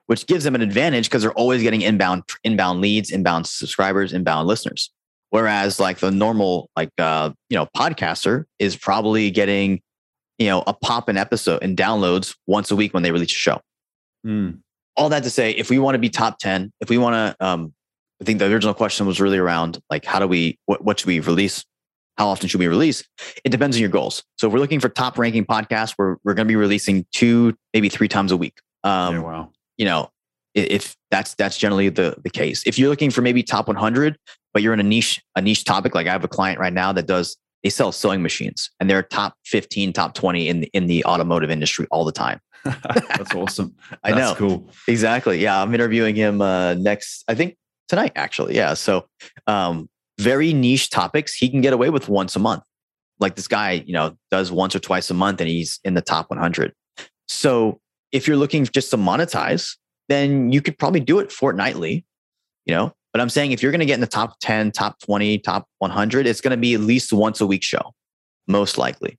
which 0.07 0.27
gives 0.27 0.45
them 0.45 0.55
an 0.55 0.63
advantage 0.63 1.09
because 1.09 1.23
they're 1.23 1.33
always 1.33 1.63
getting 1.63 1.83
inbound, 1.83 2.25
inbound 2.43 2.81
leads, 2.81 3.11
inbound 3.11 3.47
subscribers, 3.47 4.13
inbound 4.13 4.49
listeners. 4.49 4.91
Whereas 5.35 5.81
like 5.81 5.99
the 5.99 6.13
normal, 6.13 6.71
like, 6.77 6.91
uh, 6.97 7.33
you 7.51 7.57
know, 7.57 7.67
podcaster 7.77 8.45
is 8.61 8.77
probably 8.77 9.33
getting, 9.33 9.81
you 10.39 10.47
know, 10.47 10.63
a 10.69 10.73
pop 10.73 11.09
in 11.09 11.17
episode 11.17 11.61
and 11.61 11.77
downloads 11.77 12.37
once 12.47 12.71
a 12.71 12.77
week 12.77 12.95
when 12.95 13.03
they 13.03 13.11
release 13.11 13.33
a 13.33 13.35
show 13.35 13.61
Mm. 14.25 14.61
all 14.97 15.09
that 15.09 15.25
to 15.25 15.31
say, 15.31 15.51
if 15.51 15.71
we 15.71 15.81
want 15.81 15.97
to 15.97 15.99
be 15.99 16.09
top 16.09 16.39
10, 16.39 16.73
if 16.81 16.89
we 16.89 16.99
want 16.99 17.15
to, 17.15 17.45
um, 17.45 17.75
I 18.23 18.25
think 18.25 18.39
the 18.39 18.47
original 18.47 18.75
question 18.75 19.07
was 19.07 19.21
really 19.21 19.39
around 19.39 19.81
like, 19.91 20.05
how 20.05 20.21
do 20.21 20.29
we, 20.29 20.57
what, 20.67 20.85
what 20.85 21.01
should 21.01 21.09
we 21.09 21.19
release? 21.19 21.65
How 22.17 22.29
often 22.29 22.49
should 22.49 22.61
we 22.61 22.69
release? 22.69 23.03
It 23.45 23.49
depends 23.49 23.77
on 23.77 23.81
your 23.81 23.91
goals. 23.91 24.23
So 24.39 24.47
if 24.47 24.53
we're 24.53 24.61
looking 24.61 24.79
for 24.79 24.89
top 24.89 25.19
ranking 25.19 25.45
podcasts, 25.45 25.97
we're, 25.99 26.15
we're 26.23 26.35
going 26.35 26.47
to 26.47 26.53
be 26.53 26.55
releasing 26.55 27.07
two, 27.13 27.57
maybe 27.73 27.89
three 27.89 28.07
times 28.07 28.31
a 28.31 28.37
week. 28.37 28.57
Um, 28.85 29.17
yeah, 29.17 29.21
wow. 29.21 29.53
you 29.79 29.85
know, 29.85 30.11
if 30.55 30.95
that's, 31.11 31.35
that's 31.35 31.59
generally 31.59 31.89
the, 31.89 32.15
the 32.23 32.31
case. 32.31 32.63
If 32.67 32.79
you're 32.79 32.89
looking 32.89 33.11
for 33.11 33.21
maybe 33.21 33.43
top 33.43 33.67
100, 33.67 34.17
but 34.55 34.63
you're 34.63 34.73
in 34.73 34.81
a 34.81 34.85
niche, 34.85 35.21
a 35.37 35.43
niche 35.43 35.65
topic, 35.65 35.95
like 35.95 36.07
I 36.07 36.13
have 36.13 36.25
a 36.25 36.29
client 36.29 36.59
right 36.59 36.73
now 36.73 36.93
that 36.93 37.07
does, 37.07 37.37
they 37.63 37.71
sell 37.71 37.93
sewing 37.93 38.23
machines 38.23 38.71
and 38.81 38.89
they're 38.89 39.03
top 39.03 39.35
15, 39.45 39.93
top 39.93 40.15
20 40.15 40.49
in 40.49 40.61
the, 40.61 40.71
in 40.73 40.87
the 40.87 41.05
automotive 41.05 41.51
industry 41.51 41.87
all 41.91 42.05
the 42.05 42.13
time. 42.13 42.41
That's 42.65 43.35
awesome. 43.35 43.75
I 44.03 44.13
That's 44.13 44.41
know. 44.41 44.49
cool. 44.49 44.71
Exactly. 44.89 45.39
Yeah, 45.39 45.61
I'm 45.61 45.75
interviewing 45.75 46.15
him 46.15 46.41
uh, 46.41 46.75
next. 46.75 47.25
I 47.29 47.35
think 47.35 47.57
tonight, 47.89 48.13
actually. 48.17 48.55
Yeah. 48.55 48.75
So, 48.75 49.07
um, 49.47 49.89
very 50.19 50.53
niche 50.53 50.91
topics. 50.91 51.35
He 51.35 51.49
can 51.49 51.61
get 51.61 51.73
away 51.73 51.91
with 51.91 52.09
once 52.09 52.37
a 52.37 52.39
month. 52.39 52.63
Like 53.21 53.37
this 53.37 53.49
guy, 53.49 53.83
you 53.87 53.93
know, 53.93 54.17
does 54.31 54.51
once 54.51 54.75
or 54.75 54.79
twice 54.79 55.11
a 55.11 55.15
month, 55.15 55.41
and 55.41 55.49
he's 55.49 55.81
in 55.85 55.95
the 55.95 56.01
top 56.01 56.31
100. 56.31 56.73
So, 57.29 57.81
if 58.13 58.27
you're 58.27 58.37
looking 58.37 58.65
just 58.65 58.91
to 58.91 58.97
monetize, 58.97 59.77
then 60.09 60.53
you 60.53 60.63
could 60.63 60.79
probably 60.79 61.01
do 61.01 61.19
it 61.19 61.33
fortnightly. 61.33 62.05
You 62.65 62.75
know, 62.75 62.95
but 63.15 63.21
I'm 63.21 63.29
saying 63.31 63.53
if 63.53 63.63
you're 63.63 63.71
going 63.71 63.79
to 63.79 63.87
get 63.87 63.95
in 63.95 64.01
the 64.01 64.09
top 64.09 64.41
10, 64.41 64.73
top 64.73 64.99
20, 64.99 65.39
top 65.39 65.69
100, 65.79 66.27
it's 66.27 66.41
going 66.41 66.51
to 66.51 66.57
be 66.57 66.75
at 66.75 66.81
least 66.81 67.13
once 67.13 67.41
a 67.41 67.47
week 67.47 67.63
show, 67.63 67.95
most 68.49 68.77
likely. 68.77 69.17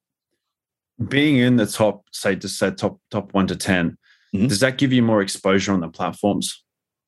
Being 1.07 1.37
in 1.37 1.55
the 1.55 1.65
top, 1.65 2.03
say, 2.11 2.35
just 2.35 2.59
say 2.59 2.71
top 2.71 2.99
top 3.09 3.33
one 3.33 3.47
to 3.47 3.55
10 3.55 3.97
Mhm. 4.33 4.49
does 4.49 4.59
that 4.59 4.77
give 4.77 4.91
you 4.91 5.01
more 5.01 5.21
exposure 5.21 5.71
on 5.73 5.79
the 5.79 5.87
platforms? 5.87 6.61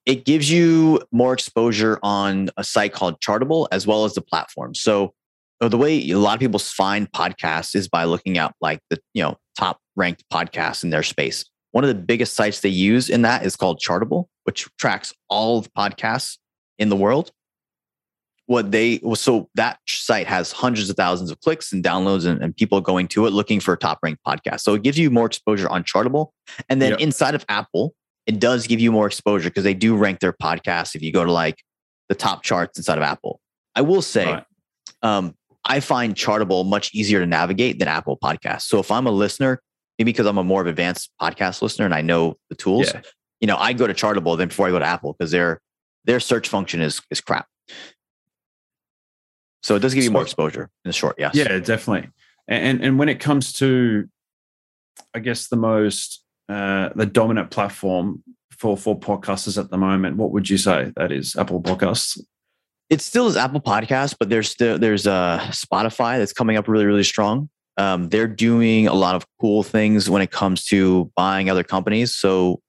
it 0.06 0.24
gives 0.24 0.50
you 0.50 1.02
more 1.12 1.34
exposure 1.34 2.00
on 2.02 2.50
a 2.56 2.64
site 2.64 2.94
called 2.94 3.20
Chartable 3.20 3.68
as 3.74 3.86
well 3.86 4.06
as 4.06 4.14
the 4.14 4.22
platform. 4.22 4.74
So 4.74 5.14
the 5.60 5.78
way 5.78 6.10
a 6.12 6.18
lot 6.18 6.36
of 6.36 6.40
people 6.40 6.60
find 6.60 7.12
podcasts 7.12 7.76
is 7.76 7.90
by 7.90 8.06
looking 8.06 8.38
at 8.38 8.56
like 8.62 8.80
the 8.90 8.98
you 9.14 9.22
know 9.22 9.36
top 9.60 9.82
ranked 9.98 10.24
podcasts 10.32 10.82
in 10.86 10.92
their 10.92 11.04
space. 11.04 11.44
One 11.72 11.84
of 11.84 11.90
the 11.90 11.96
biggest 12.02 12.36
sites 12.36 12.62
they 12.62 12.70
use 12.70 13.10
in 13.10 13.24
that 13.24 13.46
is 13.46 13.58
called 13.58 13.82
Chartable, 13.82 14.28
which 14.46 14.70
tracks 14.80 15.14
all 15.28 15.60
the 15.60 15.70
podcasts 15.72 16.38
in 16.80 16.90
the 16.90 16.96
world. 16.96 17.32
What 18.46 18.72
they 18.72 19.00
so 19.16 19.50
that 19.56 19.80
site 19.88 20.26
has 20.28 20.54
hundreds 20.54 20.90
of 20.90 20.96
thousands 20.96 21.32
of 21.32 21.40
clicks 21.42 21.74
and 21.74 21.84
downloads 21.84 22.26
and, 22.26 22.42
and 22.42 22.56
people 22.56 22.80
going 22.80 23.10
to 23.10 23.26
it 23.26 23.32
looking 23.32 23.60
for 23.60 23.76
top 23.76 24.00
ranked 24.02 24.24
podcasts. 24.26 24.62
So 24.62 24.74
it 24.74 24.84
gives 24.84 24.98
you 24.98 25.10
more 25.12 25.26
exposure 25.26 25.68
on 25.68 25.84
Chartable. 25.84 26.28
And 26.70 26.82
then 26.82 26.92
Yep. 26.92 27.00
inside 27.02 27.36
of 27.36 27.44
Apple, 27.50 27.94
it 28.26 28.40
does 28.40 28.66
give 28.66 28.80
you 28.80 28.90
more 28.92 29.06
exposure 29.06 29.50
because 29.50 29.66
they 29.66 29.74
do 29.74 29.98
rank 29.98 30.22
their 30.22 30.32
podcasts 30.32 30.96
if 30.96 31.02
you 31.02 31.12
go 31.12 31.26
to 31.26 31.32
like 31.32 31.62
the 32.08 32.16
top 32.16 32.42
charts 32.42 32.78
inside 32.80 32.98
of 32.98 33.04
Apple. 33.04 33.42
I 33.76 33.82
will 33.82 34.02
say, 34.02 34.26
Right. 34.26 34.44
um, 35.02 35.36
I 35.66 35.82
find 35.82 36.16
Chartable 36.16 36.66
much 36.66 36.94
easier 36.96 37.20
to 37.20 37.26
navigate 37.26 37.80
than 37.80 37.90
Apple 37.90 38.18
Podcasts. 38.18 38.62
So 38.64 38.80
if 38.80 38.90
I'm 38.92 39.08
a 39.08 39.12
listener, 39.12 39.62
maybe 40.00 40.14
because 40.14 40.26
I'm 40.26 40.38
a 40.38 40.44
more 40.46 40.62
of 40.62 40.68
advanced 40.68 41.12
podcast 41.22 41.62
listener 41.62 41.84
and 41.84 41.94
I 41.94 42.00
know 42.02 42.36
the 42.48 42.56
tools, 42.56 42.94
Yeah. 42.94 43.02
you 43.42 43.48
know, 43.48 43.58
I 43.58 43.74
go 43.74 43.88
to 43.88 43.94
Chartable 43.94 44.38
then 44.38 44.48
before 44.48 44.68
I 44.68 44.72
go 44.72 44.80
to 44.80 44.86
Apple 44.86 45.14
because 45.20 45.32
their 45.32 45.60
their 46.06 46.20
search 46.20 46.48
function 46.48 46.82
is 46.82 47.02
is 47.10 47.22
crap. 47.22 47.48
So 49.64 49.76
it 49.76 49.80
does 49.80 49.94
give 49.94 50.04
you 50.04 50.12
more 50.12 50.22
exposure 50.22 50.70
in 50.86 50.90
the 50.90 50.94
short. 50.94 51.16
Yes. 51.18 51.36
Yeah, 51.36 51.60
definitely. 51.60 52.10
And 52.48 52.82
and 52.84 52.98
when 52.98 53.10
it 53.10 53.20
comes 53.20 53.54
to, 53.54 54.08
I 55.14 55.20
guess 55.20 55.48
the 55.48 55.58
most 55.58 56.24
uh, 56.48 56.90
the 56.96 57.06
dominant 57.06 57.52
platform 57.52 58.24
for 58.52 58.78
for 58.78 58.98
podcasters 58.98 59.58
at 59.58 59.70
the 59.70 59.78
moment, 59.78 60.18
what 60.18 60.32
would 60.32 60.50
you 60.50 60.58
say 60.58 60.94
that 60.96 61.12
is? 61.12 61.36
Apple 61.36 61.62
Podcasts. 61.62 62.20
it 62.90 63.02
still 63.02 63.28
is 63.28 63.36
Apple 63.36 63.60
Podcasts, 63.60 64.16
but 64.18 64.30
there's 64.30 64.50
still 64.50 64.80
there's 64.80 65.06
uh, 65.06 65.40
Spotify 65.50 66.18
that's 66.18 66.34
coming 66.34 66.56
up 66.56 66.68
really 66.68 66.86
really 66.86 67.04
strong. 67.04 67.50
Um, 67.78 68.10
they're 68.10 68.28
doing 68.28 68.88
a 68.88 68.94
lot 68.94 69.16
of 69.16 69.26
cool 69.40 69.62
things 69.62 70.10
when 70.10 70.22
it 70.22 70.32
comes 70.32 70.66
to 70.68 71.12
buying 71.16 71.50
other 71.50 71.64
companies. 71.64 72.16
So 72.16 72.62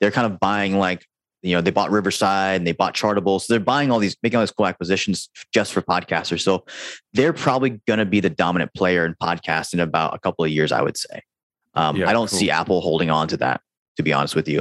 they're 0.00 0.10
kind 0.10 0.32
of 0.32 0.40
buying 0.40 0.78
like 0.78 1.06
you 1.46 1.54
know 1.54 1.60
they 1.60 1.70
bought 1.70 1.90
Riverside 1.90 2.56
and 2.56 2.66
they 2.66 2.72
bought 2.72 2.94
Chartable, 2.94 3.40
so 3.40 3.52
they're 3.52 3.60
buying 3.60 3.90
all 3.90 3.98
these 3.98 4.16
making 4.22 4.36
all 4.38 4.42
these 4.42 4.50
cool 4.50 4.66
acquisitions 4.66 5.28
just 5.52 5.72
for 5.72 5.82
podcasters. 5.82 6.40
So 6.42 6.64
they're 7.12 7.32
probably 7.32 7.80
going 7.86 7.98
to 7.98 8.04
be 8.06 8.20
the 8.20 8.30
dominant 8.30 8.74
player 8.74 9.04
in 9.06 9.14
podcast 9.22 9.72
in 9.74 9.80
about 9.80 10.14
a 10.14 10.18
couple 10.18 10.44
of 10.44 10.50
years, 10.50 10.72
I 10.72 10.82
would 10.82 10.96
say. 10.96 11.22
Um, 11.74 11.96
Yeah, 11.96 12.08
I 12.08 12.12
don't 12.12 12.28
cool. 12.28 12.38
see 12.38 12.50
Apple 12.50 12.80
holding 12.80 13.10
on 13.10 13.28
to 13.28 13.36
that, 13.38 13.60
to 13.96 14.02
be 14.02 14.12
honest 14.12 14.34
with 14.34 14.48
you. 14.48 14.60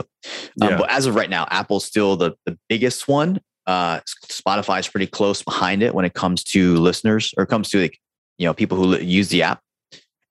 Um, 0.61 0.69
Yeah. 0.69 0.77
But 0.77 0.91
as 0.91 1.05
of 1.05 1.15
right 1.15 1.29
now, 1.29 1.47
Apple's 1.49 1.85
still 1.85 2.15
the, 2.17 2.35
the 2.45 2.57
biggest 2.69 3.07
one. 3.07 3.39
Uh, 3.65 3.99
Spotify 4.29 4.79
is 4.79 4.87
pretty 4.87 5.07
close 5.07 5.41
behind 5.41 5.81
it 5.81 5.95
when 5.95 6.05
it 6.05 6.13
comes 6.13 6.43
to 6.43 6.75
listeners 6.77 7.33
or 7.37 7.45
comes 7.45 7.69
to 7.69 7.81
like, 7.81 7.97
you 8.37 8.45
know, 8.45 8.53
people 8.53 8.77
who 8.77 8.97
use 8.97 9.29
the 9.29 9.41
app. 9.43 9.61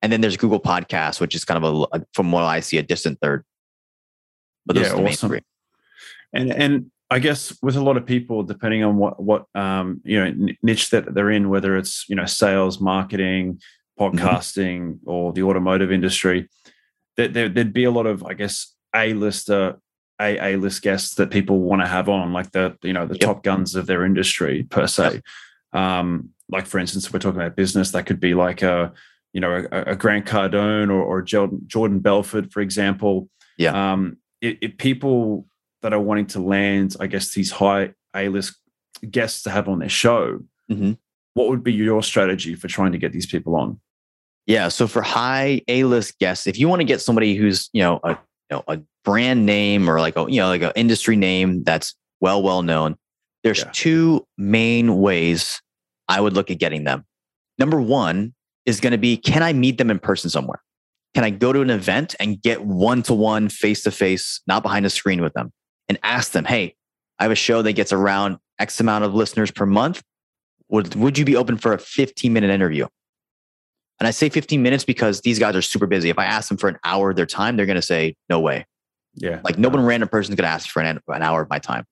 And 0.03 0.13
then 0.13 0.21
there's 0.21 0.37
Google 0.37 0.61
Podcasts, 0.61 1.19
which 1.21 1.35
is 1.35 1.45
kind 1.45 1.65
of 1.65 1.89
a, 1.93 2.05
from 2.13 2.31
what 2.31 2.45
I 2.45 2.61
see, 2.61 2.77
a 2.79 2.83
distant 2.83 3.19
third. 3.21 3.43
But 4.67 4.77
those 4.77 4.87
Yeah, 4.87 4.93
are 4.93 4.97
the 4.97 5.03
main 5.03 5.17
three. 5.17 5.41
And 6.35 6.53
and 6.53 6.91
I 7.11 7.19
guess 7.19 7.57
with 7.63 7.77
a 7.77 7.83
lot 7.83 7.97
of 7.97 8.07
people, 8.07 8.43
depending 8.43 8.83
on 8.83 8.97
what 8.97 9.23
what 9.23 9.47
um, 9.55 10.01
you 10.05 10.23
know 10.23 10.49
niche 10.63 10.91
that 10.91 11.15
they're 11.15 11.31
in, 11.31 11.49
whether 11.49 11.77
it's 11.77 12.07
you 12.09 12.17
know 12.17 12.27
sales, 12.27 12.81
marketing, 12.81 13.61
podcasting, 13.99 14.99
or 15.07 15.33
the 15.33 15.43
automotive 15.43 15.93
industry, 15.93 16.49
that 17.17 17.33
there, 17.33 17.49
there'd 17.49 17.73
be 17.73 17.85
a 17.85 17.91
lot 17.91 18.07
of 18.07 18.25
I 18.25 18.35
guess 18.35 18.75
a 18.95 19.13
lister, 19.15 19.77
a 20.21 20.55
a 20.55 20.57
list 20.57 20.83
guests 20.83 21.15
that 21.17 21.31
people 21.31 21.61
want 21.61 21.83
to 21.83 21.87
have 21.89 22.09
on, 22.09 22.33
like 22.33 22.51
the 22.53 22.77
you 22.83 22.93
know 22.93 23.07
the 23.07 23.15
Yep. 23.15 23.21
top 23.21 23.43
guns 23.43 23.75
of 23.75 23.87
their 23.87 24.05
industry 24.05 24.65
per 24.65 24.87
se. 24.87 25.21
Um, 25.73 26.31
like 26.51 26.67
for 26.67 26.79
instance, 26.79 27.07
if 27.07 27.13
we're 27.13 27.19
talking 27.21 27.41
about 27.41 27.57
business, 27.57 27.93
that 27.93 28.07
could 28.07 28.21
be 28.21 28.35
like 28.35 28.63
a 28.63 28.93
you 29.33 29.41
know 29.41 29.67
a, 29.71 29.83
a 29.93 29.97
Grant 29.97 30.27
Cardone 30.27 30.89
or, 30.89 31.03
or 31.03 31.23
Jordan, 31.23 31.63
Jordan 31.67 32.01
Belfort, 32.01 32.53
for 32.53 32.61
example. 32.61 33.29
Yeah. 33.57 33.93
Um, 33.93 34.17
people 34.79 35.47
that 35.85 35.93
are 35.93 36.01
wanting 36.01 36.27
to 36.27 36.41
land, 36.41 36.97
I 36.99 37.07
guess, 37.07 37.35
these 37.35 37.51
high 37.53 37.93
A 38.17 38.29
list 38.29 38.57
guests 39.11 39.43
to 39.43 39.51
have 39.51 39.69
on 39.69 39.81
their 39.81 39.89
show, 39.91 40.41
Mhm. 40.73 40.97
what 41.35 41.49
would 41.51 41.63
be 41.63 41.75
your 41.75 42.03
strategy 42.03 42.55
for 42.55 42.69
trying 42.69 42.93
to 42.93 42.99
get 42.99 43.13
these 43.13 43.27
people 43.27 43.55
on? 43.55 43.79
Yeah. 44.47 44.69
So 44.69 44.87
for 44.87 45.03
high 45.03 45.61
A 45.69 45.85
list 45.85 46.19
guests, 46.19 46.47
if 46.47 46.59
you 46.59 46.69
want 46.69 46.81
to 46.81 46.85
get 46.87 47.03
somebody 47.03 47.35
who's 47.35 47.69
you 47.75 47.83
know 47.83 48.01
a 48.03 48.11
you 48.11 48.17
know 48.51 48.65
a 48.67 48.81
brand 49.05 49.45
name 49.45 49.89
or 49.91 50.01
like 50.01 50.17
a 50.17 50.25
you 50.29 50.41
know 50.41 50.49
like 50.49 50.63
an 50.63 50.73
industry 50.75 51.17
name 51.17 51.63
that's 51.65 51.95
well 52.21 52.43
well 52.43 52.63
known, 52.63 52.97
there's 53.43 53.59
Yeah. 53.61 53.71
two 53.75 54.27
main 54.39 55.01
ways 55.01 55.61
I 56.09 56.19
would 56.21 56.33
look 56.33 56.51
at 56.51 56.59
getting 56.59 56.85
them. 56.85 57.05
Number 57.59 57.79
one 57.81 58.33
is 58.65 58.81
going 58.81 58.93
to 58.93 58.99
be 58.99 59.19
can 59.19 59.43
I 59.43 59.53
meet 59.53 59.77
them 59.77 59.91
in 59.91 59.99
person 59.99 60.31
somewhere? 60.31 60.63
Can 61.15 61.25
I 61.25 61.31
go 61.31 61.53
to 61.53 61.61
an 61.61 61.69
event 61.71 62.15
and 62.19 62.41
get 62.41 62.65
one 62.65 63.03
to 63.03 63.13
one, 63.13 63.51
face 63.51 63.83
to 63.83 63.91
face, 63.91 64.41
not 64.47 64.63
behind 64.63 64.87
a 64.87 64.91
screen 64.91 65.21
with 65.21 65.35
them, 65.35 65.53
and 65.89 65.99
ask 66.03 66.33
them, 66.33 66.45
hey, 66.45 66.75
I 67.19 67.25
have 67.25 67.33
a 67.33 67.37
show 67.37 67.63
that 67.63 67.73
gets 67.73 67.93
around 67.93 68.39
X 68.59 68.81
amount 68.81 69.05
of 69.05 69.15
listeners 69.15 69.51
per 69.51 69.67
month. 69.67 70.03
Would 70.69 70.95
would 70.95 71.19
you 71.19 71.25
be 71.25 71.37
open 71.37 71.57
for 71.57 71.73
a 71.73 71.79
15 71.79 72.33
minute 72.33 72.51
interview? 72.51 72.87
And 74.01 74.09
I 74.09 74.11
say 74.11 74.29
15 74.29 74.63
minutes 74.63 74.85
because 74.85 75.21
these 75.21 75.39
guys 75.39 75.55
are 75.55 75.63
super 75.63 75.87
busy. 75.87 76.11
If 76.11 76.19
I 76.19 76.25
ask 76.25 76.49
them 76.49 76.59
for 76.59 76.69
an 76.69 76.79
hour 76.85 77.11
of 77.11 77.17
their 77.17 77.27
time, 77.27 77.57
they're 77.57 77.67
going 77.67 77.77
to 77.77 77.83
say, 77.83 78.17
no 78.29 78.41
way. 78.41 78.67
Yeah. 79.15 79.41
Like 79.45 79.57
no 79.57 79.69
one 79.69 79.85
random 79.85 80.09
person 80.09 80.33
is 80.33 80.37
going 80.37 80.49
to 80.49 80.53
ask 80.53 80.69
for 80.69 80.83
an, 80.83 80.99
an 81.07 81.23
hour 81.23 81.43
of 81.43 81.49
my 81.49 81.59
time. 81.59 81.85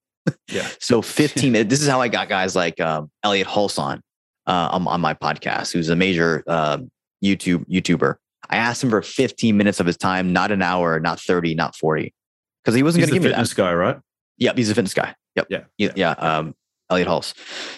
Yeah. 0.49 0.69
So 0.81 1.01
15 1.03 1.53
minutes. 1.53 1.71
This 1.71 1.81
is 1.81 1.89
how 1.89 2.01
I 2.01 2.09
got 2.09 2.29
guys 2.29 2.57
like 2.57 2.81
um, 2.81 3.11
Elliott 3.23 3.47
Hulse 3.47 3.79
on, 3.79 4.03
uh, 4.47 4.69
on 4.73 4.87
on 4.87 5.01
my 5.01 5.15
podcast, 5.15 5.73
who's 5.73 5.89
a 5.89 5.97
major 5.97 6.43
um, 6.49 6.91
YouTube 7.25 7.65
YouTuber. 7.69 8.17
I 8.51 8.57
asked 8.57 8.83
him 8.83 8.91
for 8.91 9.03
15 9.03 9.57
minutes 9.57 9.81
of 9.81 9.87
his 9.87 9.97
time, 9.97 10.33
not 10.33 10.51
an 10.51 10.63
hour, 10.63 10.99
not 11.01 11.21
30, 11.21 11.55
not 11.55 11.77
40, 11.77 12.13
because 12.63 12.75
he 12.75 12.83
wasn't 12.83 13.03
going 13.03 13.09
to 13.09 13.15
give 13.15 13.23
me 13.23 13.29
that. 13.29 13.37
fitness 13.37 13.55
guy, 13.55 13.73
right? 13.73 13.99
Yep, 14.39 14.57
he's 14.57 14.71
a 14.71 14.75
fitness 14.75 14.95
guy. 14.95 15.15
Yep. 15.37 15.47
Yeah, 15.51 15.65
Yeah. 15.79 15.93
Yeah. 15.97 16.11
Um, 16.13 16.55
Elliott 16.91 17.09
Hulse. 17.09 17.35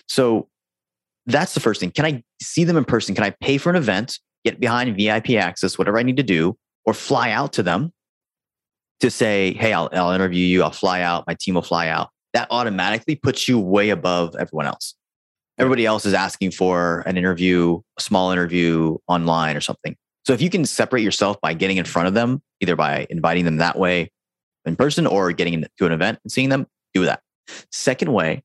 So 0.09 0.49
that's 1.27 1.55
the 1.55 1.61
first 1.61 1.81
thing. 1.81 1.91
Can 1.91 2.05
I 2.05 2.23
see 2.43 2.65
them 2.65 2.77
in 2.77 2.85
person? 2.85 3.15
Can 3.15 3.25
I 3.25 3.31
pay 3.41 3.59
for 3.59 3.71
an 3.71 3.77
event, 3.77 4.19
get 4.45 4.61
behind 4.61 4.97
VIP 4.97 5.31
access, 5.31 5.79
whatever 5.79 5.99
I 5.99 6.03
need 6.03 6.17
to 6.17 6.23
do, 6.23 6.57
or 6.85 6.93
fly 6.95 7.31
out 7.31 7.53
to 7.55 7.63
them 7.63 7.93
to 9.01 9.11
say, 9.11 9.55
hey, 9.55 9.73
I'll, 9.73 9.89
I'll 9.93 10.13
interview 10.13 10.45
you, 10.45 10.63
I'll 10.63 10.71
fly 10.71 11.01
out, 11.01 11.27
my 11.27 11.37
team 11.39 11.55
will 11.55 11.63
fly 11.63 11.89
out, 11.89 12.11
that 12.33 12.49
automatically 12.51 13.17
puts 13.17 13.49
you 13.49 13.59
way 13.59 13.91
above 13.91 14.35
everyone 14.39 14.67
else. 14.67 14.95
Everybody 15.59 15.87
else 15.87 16.05
is 16.05 16.15
asking 16.15 16.51
for 16.51 17.01
an 17.07 17.17
interview, 17.17 17.81
a 17.99 18.03
small 18.03 18.33
interview 18.33 18.97
online 19.07 19.57
or 19.57 19.61
something. 19.61 19.97
So 20.27 20.33
if 20.33 20.43
you 20.43 20.51
can 20.51 20.65
separate 20.65 21.03
yourself 21.03 21.41
by 21.41 21.55
getting 21.55 21.77
in 21.77 21.85
front 21.85 22.09
of 22.09 22.15
them, 22.15 22.43
either 22.61 22.77
by 22.77 23.07
inviting 23.11 23.45
them 23.45 23.59
that 23.59 23.79
way 23.79 24.11
in 24.67 24.77
person 24.77 25.07
or 25.07 25.33
getting 25.33 25.55
into 25.55 25.87
an 25.87 25.93
event 25.93 26.19
and 26.25 26.33
seeing 26.33 26.49
them, 26.49 26.67
do 26.93 27.05
that. 27.05 27.21
Second 27.71 28.13
way 28.13 28.43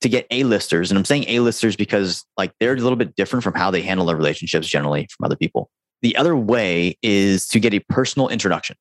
to 0.00 0.08
get 0.08 0.26
A-listers, 0.30 0.90
and 0.90 0.96
I'm 0.96 1.04
saying 1.04 1.24
A-listers 1.28 1.76
because 1.76 2.24
like 2.36 2.52
they're 2.58 2.72
a 2.72 2.76
little 2.76 2.96
bit 2.96 3.16
different 3.16 3.42
from 3.42 3.54
how 3.54 3.70
they 3.70 3.82
handle 3.82 4.06
their 4.06 4.16
relationships 4.16 4.66
generally 4.66 5.06
from 5.10 5.26
other 5.26 5.36
people. 5.36 5.68
The 6.02 6.16
other 6.16 6.34
way 6.34 6.96
is 7.02 7.46
to 7.48 7.60
get 7.60 7.74
a 7.74 7.80
personal 7.80 8.28
introduction, 8.28 8.76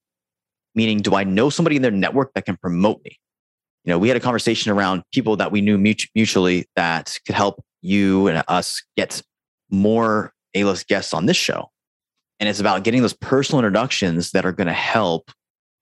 meaning, 0.76 1.00
do 1.00 1.16
I 1.16 1.26
know 1.26 1.50
somebody 1.50 1.76
in 1.76 1.82
their 1.82 1.92
network 1.92 2.34
that 2.36 2.46
can 2.46 2.56
promote 2.56 3.04
me? 3.04 3.18
You 3.84 3.92
know, 3.92 4.00
we 4.00 4.08
had 4.08 4.16
a 4.16 4.22
conversation 4.22 4.72
around 4.72 5.04
people 5.14 5.36
that 5.38 5.52
we 5.52 5.60
knew 5.62 5.78
mutually 5.78 6.68
that 6.76 7.18
could 7.26 7.36
help 7.36 7.62
you 7.82 8.28
and 8.28 8.44
us 8.48 8.82
get 8.96 9.22
more 9.70 10.32
A-list 10.54 10.88
guests 10.88 11.14
on 11.14 11.26
this 11.26 11.38
show. 11.38 11.70
And 12.40 12.48
it's 12.48 12.60
about 12.62 12.84
getting 12.86 13.02
those 13.02 13.14
personal 13.14 13.60
introductions 13.60 14.32
that 14.32 14.46
are 14.46 14.54
going 14.54 14.68
to 14.68 14.74
help 14.74 15.32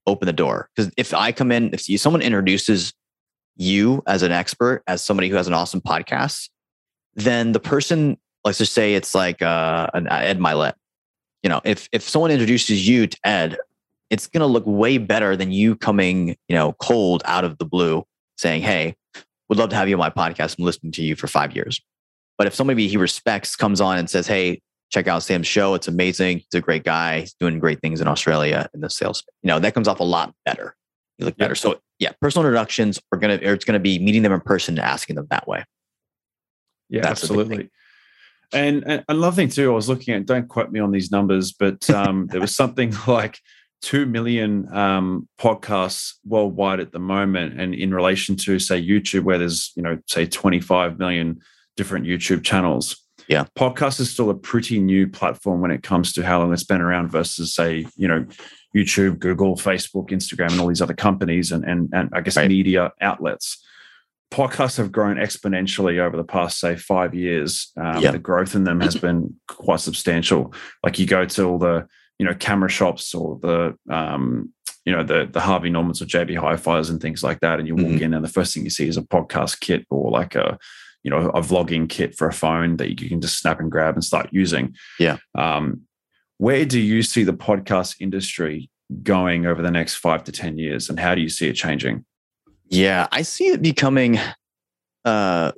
open 0.08 0.26
the 0.26 0.34
door. 0.34 0.70
Because 0.76 0.92
if 0.98 1.14
I 1.14 1.32
come 1.32 1.52
in, 1.52 1.72
if 1.74 1.82
someone 2.02 2.22
introduces 2.22 2.94
you 3.58 4.02
as 4.08 4.24
an 4.24 4.32
expert, 4.32 4.84
as 4.88 5.04
somebody 5.04 5.30
who 5.30 5.36
has 5.36 5.48
an 5.48 5.54
awesome 5.54 5.82
podcast, 5.82 6.50
then 7.16 7.52
the 7.52 7.60
person, 7.60 8.18
let's 8.44 8.58
just 8.58 8.74
say 8.74 8.96
it's 8.96 9.14
like 9.14 9.42
uh, 9.42 9.88
an 9.94 10.08
Ed 10.10 10.40
Mylett. 10.40 10.74
You 11.44 11.50
know, 11.50 11.62
if 11.64 11.88
if 11.92 12.02
someone 12.02 12.32
introduces 12.32 12.88
you 12.88 13.08
to 13.08 13.18
Ed, 13.24 13.58
it's 14.10 14.28
going 14.28 14.42
to 14.42 14.48
look 14.48 14.64
way 14.66 14.98
better 14.98 15.36
than 15.36 15.52
you 15.52 15.76
coming, 15.76 16.30
you 16.48 16.56
know, 16.56 16.74
cold 16.74 17.22
out 17.26 17.44
of 17.44 17.58
the 17.58 17.66
blue 17.66 18.06
saying, 18.38 18.62
"Hey, 18.62 18.96
would 19.50 19.58
love 19.58 19.70
to 19.70 19.76
have 19.76 19.88
you 19.88 19.96
on 19.96 20.00
my 20.00 20.10
podcast. 20.10 20.58
I'm 20.58 20.66
listening 20.66 20.92
to 20.94 21.04
you 21.04 21.16
for 21.16 21.28
five 21.28 21.56
years." 21.56 21.82
But 22.38 22.48
if 22.48 22.56
somebody 22.56 22.88
he 22.88 22.98
respects 22.98 23.56
comes 23.56 23.82
on 23.82 23.98
and 23.98 24.10
says, 24.10 24.28
"Hey, 24.28 24.62
check 24.90 25.08
out 25.08 25.24
Sam's 25.24 25.48
show. 25.48 25.74
It's 25.74 25.88
amazing. 25.88 26.38
He's 26.40 26.54
a 26.54 26.62
great 26.62 26.84
guy. 26.84 27.22
He's 27.22 27.34
doing 27.34 27.60
great 27.60 27.82
things 27.82 28.02
in 28.02 28.08
Australia 28.08 28.70
in 28.74 28.82
the 28.82 28.90
sales. 28.90 29.24
You 29.44 29.50
know, 29.50 29.60
that 29.60 29.74
comes 29.74 29.88
off 29.88 30.00
a 30.00 30.04
lot 30.04 30.34
better. 30.46 30.76
You 31.18 31.26
look 31.26 31.38
better. 31.38 31.56
So 31.56 31.80
yeah, 32.00 32.12
personal 32.22 32.46
introductions 32.46 33.00
are 33.12 33.18
gonna 33.18 33.36
or 33.36 33.54
it's 33.54 33.66
gonna 33.66 33.80
be 33.80 34.00
meeting 34.00 34.22
them 34.22 34.32
in 34.32 34.42
person 34.42 34.78
and 34.78 34.86
asking 34.86 35.16
them 35.16 35.28
that 35.30 35.48
way. 35.48 35.66
Yeah, 36.90 37.02
That's 37.02 37.24
absolutely. 37.24 37.70
And, 38.54 38.84
and 38.88 39.04
another 39.10 39.36
thing 39.36 39.50
too, 39.50 39.72
I 39.72 39.76
was 39.76 39.90
looking 39.90 40.14
at. 40.14 40.26
Don't 40.26 40.48
quote 40.48 40.72
me 40.72 40.80
on 40.80 40.92
these 40.92 41.12
numbers, 41.12 41.52
but 41.52 41.90
um, 41.90 42.28
there 42.28 42.40
was 42.40 42.56
something 42.56 42.94
like 43.08 43.40
two 43.82 44.06
million 44.06 44.74
um, 44.74 45.28
podcasts 45.40 46.14
worldwide 46.24 46.80
at 46.80 46.94
the 46.94 47.00
moment, 47.00 47.60
and 47.60 47.74
in 47.74 47.94
relation 47.94 48.38
to 48.38 48.60
say 48.60 48.82
YouTube, 48.82 49.24
where 49.24 49.38
there's 49.38 49.74
you 49.76 49.84
know 49.84 50.00
say 50.08 50.26
25 50.26 50.98
million 50.98 51.40
different 51.76 52.06
YouTube 52.06 52.44
channels 52.44 53.07
yeah 53.28 53.46
podcast 53.58 54.00
is 54.00 54.10
still 54.10 54.30
a 54.30 54.36
pretty 54.36 54.80
new 54.80 55.08
platform 55.08 55.62
when 55.62 55.72
it 55.72 55.84
comes 55.84 56.14
to 56.14 56.24
how 56.24 56.40
long 56.40 56.54
it's 56.54 56.64
been 56.64 56.82
around 56.82 57.10
versus 57.10 57.54
say 57.54 57.86
you 57.96 58.08
know 58.08 58.26
youtube 58.76 59.20
google 59.20 59.56
facebook 59.56 60.10
instagram 60.10 60.52
and 60.52 60.60
all 60.60 60.68
these 60.68 60.82
other 60.82 60.94
companies 60.94 61.52
and 61.52 61.64
and, 61.66 61.90
and 61.94 62.10
i 62.14 62.22
guess 62.22 62.38
right. 62.38 62.48
media 62.48 62.92
outlets 63.02 63.64
podcasts 64.30 64.78
have 64.78 64.92
grown 64.92 65.16
exponentially 65.16 66.00
over 66.00 66.18
the 66.18 66.24
past 66.24 66.60
say 66.60 66.76
five 66.76 67.14
years 67.14 67.72
um, 67.78 68.02
yeah. 68.02 68.12
the 68.12 68.20
growth 68.20 68.56
in 68.56 68.64
them 68.66 68.82
has 68.82 68.96
been 69.08 69.34
quite 69.48 69.80
substantial 69.80 70.54
like 70.84 71.00
you 71.00 71.06
go 71.06 71.26
to 71.26 71.44
all 71.44 71.58
the 71.58 71.88
you 72.20 72.26
know 72.26 72.34
camera 72.34 72.70
shops 72.70 73.14
or 73.14 73.40
the 73.42 73.78
um, 73.90 74.52
you 74.86 74.92
know 74.92 75.04
the 75.04 75.28
the 75.32 75.42
Harvey 75.42 75.70
Normans 75.70 76.02
or 76.02 76.06
JB 76.06 76.38
Hi-Fis 76.38 76.90
and 76.90 77.02
things 77.02 77.24
like 77.24 77.40
that, 77.42 77.60
and 77.60 77.68
you 77.68 77.76
walk 77.76 77.86
mm-hmm. 77.86 78.04
in 78.04 78.14
and 78.14 78.24
the 78.24 78.30
first 78.30 78.54
thing 78.54 78.64
you 78.64 78.70
see 78.70 78.88
is 78.88 78.98
a 78.98 79.02
podcast 79.02 79.60
kit 79.60 79.86
or 79.90 80.12
like 80.12 80.36
a 80.36 80.58
you 81.04 81.12
know 81.12 81.30
a 81.30 81.42
vlogging 81.42 81.90
kit 81.90 82.16
for 82.16 82.28
a 82.28 82.34
phone 82.34 82.78
that 82.78 82.90
you 82.90 83.10
can 83.10 83.22
just 83.22 83.40
snap 83.40 83.60
and 83.60 83.72
grab 83.72 83.96
and 83.96 84.04
start 84.04 84.30
using. 84.32 84.76
Yeah. 85.00 85.18
Um, 85.36 85.82
where 86.38 86.66
do 86.66 86.80
you 86.80 87.02
see 87.02 87.24
the 87.24 87.34
podcast 87.34 87.96
industry 88.00 88.70
going 89.04 89.46
over 89.46 89.62
the 89.62 89.72
next 89.72 89.96
five 89.96 90.24
to 90.26 90.32
ten 90.32 90.58
years 90.58 90.90
and 90.90 91.00
how 91.00 91.16
do 91.16 91.22
you 91.22 91.30
see 91.30 91.48
it 91.48 91.54
changing? 91.54 92.06
Yeah 92.70 93.08
i 93.12 93.22
see 93.22 93.48
it 93.48 93.62
becoming 93.62 94.20
uh 95.06 95.52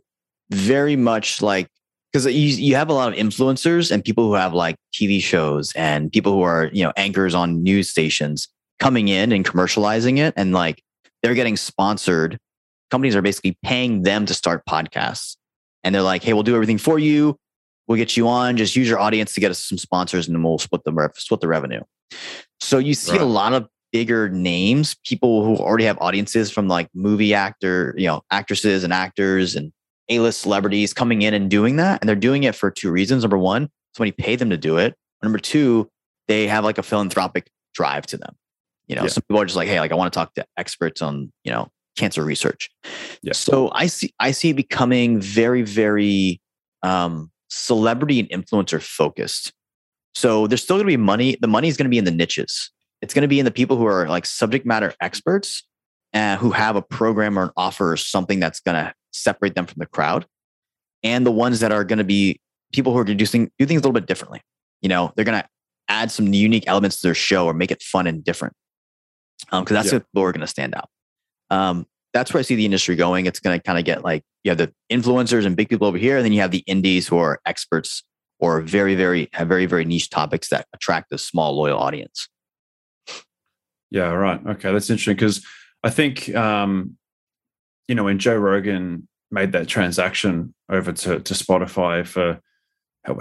very 0.52 0.96
much 0.96 1.42
like 1.42 1.68
because 2.12 2.26
you, 2.26 2.32
you 2.32 2.76
have 2.76 2.90
a 2.90 2.94
lot 2.94 3.12
of 3.12 3.18
influencers 3.18 3.92
and 3.92 4.04
people 4.04 4.26
who 4.26 4.34
have 4.34 4.54
like 4.54 4.76
tv 4.94 5.22
shows 5.22 5.74
and 5.76 6.12
people 6.12 6.34
who 6.34 6.42
are 6.42 6.70
you 6.74 6.84
know 6.84 6.94
anchors 6.98 7.34
on 7.34 7.64
news 7.64 7.90
stations 7.90 8.48
coming 8.80 9.08
in 9.08 9.32
and 9.32 9.46
commercializing 9.46 10.18
it 10.18 10.34
and 10.38 10.54
like 10.54 10.84
they're 11.22 11.34
getting 11.34 11.58
sponsored 11.58 12.38
companies 12.90 13.16
are 13.16 13.22
basically 13.22 13.58
paying 13.64 14.04
them 14.04 14.26
to 14.26 14.34
start 14.34 14.66
podcasts. 14.66 15.36
And 15.84 15.96
they're 15.96 16.02
like, 16.02 16.24
hey, 16.24 16.34
we'll 16.34 16.44
do 16.44 16.56
everything 16.56 16.78
for 16.78 17.00
you. 17.00 17.38
We'll 17.88 17.98
get 17.98 18.18
you 18.18 18.28
on. 18.28 18.58
Just 18.58 18.76
use 18.76 18.88
your 18.88 19.00
audience 19.00 19.34
to 19.34 19.40
get 19.40 19.52
us 19.52 19.64
some 19.64 19.78
sponsors 19.78 20.28
and 20.28 20.36
then 20.36 20.44
we'll 20.44 20.58
split 20.58 20.84
the, 20.84 21.12
split 21.16 21.42
the 21.42 21.48
revenue. 21.48 21.82
So 22.60 22.78
you 22.78 22.94
see 22.94 23.14
right. 23.14 23.22
a 23.22 23.26
lot 23.26 23.54
of 23.54 23.68
bigger 23.92 24.30
names, 24.30 24.96
people 25.06 25.44
who 25.44 25.56
already 25.58 25.86
have 25.86 25.98
audiences 26.00 26.52
from 26.52 26.68
like 26.68 26.90
movie 26.94 27.34
actor, 27.34 27.96
you 27.98 28.08
know, 28.08 28.22
actresses 28.30 28.84
and 28.84 28.94
actors 28.94 29.56
and 29.56 29.72
A-list 30.10 30.42
celebrities 30.42 30.94
coming 30.94 31.22
in 31.22 31.34
and 31.34 31.50
doing 31.50 31.78
that. 31.78 32.02
And 32.02 32.08
they're 32.08 32.16
doing 32.16 32.44
it 32.44 32.56
for 32.56 32.70
two 32.70 32.92
reasons. 32.92 33.24
Number 33.24 33.38
one, 33.38 33.70
somebody 33.96 34.12
paid 34.12 34.40
them 34.40 34.50
to 34.52 34.58
do 34.58 34.78
it. 34.78 34.96
Number 35.24 35.40
two, 35.40 35.90
they 36.28 36.48
have 36.48 36.64
like 36.64 36.78
a 36.78 36.84
philanthropic 36.84 37.50
drive 37.74 38.06
to 38.08 38.18
them. 38.18 38.36
You 38.88 38.96
know, 38.96 39.04
yeah. 39.04 39.10
some 39.10 39.24
people 39.28 39.42
are 39.42 39.46
just 39.46 39.56
like, 39.56 39.68
hey, 39.68 39.80
like 39.80 39.92
I 39.92 39.96
want 39.96 40.12
to 40.12 40.18
talk 40.18 40.34
to 40.36 40.46
experts 40.58 41.02
on, 41.02 41.32
you 41.44 41.52
know, 41.52 41.70
cancer 42.00 42.24
research. 42.24 42.70
Yeah. 43.22 43.34
So 43.34 43.70
I 43.74 43.88
see 43.88 44.14
I 44.20 44.32
see 44.32 44.50
it 44.50 44.56
becoming 44.56 45.20
very, 45.20 45.62
very 45.62 46.42
um, 46.82 47.30
celebrity 47.50 48.20
and 48.20 48.30
influencer 48.30 48.82
focused. 48.82 49.54
So 50.16 50.48
there's 50.48 50.64
still 50.64 50.78
going 50.78 50.88
to 50.88 50.92
be 50.92 50.98
money. 50.98 51.38
The 51.40 51.48
money 51.48 51.68
is 51.68 51.78
going 51.78 51.86
to 51.86 51.90
be 51.90 51.98
in 51.98 52.06
the 52.06 52.12
niches. 52.12 52.72
It's 53.02 53.14
going 53.14 53.22
to 53.22 53.28
be 53.28 53.40
in 53.40 53.46
the 53.46 53.52
people 53.52 53.78
who 53.78 53.86
are 53.86 54.08
like 54.08 54.26
subject 54.26 54.66
matter 54.66 54.94
experts 55.00 55.64
uh, 56.14 56.38
who 56.38 56.52
have 56.52 56.76
a 56.76 56.82
program 56.82 57.38
or 57.38 57.44
an 57.44 57.52
offer 57.56 57.92
or 57.92 57.98
something 57.98 58.40
that's 58.40 58.60
going 58.60 58.76
to 58.76 58.94
separate 59.12 59.56
them 59.56 59.66
from 59.66 59.80
the 59.80 59.86
crowd, 59.86 60.26
and 61.04 61.26
the 61.26 61.32
ones 61.32 61.60
that 61.60 61.72
are 61.72 61.84
going 61.84 62.00
to 62.00 62.04
be 62.04 62.40
people 62.74 62.94
who 62.94 63.00
are 63.00 63.04
do 63.04 63.26
things 63.26 63.50
do 63.58 63.66
things 63.66 63.80
a 63.80 63.82
little 63.82 63.94
bit 63.94 64.08
differently. 64.08 64.42
You 64.82 64.90
know, 64.90 65.14
they're 65.16 65.26
going 65.26 65.42
to 65.42 65.48
add 65.88 66.12
some 66.12 66.34
unique 66.34 66.66
elements 66.68 67.02
to 67.02 67.08
their 67.08 67.16
show 67.16 67.46
or 67.46 67.54
make 67.54 67.72
it 67.72 67.82
fun 67.82 68.08
and 68.08 68.24
different. 68.24 68.54
Because 69.46 69.60
um, 69.60 69.66
that's 69.66 69.88
yeah. 69.88 69.96
what 69.96 70.06
people 70.12 70.24
are 70.24 70.32
going 70.32 70.42
to 70.42 70.48
stand 70.48 70.76
out. 70.76 70.90
Um, 71.50 71.86
that's 72.14 72.34
where 72.34 72.40
I 72.40 72.44
see 72.44 72.56
the 72.56 72.66
industry 72.66 72.96
going. 72.96 73.26
It's 73.26 73.40
going 73.40 73.58
to 73.58 73.64
kind 73.64 73.78
of 73.78 73.86
get 73.86 74.04
like 74.04 74.24
you 74.44 74.52
have 74.52 74.58
the 74.58 74.74
influencers 74.92 75.46
and 75.46 75.56
big 75.56 75.70
people 75.70 75.88
over 75.88 75.98
here, 75.98 76.18
and 76.18 76.26
then 76.26 76.34
you 76.34 76.42
have 76.42 76.52
the 76.52 76.64
indies 76.66 77.08
who 77.08 77.18
are 77.18 77.40
experts 77.46 78.04
or 78.40 78.62
very, 78.62 78.96
very 78.96 79.30
have 79.34 79.48
very, 79.48 79.66
very 79.66 79.86
niche 79.86 80.10
topics 80.10 80.50
that 80.50 80.68
attract 80.74 81.12
a 81.12 81.18
small 81.18 81.56
loyal 81.56 81.78
audience. 81.78 82.30
Yeah, 83.92 84.12
right. 84.12 84.40
Okay, 84.46 84.72
that's 84.72 84.90
interesting 84.90 85.16
because 85.16 85.46
I 85.84 85.90
think 85.90 86.34
um, 86.36 86.98
you 87.88 87.96
know 87.96 88.04
when 88.04 88.20
Joe 88.20 88.38
Rogan 88.38 89.08
made 89.32 89.52
that 89.52 89.68
transaction 89.68 90.54
over 90.70 90.92
to 90.92 91.20
to 91.20 91.34
Spotify 91.34 92.06
for 92.06 92.40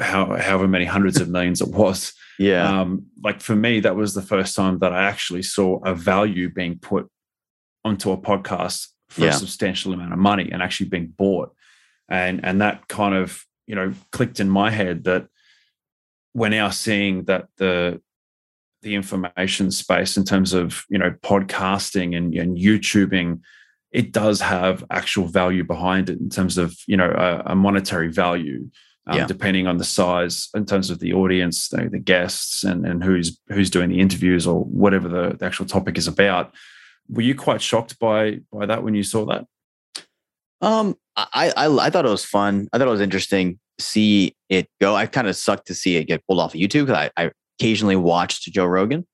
how, 0.01 0.37
however 0.37 0.69
many 0.69 0.85
hundreds 0.85 1.21
of 1.21 1.29
millions 1.29 1.61
it 1.61 1.69
was. 1.69 2.13
Yeah. 2.41 2.83
Um, 2.83 3.07
like 3.25 3.41
for 3.41 3.57
me, 3.57 3.81
that 3.81 3.97
was 3.97 4.15
the 4.15 4.23
first 4.23 4.55
time 4.55 4.79
that 4.79 4.93
I 4.93 5.09
actually 5.09 5.43
saw 5.43 5.81
a 5.85 5.93
value 5.93 6.49
being 6.49 6.79
put 6.79 7.11
onto 7.89 8.11
a 8.13 8.19
podcast 8.19 8.89
for 9.09 9.23
yeah. 9.23 9.31
a 9.31 9.33
substantial 9.33 9.93
amount 9.93 10.13
of 10.13 10.19
money 10.19 10.51
and 10.53 10.63
actually 10.63 10.89
being 10.89 11.07
bought. 11.07 11.55
And 12.09 12.45
and 12.45 12.61
that 12.61 12.89
kind 12.89 13.15
of, 13.15 13.45
you 13.67 13.75
know, 13.75 13.93
clicked 14.13 14.41
in 14.41 14.49
my 14.49 14.71
head 14.71 15.05
that 15.05 15.29
we're 16.35 16.49
now 16.49 16.71
seeing 16.71 17.25
that 17.25 17.49
the 17.57 18.01
the 18.83 18.95
information 18.95 19.71
space 19.71 20.17
in 20.17 20.25
terms 20.25 20.53
of, 20.53 20.85
you 20.89 20.99
know, 20.99 21.11
podcasting 21.23 22.17
and, 22.17 22.33
and 22.35 22.57
YouTubing, 22.57 23.41
it 23.91 24.13
does 24.13 24.41
have 24.41 24.85
actual 24.91 25.27
value 25.27 25.65
behind 25.65 26.09
it 26.09 26.21
in 26.21 26.31
terms 26.31 26.59
of, 26.59 26.77
you 26.87 26.97
know, 26.97 27.11
a, 27.11 27.53
a 27.53 27.55
monetary 27.55 28.09
value. 28.09 28.71
Um, 29.11 29.21
yeah. 29.21 29.27
depending 29.27 29.67
on 29.67 29.79
the 29.79 29.85
size 29.85 30.51
in 30.55 30.67
terms 30.67 30.91
of 30.91 30.99
the 30.99 31.15
audience, 31.15 31.69
the, 31.71 31.89
the, 31.89 31.99
guests, 31.99 32.63
and, 32.63 32.85
and 32.85 33.03
who's 33.03 33.41
who's 33.49 33.71
doing 33.71 33.89
the 33.89 34.01
interviews 34.01 34.47
or 34.47 34.65
whatever 34.65 35.09
the, 35.09 35.35
the 35.35 35.47
actual 35.47 35.65
topic 35.65 35.97
is 35.97 36.07
about 36.07 36.55
were 37.09 37.23
you 37.23 37.35
quite 37.35 37.63
shocked 37.63 37.99
by 37.99 38.41
by 38.53 38.67
that 38.67 38.83
when 38.83 38.95
you 38.95 39.03
saw 39.03 39.25
that? 39.27 39.47
Um, 40.61 40.97
I, 41.17 41.53
I 41.57 41.67
I 41.67 41.91
thought 41.91 42.07
it 42.07 42.11
was 42.11 42.25
fun. 42.25 42.69
I 42.73 42.79
thought 42.79 42.89
it 42.89 42.93
was 42.93 43.01
interesting 43.01 43.59
see 43.79 44.35
it 44.49 44.69
go. 44.81 44.95
I 44.95 45.07
kind 45.07 45.29
of 45.29 45.37
sucked 45.37 45.67
to 45.69 45.75
see 45.75 45.97
it 45.97 46.05
get 46.05 46.27
pulled 46.27 46.41
off 46.41 46.55
of 46.55 46.61
YouTube 46.61 46.87
because 46.87 46.97
I, 46.97 47.11
I 47.17 47.31
occasionally 47.59 47.97
watched 47.97 48.45
Joe 48.53 48.67
Rogan 48.67 49.07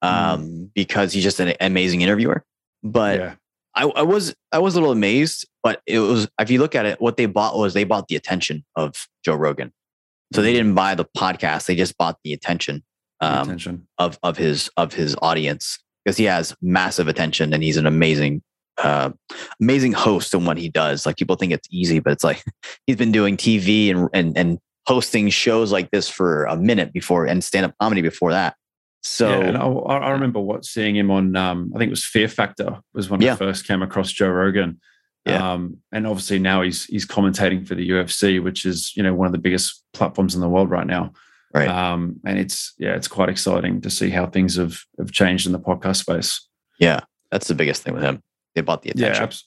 um, 0.00 0.42
mm. 0.42 0.70
because 0.74 1.12
he's 1.12 1.22
just 1.22 1.40
an 1.40 1.54
amazing 1.60 2.00
interviewer. 2.00 2.44
But 2.82 3.18
yeah. 3.18 3.34
I, 3.74 3.84
I 3.84 4.02
was 4.02 4.34
I 4.50 4.58
was 4.58 4.74
a 4.74 4.80
little 4.80 4.92
amazed, 4.92 5.46
but 5.62 5.82
it 5.86 5.98
was 5.98 6.28
if 6.40 6.50
you 6.50 6.58
look 6.58 6.74
at 6.74 6.86
it, 6.86 7.00
what 7.00 7.16
they 7.16 7.26
bought 7.26 7.56
was 7.56 7.74
they 7.74 7.84
bought 7.84 8.08
the 8.08 8.16
attention 8.16 8.64
of 8.76 8.94
Joe 9.24 9.34
Rogan. 9.34 9.72
So 10.34 10.42
they 10.42 10.52
mm. 10.52 10.56
didn't 10.56 10.74
buy 10.74 10.94
the 10.94 11.04
podcast; 11.04 11.66
they 11.66 11.76
just 11.76 11.96
bought 11.98 12.18
the 12.24 12.32
attention, 12.32 12.82
um, 13.20 13.42
attention. 13.42 13.86
of 13.98 14.18
of 14.22 14.36
his 14.36 14.70
of 14.76 14.92
his 14.94 15.16
audience 15.20 15.78
because 16.04 16.16
he 16.16 16.24
has 16.24 16.54
massive 16.60 17.08
attention 17.08 17.52
and 17.52 17.62
he's 17.62 17.76
an 17.76 17.86
amazing 17.86 18.42
uh, 18.78 19.10
amazing 19.60 19.92
host 19.92 20.34
in 20.34 20.44
what 20.44 20.56
he 20.56 20.68
does. 20.68 21.06
Like 21.06 21.16
people 21.16 21.36
think 21.36 21.52
it's 21.52 21.68
easy, 21.70 21.98
but 21.98 22.12
it's 22.12 22.24
like 22.24 22.42
he's 22.86 22.96
been 22.96 23.12
doing 23.12 23.36
TV 23.36 23.90
and 23.90 24.08
and 24.12 24.36
and 24.36 24.58
hosting 24.86 25.28
shows 25.28 25.70
like 25.70 25.90
this 25.90 26.08
for 26.08 26.44
a 26.44 26.56
minute 26.56 26.92
before 26.92 27.26
and 27.26 27.42
stand 27.44 27.64
up 27.64 27.74
comedy 27.80 28.02
before 28.02 28.32
that. 28.32 28.56
So 29.02 29.28
yeah, 29.28 29.46
and 29.48 29.56
I, 29.56 29.66
I, 29.66 30.10
remember 30.10 30.38
what 30.40 30.64
seeing 30.64 30.94
him 30.94 31.10
on. 31.10 31.34
Um, 31.34 31.72
I 31.74 31.78
think 31.78 31.88
it 31.88 31.90
was 31.90 32.04
Fear 32.04 32.28
Factor 32.28 32.80
was 32.94 33.10
when 33.10 33.20
yeah. 33.20 33.32
I 33.32 33.36
first 33.36 33.66
came 33.66 33.82
across 33.82 34.12
Joe 34.12 34.30
Rogan. 34.30 34.80
Yeah. 35.26 35.52
Um, 35.52 35.78
and 35.92 36.06
obviously 36.06 36.38
now 36.38 36.62
he's 36.62 36.84
he's 36.84 37.06
commentating 37.06 37.66
for 37.66 37.74
the 37.74 37.88
UFC, 37.90 38.42
which 38.42 38.64
is 38.64 38.92
you 38.96 39.02
know 39.02 39.14
one 39.14 39.26
of 39.26 39.32
the 39.32 39.38
biggest 39.38 39.82
platforms 39.92 40.34
in 40.34 40.40
the 40.40 40.48
world 40.48 40.70
right 40.70 40.86
now. 40.86 41.12
Right. 41.54 41.68
Um, 41.68 42.20
and 42.24 42.38
it's 42.38 42.72
yeah, 42.78 42.94
it's 42.94 43.08
quite 43.08 43.28
exciting 43.28 43.80
to 43.82 43.90
see 43.90 44.10
how 44.10 44.26
things 44.26 44.56
have 44.56 44.78
have 44.98 45.12
changed 45.12 45.46
in 45.46 45.52
the 45.52 45.60
podcast 45.60 45.96
space. 45.96 46.48
Yeah, 46.78 47.00
that's 47.30 47.48
the 47.48 47.54
biggest 47.54 47.82
thing 47.82 47.94
with 47.94 48.02
him. 48.02 48.22
They 48.54 48.62
bought 48.62 48.82
the 48.82 48.90
attention. 48.90 49.14
Yeah, 49.14 49.22
abs- 49.22 49.44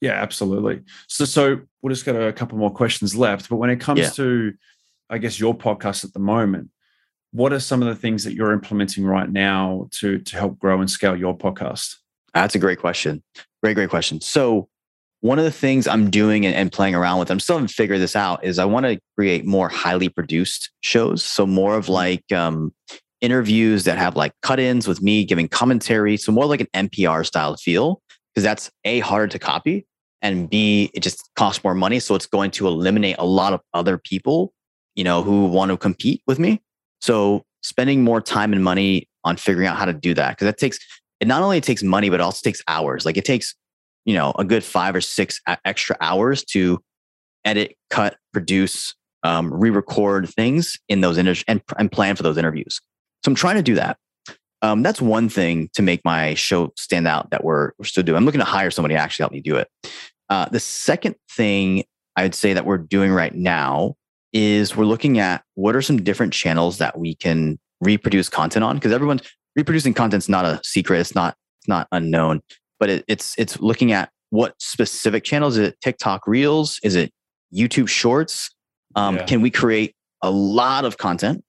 yeah 0.00 0.12
absolutely. 0.12 0.82
So 1.08 1.24
so 1.24 1.60
we'll 1.80 1.94
just 1.94 2.04
got 2.04 2.16
a 2.16 2.32
couple 2.32 2.58
more 2.58 2.70
questions 2.70 3.16
left. 3.16 3.48
But 3.48 3.56
when 3.56 3.70
it 3.70 3.80
comes 3.80 4.00
yeah. 4.00 4.10
to, 4.10 4.52
I 5.08 5.18
guess 5.18 5.40
your 5.40 5.54
podcast 5.54 6.04
at 6.04 6.12
the 6.12 6.18
moment, 6.18 6.68
what 7.32 7.52
are 7.52 7.60
some 7.60 7.82
of 7.82 7.88
the 7.88 7.94
things 7.94 8.24
that 8.24 8.34
you're 8.34 8.52
implementing 8.52 9.06
right 9.06 9.30
now 9.30 9.88
to 10.00 10.18
to 10.18 10.36
help 10.36 10.58
grow 10.58 10.80
and 10.80 10.90
scale 10.90 11.16
your 11.16 11.36
podcast? 11.36 11.96
That's 12.34 12.54
a 12.54 12.58
great 12.58 12.78
question. 12.78 13.22
Great, 13.62 13.74
great 13.74 13.88
question. 13.88 14.20
So 14.20 14.68
one 15.20 15.38
of 15.38 15.44
the 15.44 15.50
things 15.50 15.86
I'm 15.86 16.10
doing 16.10 16.46
and, 16.46 16.54
and 16.54 16.70
playing 16.70 16.94
around 16.94 17.18
with, 17.18 17.30
I'm 17.30 17.40
still 17.40 17.56
haven't 17.56 17.68
figured 17.68 18.00
this 18.00 18.16
out, 18.16 18.44
is 18.44 18.58
I 18.58 18.64
want 18.64 18.86
to 18.86 18.98
create 19.16 19.44
more 19.44 19.68
highly 19.68 20.08
produced 20.08 20.70
shows. 20.80 21.24
So 21.24 21.46
more 21.46 21.76
of 21.76 21.84
mm-hmm. 21.84 21.92
like 21.92 22.32
um, 22.32 22.72
interviews 23.20 23.84
that 23.84 23.98
have 23.98 24.16
like 24.16 24.32
cut-ins 24.42 24.86
with 24.86 25.02
me 25.02 25.24
giving 25.24 25.48
commentary. 25.48 26.16
So 26.16 26.32
more 26.32 26.46
like 26.46 26.60
an 26.60 26.88
NPR 26.88 27.24
style 27.24 27.56
feel, 27.56 28.02
because 28.34 28.44
that's 28.44 28.70
a 28.84 29.00
harder 29.00 29.28
to 29.28 29.38
copy 29.38 29.86
and 30.22 30.48
b 30.48 30.90
it 30.94 31.00
just 31.00 31.30
costs 31.36 31.62
more 31.62 31.74
money. 31.74 32.00
So 32.00 32.14
it's 32.14 32.26
going 32.26 32.50
to 32.52 32.66
eliminate 32.66 33.16
a 33.18 33.26
lot 33.26 33.52
of 33.52 33.60
other 33.74 33.98
people, 33.98 34.52
you 34.94 35.04
know, 35.04 35.22
who 35.22 35.46
want 35.46 35.70
to 35.70 35.76
compete 35.76 36.22
with 36.26 36.38
me. 36.38 36.62
So 37.00 37.44
spending 37.62 38.04
more 38.04 38.20
time 38.20 38.52
and 38.52 38.62
money 38.62 39.08
on 39.24 39.36
figuring 39.36 39.66
out 39.66 39.76
how 39.76 39.84
to 39.84 39.92
do 39.92 40.14
that 40.14 40.30
because 40.30 40.46
that 40.46 40.58
takes 40.58 40.78
it 41.20 41.26
not 41.26 41.42
only 41.42 41.60
takes 41.60 41.82
money 41.82 42.10
but 42.10 42.20
also 42.20 42.40
takes 42.42 42.62
hours. 42.68 43.04
Like 43.04 43.16
it 43.16 43.24
takes 43.24 43.54
you 44.06 44.14
know 44.14 44.32
a 44.38 44.44
good 44.44 44.64
five 44.64 44.96
or 44.96 45.02
six 45.02 45.40
extra 45.64 45.96
hours 46.00 46.42
to 46.44 46.80
edit, 47.44 47.76
cut, 47.90 48.16
produce, 48.32 48.94
um, 49.22 49.52
re-record 49.52 50.28
things 50.28 50.78
in 50.88 51.00
those 51.00 51.18
inter- 51.18 51.42
and, 51.46 51.62
and 51.78 51.92
plan 51.92 52.16
for 52.16 52.22
those 52.22 52.38
interviews. 52.38 52.80
So 53.24 53.30
I'm 53.30 53.34
trying 53.34 53.56
to 53.56 53.62
do 53.62 53.74
that. 53.74 53.98
Um, 54.62 54.82
that's 54.82 55.00
one 55.00 55.28
thing 55.28 55.70
to 55.74 55.82
make 55.82 56.00
my 56.04 56.34
show 56.34 56.72
stand 56.76 57.06
out 57.06 57.30
that 57.30 57.44
we're, 57.44 57.72
we're 57.78 57.84
still 57.84 58.02
doing. 58.02 58.16
I'm 58.16 58.24
looking 58.24 58.40
to 58.40 58.44
hire 58.44 58.70
somebody 58.70 58.94
to 58.94 59.00
actually 59.00 59.24
help 59.24 59.32
me 59.32 59.40
do 59.40 59.56
it. 59.56 59.68
Uh, 60.28 60.48
the 60.48 60.60
second 60.60 61.14
thing 61.30 61.84
I 62.16 62.22
would 62.22 62.34
say 62.34 62.52
that 62.52 62.64
we're 62.64 62.78
doing 62.78 63.12
right 63.12 63.34
now 63.34 63.94
is 64.32 64.76
we're 64.76 64.84
looking 64.84 65.18
at 65.18 65.44
what 65.54 65.76
are 65.76 65.82
some 65.82 66.02
different 66.02 66.32
channels 66.32 66.78
that 66.78 66.98
we 66.98 67.14
can 67.14 67.58
reproduce 67.80 68.28
content 68.28 68.64
on 68.64 68.76
because 68.76 68.92
everyone's 68.92 69.22
reproducing 69.54 69.94
content's 69.94 70.28
not 70.28 70.44
a 70.44 70.60
secret 70.64 70.98
it's 70.98 71.14
not 71.14 71.36
it's 71.60 71.68
not 71.68 71.86
unknown 71.92 72.40
but 72.78 72.90
it, 72.90 73.04
it's 73.08 73.34
it's 73.38 73.58
looking 73.60 73.92
at 73.92 74.10
what 74.30 74.54
specific 74.60 75.24
channels 75.24 75.56
is 75.56 75.68
it 75.68 75.80
tiktok 75.80 76.26
reels? 76.26 76.78
Is 76.82 76.94
it 76.94 77.12
youtube 77.54 77.88
shorts? 77.88 78.50
Um, 78.94 79.16
yeah. 79.16 79.24
can 79.24 79.42
we 79.42 79.50
create 79.50 79.94
a 80.22 80.30
lot 80.30 80.84
of 80.84 80.98
content? 80.98 81.44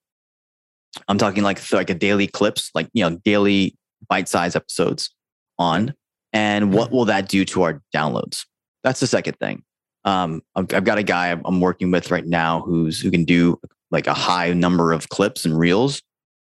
I'm 1.07 1.17
talking 1.17 1.43
like 1.43 1.71
like 1.71 1.89
a 1.89 1.95
daily 1.95 2.27
clips 2.27 2.71
like 2.73 2.89
you 2.93 3.07
know 3.07 3.17
daily 3.23 3.75
bite-sized 4.09 4.55
episodes 4.55 5.13
on 5.59 5.93
and 6.33 6.73
what 6.73 6.91
will 6.91 7.05
that 7.05 7.29
do 7.29 7.45
to 7.45 7.63
our 7.63 7.81
downloads? 7.95 8.45
That's 8.83 8.99
the 8.99 9.07
second 9.07 9.37
thing. 9.39 9.63
Um, 10.05 10.41
I've, 10.55 10.71
I've, 10.73 10.83
got 10.83 10.97
a 10.97 11.03
guy 11.03 11.37
I'm 11.43 11.59
working 11.59 11.91
with 11.91 12.11
right 12.11 12.25
now 12.25 12.61
who's 12.61 13.01
who 13.01 13.11
can 13.11 13.25
do 13.25 13.59
like 13.91 14.07
a 14.07 14.13
high 14.13 14.53
number 14.53 14.93
of 14.93 15.09
clips 15.09 15.45
and 15.45 15.57
reels 15.57 16.01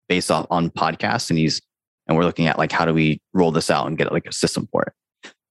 based 0.09 0.31
off 0.31 0.47
on 0.49 0.69
podcasts, 0.69 1.29
and 1.29 1.39
he's 1.39 1.61
and 2.07 2.17
we're 2.17 2.25
looking 2.25 2.47
at 2.47 2.57
like 2.57 2.71
how 2.71 2.85
do 2.85 2.93
we 2.93 3.21
roll 3.33 3.51
this 3.51 3.69
out 3.69 3.87
and 3.87 3.97
get 3.97 4.11
like 4.11 4.25
a 4.25 4.33
system 4.33 4.67
for 4.71 4.83
it. 4.83 4.93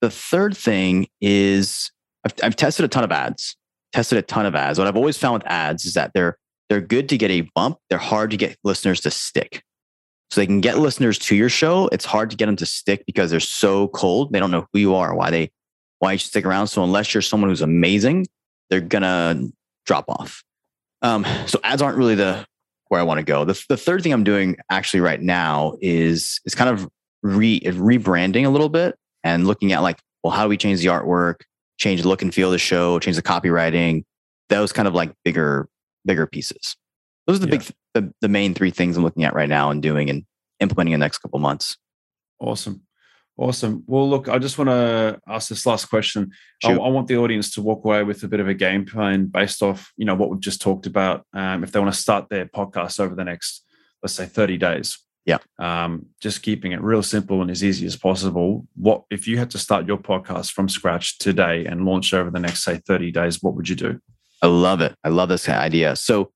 The 0.01 0.11
third 0.11 0.57
thing 0.57 1.07
is 1.21 1.91
I've, 2.25 2.35
I've 2.43 2.57
tested 2.57 2.85
a 2.85 2.89
ton 2.89 3.05
of 3.05 3.13
ads, 3.13 3.57
tested 3.93 4.19
a 4.19 4.23
ton 4.23 4.47
of 4.47 4.55
ads. 4.55 4.79
What 4.79 4.89
I've 4.89 4.97
always 4.97 5.17
found 5.17 5.35
with 5.35 5.47
ads 5.47 5.85
is 5.85 5.95
that 5.95 6.13
they're 6.15 6.37
they're 6.69 6.81
good 6.81 7.09
to 7.11 7.19
get 7.19 7.31
a 7.31 7.43
bump. 7.55 7.79
They're 7.91 7.99
hard 7.99 8.31
to 8.31 8.37
get 8.37 8.57
listeners 8.65 9.01
to 9.01 9.11
stick. 9.11 9.63
So 10.31 10.41
they 10.41 10.47
can 10.47 10.63
get 10.63 10.79
listeners 10.79 11.19
to 11.19 11.37
your 11.37 11.51
show. 11.51 11.89
It's 11.93 12.07
hard 12.07 12.31
to 12.31 12.37
get 12.37 12.47
them 12.47 12.57
to 12.57 12.65
stick 12.65 13.05
because 13.07 13.31
they're 13.31 13.41
so 13.41 13.89
cold. 13.89 14.33
They 14.33 14.41
don't 14.41 14.51
know 14.51 14.67
who 14.73 14.79
you 14.79 14.95
are, 14.95 15.15
why 15.15 15.31
they 15.31 15.51
why 15.99 16.13
you 16.13 16.19
should 16.19 16.31
stick 16.31 16.47
around. 16.47 16.69
So 16.69 16.83
unless 16.83 17.13
you're 17.13 17.23
someone 17.23 17.51
who's 17.51 17.61
amazing, 17.61 18.27
they're 18.71 18.81
gonna 18.81 19.49
drop 19.85 20.07
off. 20.09 20.43
Um, 21.03 21.27
so 21.47 21.61
ads 21.63 21.83
aren't 21.83 21.99
really 21.99 22.15
the 22.15 22.47
where 22.93 23.01
I 23.01 23.05
want 23.05 23.21
to 23.21 23.25
go. 23.25 23.47
The, 23.47 23.65
the 23.71 23.77
third 23.79 24.03
thing 24.03 24.13
I'm 24.13 24.23
doing 24.23 24.59
actually 24.69 25.01
right 25.01 25.19
now 25.19 25.79
is 25.81 26.43
is 26.45 26.55
kind 26.55 26.69
of 26.69 26.87
re 27.23 27.59
rebranding 27.61 28.45
a 28.45 28.51
little 28.51 28.69
bit 28.69 28.99
and 29.25 29.47
looking 29.47 29.73
at 29.73 29.81
like, 29.81 29.99
well, 30.23 30.31
how 30.31 30.43
do 30.43 30.51
we 30.51 30.59
change 30.59 30.81
the 30.81 30.89
artwork, 30.89 31.37
change 31.79 32.03
the 32.03 32.09
look 32.09 32.21
and 32.21 32.35
feel 32.35 32.49
of 32.49 32.53
the 32.53 32.59
show, 32.59 32.99
change 32.99 33.17
the 33.17 33.23
copywriting, 33.23 34.05
those 34.51 34.75
kind 34.75 34.87
of 34.87 34.93
like 34.93 35.11
bigger 35.25 35.71
bigger 36.05 36.27
pieces. 36.27 36.77
Those 37.27 37.39
are 37.39 37.47
the 37.47 37.53
yeah. 37.53 37.59
big 37.61 37.71
the, 37.95 38.15
the 38.21 38.29
main 38.29 38.53
three 38.53 38.71
things 38.71 38.99
I'm 38.99 39.05
looking 39.05 39.25
at 39.25 39.33
right 39.33 39.49
now 39.49 39.71
and 39.71 39.83
doing 39.83 40.11
and 40.11 40.27
implementing 40.61 40.93
in 40.93 41.01
the 41.01 41.05
next 41.05 41.21
couple 41.21 41.39
months. 41.39 41.79
Awesome. 42.41 42.83
Awesome. 43.39 43.83
Well, 43.87 44.09
look, 44.09 44.29
I 44.29 44.39
just 44.39 44.59
want 44.59 44.69
to 44.69 45.19
ask 45.27 45.49
this 45.49 45.65
last 45.65 45.87
question. 45.87 46.33
I, 46.63 46.73
I, 46.73 46.89
want 46.89 47.09
the 47.09 47.17
audience 47.17 47.51
to 47.55 47.63
walk 47.63 47.85
away 47.85 48.03
with 48.05 48.23
a 48.23 48.29
bit 48.29 48.41
of 48.41 48.49
a 48.49 48.55
game 48.55 48.85
plan 48.85 49.27
based 49.27 49.63
off, 49.63 49.91
you 49.97 50.05
know, 50.05 50.15
what 50.15 50.31
we've 50.31 50.41
just 50.41 50.61
talked 50.61 50.87
about. 50.87 51.27
Um, 51.33 51.65
if 51.65 51.73
they 51.73 51.81
want 51.81 51.93
to 51.95 52.01
start 52.01 52.29
their 52.29 52.47
podcast 52.47 53.01
over 53.01 53.15
the 53.15 53.25
next, 53.25 53.65
let's 54.03 54.15
say, 54.15 54.27
thirty 54.27 54.59
days. 54.59 54.99
Yeah. 55.25 55.39
Um, 55.59 56.07
just 56.21 56.43
keeping 56.43 56.73
it 56.73 56.83
real 56.83 57.03
simple 57.03 57.43
and 57.43 57.51
as 57.51 57.65
easy 57.65 57.87
as 57.87 57.97
possible. 57.97 58.67
What 58.75 59.05
if 59.11 59.27
you 59.27 59.39
had 59.39 59.51
to 59.53 59.59
start 59.59 59.87
your 59.87 59.99
podcast 59.99 60.53
from 60.53 60.69
scratch 60.69 61.19
today 61.19 61.65
and 61.65 61.87
launch 61.87 62.13
over 62.13 62.31
the 62.31 62.41
next, 62.41 62.65
say, 62.65 62.83
thirty 62.87 63.11
days? 63.11 63.43
What 63.43 63.55
would 63.55 63.69
you 63.69 63.77
do? 63.77 64.01
I 64.43 64.49
love 64.49 64.81
it. 64.83 64.95
I 65.05 65.09
love 65.09 65.31
this 65.31 65.49
idea. 65.49 65.97
So, 65.97 66.33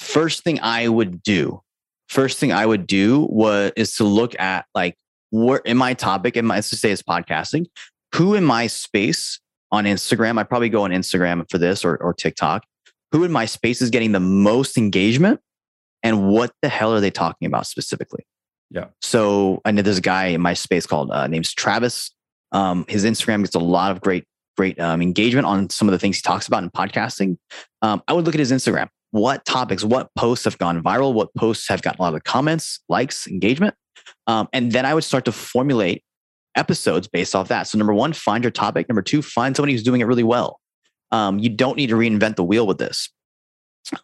first 0.00 0.42
thing 0.42 0.58
I 0.60 0.88
would 0.88 1.22
do, 1.22 1.62
first 2.08 2.38
thing 2.38 2.50
I 2.50 2.66
would 2.66 2.86
do 2.86 3.28
was 3.30 3.72
is 3.76 3.94
to 3.96 4.04
look 4.04 4.38
at 4.40 4.64
like 4.74 4.96
where 5.32 5.58
in 5.58 5.76
my 5.76 5.94
topic, 5.94 6.36
in 6.36 6.46
my 6.46 6.56
let's 6.56 6.70
just 6.70 6.82
say 6.82 6.92
it's 6.92 7.02
podcasting, 7.02 7.66
who 8.14 8.34
in 8.34 8.44
my 8.44 8.66
space 8.66 9.40
on 9.72 9.84
Instagram, 9.84 10.38
I 10.38 10.44
probably 10.44 10.68
go 10.68 10.84
on 10.84 10.90
Instagram 10.90 11.50
for 11.50 11.58
this 11.58 11.84
or, 11.84 11.96
or 11.96 12.12
TikTok, 12.12 12.64
who 13.10 13.24
in 13.24 13.32
my 13.32 13.46
space 13.46 13.80
is 13.80 13.90
getting 13.90 14.12
the 14.12 14.20
most 14.20 14.76
engagement 14.76 15.40
and 16.02 16.28
what 16.28 16.52
the 16.60 16.68
hell 16.68 16.92
are 16.92 17.00
they 17.00 17.10
talking 17.10 17.46
about 17.46 17.66
specifically? 17.66 18.26
Yeah. 18.70 18.86
So 19.00 19.62
I 19.64 19.70
know 19.70 19.82
there's 19.82 19.98
a 19.98 20.02
guy 20.02 20.26
in 20.26 20.42
my 20.42 20.54
space 20.54 20.86
called 20.86 21.10
uh, 21.10 21.26
name's 21.26 21.54
Travis. 21.54 22.10
Um, 22.52 22.84
his 22.88 23.04
Instagram 23.04 23.42
gets 23.42 23.54
a 23.54 23.58
lot 23.58 23.90
of 23.90 24.02
great, 24.02 24.24
great 24.58 24.78
um, 24.78 25.00
engagement 25.00 25.46
on 25.46 25.70
some 25.70 25.88
of 25.88 25.92
the 25.92 25.98
things 25.98 26.16
he 26.16 26.22
talks 26.22 26.46
about 26.46 26.62
in 26.62 26.70
podcasting. 26.70 27.38
Um, 27.80 28.02
I 28.06 28.12
would 28.12 28.26
look 28.26 28.34
at 28.34 28.38
his 28.38 28.52
Instagram. 28.52 28.88
What 29.12 29.44
topics, 29.46 29.84
what 29.84 30.10
posts 30.14 30.44
have 30.44 30.58
gone 30.58 30.82
viral? 30.82 31.14
What 31.14 31.34
posts 31.34 31.68
have 31.68 31.80
gotten 31.80 32.00
a 32.00 32.02
lot 32.02 32.14
of 32.14 32.24
comments, 32.24 32.80
likes, 32.88 33.26
engagement? 33.26 33.74
Um, 34.26 34.48
and 34.52 34.72
then 34.72 34.86
I 34.86 34.94
would 34.94 35.04
start 35.04 35.24
to 35.26 35.32
formulate 35.32 36.02
episodes 36.56 37.08
based 37.08 37.34
off 37.34 37.48
that. 37.48 37.66
So, 37.66 37.78
number 37.78 37.94
one, 37.94 38.12
find 38.12 38.44
your 38.44 38.50
topic. 38.50 38.88
Number 38.88 39.02
two, 39.02 39.22
find 39.22 39.56
somebody 39.56 39.72
who's 39.72 39.82
doing 39.82 40.00
it 40.00 40.04
really 40.04 40.22
well. 40.22 40.60
Um, 41.10 41.38
you 41.38 41.48
don't 41.48 41.76
need 41.76 41.88
to 41.88 41.96
reinvent 41.96 42.36
the 42.36 42.44
wheel 42.44 42.66
with 42.66 42.78
this. 42.78 43.10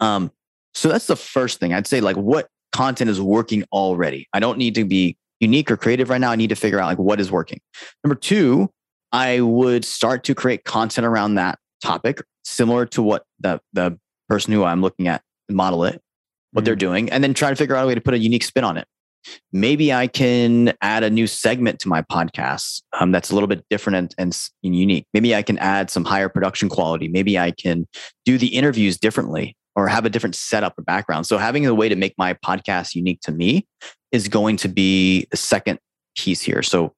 Um, 0.01 0.31
so, 0.75 0.89
that's 0.89 1.07
the 1.07 1.17
first 1.17 1.61
thing 1.61 1.73
I'd 1.73 1.87
say. 1.87 2.01
Like, 2.01 2.17
what 2.17 2.49
content 2.73 3.11
is 3.11 3.21
working 3.21 3.65
already? 3.73 4.29
I 4.33 4.41
don't 4.41 4.59
need 4.59 4.75
to 4.77 4.85
be 4.85 5.17
unique 5.41 5.71
or 5.71 5.77
creative 5.77 6.11
right 6.11 6.21
now. 6.21 6.31
I 6.31 6.37
need 6.37 6.51
to 6.51 6.57
figure 6.57 6.81
out 6.81 6.87
like 6.87 6.99
what 6.99 7.21
is 7.21 7.31
working. 7.31 7.61
Number 8.03 8.17
two, 8.17 8.71
I 9.13 9.41
would 9.41 9.85
start 9.85 10.25
to 10.25 10.35
create 10.35 10.65
content 10.65 11.07
around 11.07 11.37
that 11.37 11.59
topic, 11.83 12.23
similar 12.45 12.87
to 12.87 13.03
what 13.03 13.25
the 13.41 13.61
the 13.73 13.99
person 14.29 14.53
who 14.53 14.65
I'm 14.65 14.83
looking 14.83 15.09
at 15.09 15.23
model 15.49 15.85
it, 15.85 16.03
what 16.53 16.61
mm-hmm. 16.61 16.65
they're 16.67 16.77
doing, 16.77 17.11
and 17.11 17.23
then 17.23 17.35
try 17.35 17.51
to 17.51 17.57
figure 17.57 17.77
out 17.77 17.85
a 17.85 17.87
way 17.87 17.95
to 17.95 18.01
put 18.01 18.15
a 18.15 18.19
unique 18.19 18.45
spin 18.45 18.65
on 18.65 18.77
it 18.77 18.87
maybe 19.53 19.93
I 19.93 20.07
can 20.07 20.73
add 20.81 21.03
a 21.03 21.11
new 21.11 21.27
segment 21.27 21.79
to 21.81 21.89
my 21.89 22.03
podcast 22.03 22.83
um, 22.99 23.13
that's 23.13 23.31
a 23.31 23.35
little 23.35 23.47
bit 23.47 23.65
different 23.71 23.97
and, 23.97 24.15
and, 24.19 24.49
unique. 24.63 25.07
Maybe 25.15 25.35
I 25.35 25.43
can 25.43 25.59
add 25.59 25.91
some 25.91 26.05
higher 26.05 26.29
production 26.29 26.69
quality. 26.69 27.09
Maybe 27.09 27.39
I 27.39 27.51
can 27.51 27.87
do 28.25 28.39
the 28.39 28.49
interviews 28.49 28.99
differently 28.99 29.57
or 29.75 29.89
have 29.89 30.05
a 30.05 30.11
different 30.11 30.35
setup 30.35 30.79
or 30.79 30.83
background. 30.83 31.27
So 31.27 31.39
having 31.39 31.67
a 31.67 31.75
way 31.75 31.89
to 31.89 31.97
make 31.97 32.15
my 32.19 32.35
podcast 32.35 32.95
unique 32.95 33.21
to 33.23 33.33
me 33.33 33.67
is 34.13 34.29
going 34.29 34.57
to 34.59 34.69
be 34.69 35.27
the 35.31 35.37
second 35.37 35.79
piece 36.17 36.43
here. 36.43 36.63
So 36.63 36.95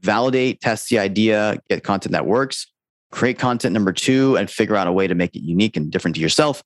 validate, 0.00 0.60
test 0.60 0.88
the 0.88 0.98
idea, 0.98 1.58
get 1.68 1.82
content 1.82 2.12
that 2.12 2.26
works, 2.26 2.66
create 3.10 3.38
content 3.38 3.72
number 3.72 3.92
two, 3.92 4.36
and 4.36 4.50
figure 4.50 4.76
out 4.76 4.86
a 4.86 4.92
way 4.92 5.06
to 5.06 5.14
make 5.14 5.34
it 5.34 5.42
unique 5.42 5.76
and 5.76 5.90
different 5.90 6.14
to 6.16 6.20
yourself. 6.20 6.62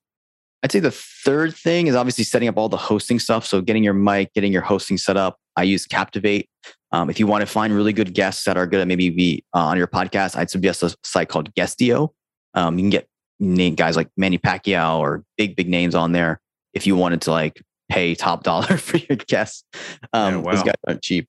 I'd 0.63 0.73
say 0.73 0.81
the 0.81 0.91
third 0.91 1.55
thing 1.55 1.87
is 1.87 1.95
obviously 1.95 2.25
setting 2.25 2.49
up 2.49 2.59
all 2.59 2.69
the 2.69 2.77
hosting 2.77 3.19
stuff. 3.19 3.47
So 3.47 3.61
getting 3.61 3.83
your 3.83 3.95
mic, 3.95 4.33
getting 4.35 4.53
your 4.53 4.63
hosting 4.63 4.99
set 4.99 5.17
up. 5.17 5.39
I 5.57 5.63
use 5.63 5.87
Captivate. 5.87 6.49
Um, 6.93 7.09
if 7.09 7.19
you 7.19 7.27
want 7.27 7.43
to 7.43 7.47
find 7.47 7.73
really 7.73 7.93
good 7.93 8.15
guests 8.15 8.45
that 8.45 8.57
are 8.57 8.67
going 8.67 8.83
to 8.83 8.87
maybe 8.87 9.11
be 9.11 9.45
uh, 9.55 9.61
on 9.61 9.79
your 9.79 9.87
podcast, 9.87 10.37
I'd 10.37 10.51
suggest 10.51 10.83
a 10.83 10.95
site 11.03 11.29
called 11.29 11.55
Guestio. 11.55 12.11
Um, 12.55 12.79
you 12.79 12.83
can 12.85 12.91
get 12.91 13.09
name 13.39 13.75
guys 13.75 13.97
like 13.97 14.09
Manny 14.17 14.39
Pacquiao 14.39 14.99
or 14.99 15.25
big, 15.39 15.57
big 15.57 15.69
names 15.69 15.95
on 15.95 16.13
there 16.13 16.41
if 16.75 16.87
you 16.87 16.95
wanted 16.97 17.23
to 17.23 17.31
like 17.31 17.63
pay 17.91 18.15
top 18.15 18.43
dollar 18.45 18.77
for 18.77 18.99
your 18.99 19.17
guests. 19.17 19.65
Um, 20.13 20.35
yeah, 20.35 20.41
wow. 20.41 20.53
Those 20.53 20.63
guys 20.63 20.75
aren't 20.87 21.03
cheap. 21.03 21.29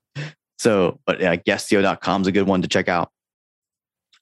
So, 0.59 0.99
but 1.05 1.19
yeah, 1.19 1.35
guestio.com 1.37 2.21
is 2.21 2.27
a 2.27 2.31
good 2.31 2.47
one 2.47 2.61
to 2.61 2.67
check 2.67 2.87
out. 2.87 3.11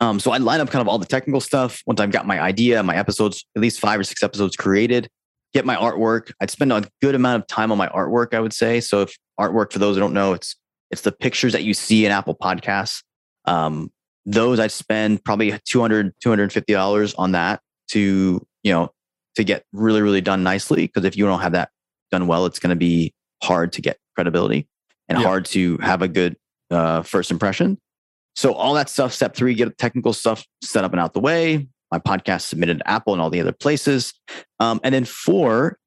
Um, 0.01 0.19
so 0.19 0.31
I 0.31 0.37
line 0.37 0.61
up 0.61 0.69
kind 0.69 0.81
of 0.81 0.87
all 0.87 0.97
the 0.97 1.05
technical 1.05 1.41
stuff 1.41 1.81
once 1.85 1.99
I've 1.99 2.11
got 2.11 2.25
my 2.25 2.39
idea, 2.39 2.81
my 2.83 2.95
episodes, 2.95 3.45
at 3.55 3.61
least 3.61 3.79
five 3.79 3.99
or 3.99 4.03
six 4.03 4.23
episodes 4.23 4.55
created, 4.55 5.09
get 5.53 5.65
my 5.65 5.75
artwork. 5.75 6.31
I'd 6.39 6.49
spend 6.49 6.71
a 6.71 6.83
good 7.01 7.15
amount 7.15 7.41
of 7.41 7.47
time 7.47 7.71
on 7.71 7.77
my 7.77 7.87
artwork, 7.89 8.33
I 8.33 8.39
would 8.39 8.53
say. 8.53 8.79
So 8.79 9.01
if 9.01 9.17
artwork, 9.39 9.73
for 9.73 9.79
those 9.79 9.95
who 9.95 9.99
don't 9.99 10.13
know, 10.13 10.33
it's 10.33 10.55
it's 10.91 11.01
the 11.01 11.11
pictures 11.11 11.53
that 11.53 11.63
you 11.63 11.73
see 11.73 12.05
in 12.05 12.11
Apple 12.11 12.35
Podcasts. 12.35 13.03
Um, 13.45 13.91
those 14.25 14.59
I'd 14.59 14.71
spend 14.71 15.23
probably 15.23 15.57
200 15.65 16.13
$250 16.19 17.15
on 17.17 17.33
that 17.33 17.61
to, 17.89 18.45
you 18.63 18.71
know, 18.71 18.91
to 19.35 19.43
get 19.43 19.65
really, 19.71 20.01
really 20.01 20.21
done 20.21 20.43
nicely. 20.43 20.87
Because 20.87 21.05
if 21.05 21.15
you 21.15 21.25
don't 21.25 21.41
have 21.41 21.51
that 21.51 21.69
done 22.11 22.27
well, 22.27 22.45
it's 22.45 22.59
going 22.59 22.71
to 22.71 22.75
be 22.75 23.13
hard 23.43 23.73
to 23.73 23.81
get 23.81 23.97
credibility 24.15 24.67
and 25.07 25.19
yeah. 25.19 25.25
hard 25.25 25.45
to 25.45 25.77
have 25.77 26.01
a 26.01 26.07
good 26.07 26.35
uh, 26.71 27.01
first 27.03 27.31
impression. 27.31 27.77
So 28.35 28.53
all 28.53 28.73
that 28.75 28.89
stuff, 28.89 29.13
step 29.13 29.35
three, 29.35 29.53
get 29.53 29.77
technical 29.77 30.13
stuff 30.13 30.45
set 30.61 30.83
up 30.83 30.91
and 30.91 30.99
out 30.99 31.13
the 31.13 31.19
way. 31.19 31.67
My 31.91 31.99
podcast 31.99 32.41
submitted 32.41 32.79
to 32.79 32.89
Apple 32.89 33.13
and 33.13 33.21
all 33.21 33.29
the 33.29 33.41
other 33.41 33.51
places. 33.51 34.13
Um, 34.59 34.79
and 34.83 34.93
then 34.93 35.05
four, 35.05 35.77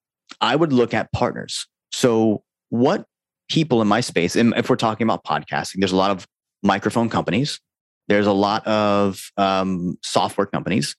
I 0.40 0.57
would 0.57 0.72
look 0.72 0.95
at 0.95 1.12
partners. 1.12 1.66
So 1.93 2.43
what 2.70 3.07
people 3.49 3.80
in 3.82 3.88
my 3.88 4.01
space, 4.01 4.34
and 4.36 4.53
if 4.57 4.68
we're 4.68 4.76
talking 4.76 5.07
about 5.07 5.24
podcasting, 5.24 5.76
there's 5.78 5.93
a 5.93 5.97
lot 5.97 6.11
of 6.11 6.26
microphone 6.62 7.09
companies. 7.09 7.61
There's 8.09 8.26
a 8.26 8.32
lot 8.32 8.66
of 8.66 9.30
um, 9.36 9.97
software 10.03 10.47
companies. 10.47 10.97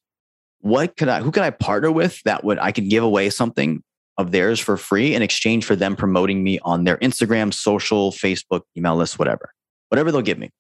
What 0.62 0.96
could 0.96 1.10
I, 1.10 1.22
who 1.22 1.32
could 1.32 1.44
I 1.44 1.50
partner 1.50 1.92
with 1.92 2.22
that 2.24 2.44
would, 2.44 2.58
I 2.60 2.72
could 2.72 2.90
give 2.90 3.04
away 3.04 3.30
something 3.30 3.84
of 4.18 4.32
theirs 4.32 4.60
for 4.60 4.78
free 4.78 5.16
in 5.16 5.22
exchange 5.22 5.66
for 5.66 5.76
them 5.76 5.96
promoting 5.96 6.44
me 6.44 6.60
on 6.60 6.84
their 6.86 6.98
Instagram, 6.98 7.54
social, 7.54 8.12
Facebook, 8.12 8.62
email 8.78 8.96
list, 8.96 9.20
whatever, 9.20 9.52
whatever 9.90 10.12
they'll 10.12 10.22
give 10.22 10.38
me. 10.38 10.52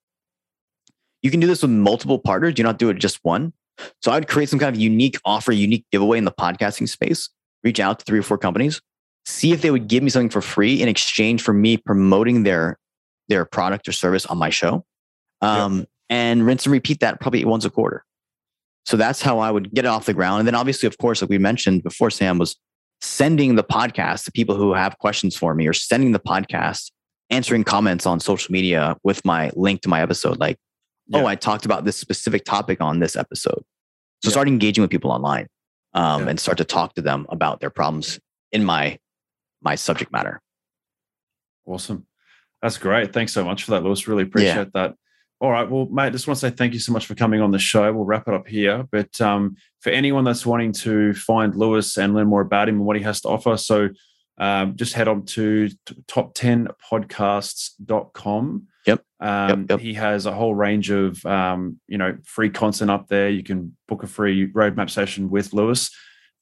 You 1.23 1.31
can 1.31 1.39
do 1.39 1.47
this 1.47 1.63
with 1.63 1.71
multiple 1.71 2.19
partners. 2.19 2.51
You 2.51 2.55
Do 2.55 2.63
not 2.63 2.77
do 2.77 2.89
it 2.89 2.99
just 2.99 3.19
one. 3.23 3.53
So 4.01 4.11
I 4.11 4.15
would 4.15 4.27
create 4.27 4.49
some 4.49 4.59
kind 4.59 4.73
of 4.73 4.79
unique 4.79 5.17
offer, 5.25 5.51
unique 5.51 5.85
giveaway 5.91 6.19
in 6.19 6.25
the 6.25 6.31
podcasting 6.31 6.87
space, 6.87 7.29
reach 7.63 7.79
out 7.79 7.99
to 7.99 8.05
three 8.05 8.19
or 8.19 8.23
four 8.23 8.37
companies, 8.37 8.81
see 9.25 9.51
if 9.51 9.61
they 9.61 9.71
would 9.71 9.87
give 9.87 10.03
me 10.03 10.11
something 10.11 10.29
for 10.29 10.41
free 10.41 10.81
in 10.81 10.87
exchange 10.87 11.41
for 11.41 11.53
me 11.53 11.77
promoting 11.77 12.43
their, 12.43 12.77
their 13.29 13.45
product 13.45 13.87
or 13.87 13.91
service 13.91 14.25
on 14.27 14.37
my 14.37 14.49
show. 14.51 14.85
Um, 15.41 15.79
yep. 15.79 15.87
And 16.09 16.45
rinse 16.45 16.65
and 16.65 16.73
repeat 16.73 16.99
that 16.99 17.19
probably 17.19 17.43
once 17.45 17.65
a 17.65 17.71
quarter. 17.71 18.05
So 18.85 18.97
that's 18.97 19.21
how 19.21 19.39
I 19.39 19.49
would 19.49 19.73
get 19.73 19.85
it 19.85 19.87
off 19.87 20.05
the 20.05 20.13
ground. 20.13 20.39
And 20.39 20.47
then 20.47 20.55
obviously, 20.55 20.87
of 20.87 20.97
course, 20.97 21.21
like 21.21 21.29
we 21.29 21.37
mentioned 21.37 21.83
before, 21.83 22.11
Sam 22.11 22.37
was 22.37 22.57
sending 23.01 23.55
the 23.55 23.63
podcast 23.63 24.25
to 24.25 24.31
people 24.31 24.55
who 24.55 24.73
have 24.73 24.97
questions 24.99 25.35
for 25.35 25.55
me 25.55 25.67
or 25.67 25.73
sending 25.73 26.11
the 26.11 26.19
podcast, 26.19 26.91
answering 27.29 27.63
comments 27.63 28.05
on 28.05 28.19
social 28.19 28.51
media 28.51 28.97
with 29.03 29.23
my 29.25 29.51
link 29.55 29.81
to 29.81 29.89
my 29.89 30.01
episode. 30.01 30.39
Like, 30.39 30.57
yeah. 31.07 31.21
oh, 31.21 31.25
I 31.25 31.35
talked 31.35 31.65
about 31.65 31.85
this 31.85 31.97
specific 31.97 32.45
topic 32.45 32.81
on 32.81 32.99
this 32.99 33.15
episode. 33.15 33.63
So 34.23 34.29
yeah. 34.29 34.31
start 34.31 34.47
engaging 34.47 34.81
with 34.81 34.91
people 34.91 35.11
online 35.11 35.47
um, 35.93 36.23
yeah. 36.23 36.29
and 36.29 36.39
start 36.39 36.57
to 36.59 36.65
talk 36.65 36.95
to 36.95 37.01
them 37.01 37.25
about 37.29 37.59
their 37.59 37.69
problems 37.69 38.19
in 38.51 38.63
my 38.63 38.97
my 39.61 39.75
subject 39.75 40.11
matter. 40.11 40.41
Awesome. 41.65 42.05
That's 42.61 42.77
great. 42.77 43.13
Thanks 43.13 43.33
so 43.33 43.43
much 43.43 43.63
for 43.63 43.71
that, 43.71 43.83
Luis. 43.83 44.07
Really 44.07 44.21
appreciate 44.23 44.71
that. 44.73 44.93
All 45.39 45.51
right. 45.51 45.69
Well, 45.69 45.87
mate, 45.87 46.13
just 46.13 46.25
want 46.27 46.39
to 46.39 46.49
say 46.49 46.55
thank 46.55 46.73
you 46.73 46.79
so 46.79 46.93
much 46.93 47.05
for 47.05 47.15
coming 47.15 47.41
on 47.41 47.51
the 47.51 47.59
show. 47.59 47.91
We'll 47.91 48.05
wrap 48.05 48.29
it 48.29 48.33
up 48.33 48.47
here. 48.47 48.87
But 48.91 49.19
um, 49.19 49.57
for 49.81 49.89
anyone 49.89 50.23
that's 50.23 50.45
wanting 50.45 50.71
to 50.73 51.13
find 51.13 51.53
Luis 51.53 51.97
and 51.97 52.13
learn 52.13 52.27
more 52.27 52.39
about 52.39 52.69
him 52.69 52.75
and 52.75 52.85
what 52.85 52.95
he 52.95 53.03
has 53.03 53.19
to 53.21 53.27
offer, 53.27 53.57
so 53.57 53.89
um, 54.37 54.77
just 54.77 54.93
head 54.93 55.09
on 55.09 55.25
to 55.25 55.67
top10podcasts.com. 56.07 58.67
Yep. 58.85 59.03
Um, 59.19 59.49
yep, 59.61 59.69
yep. 59.69 59.79
He 59.79 59.93
has 59.93 60.25
a 60.25 60.33
whole 60.33 60.55
range 60.55 60.89
of, 60.89 61.25
um, 61.25 61.79
you 61.87 61.97
know, 61.97 62.17
free 62.25 62.49
content 62.49 62.91
up 62.91 63.07
there. 63.07 63.29
You 63.29 63.43
can 63.43 63.75
book 63.87 64.03
a 64.03 64.07
free 64.07 64.51
roadmap 64.51 64.89
session 64.89 65.29
with 65.29 65.53
Luis 65.53 65.89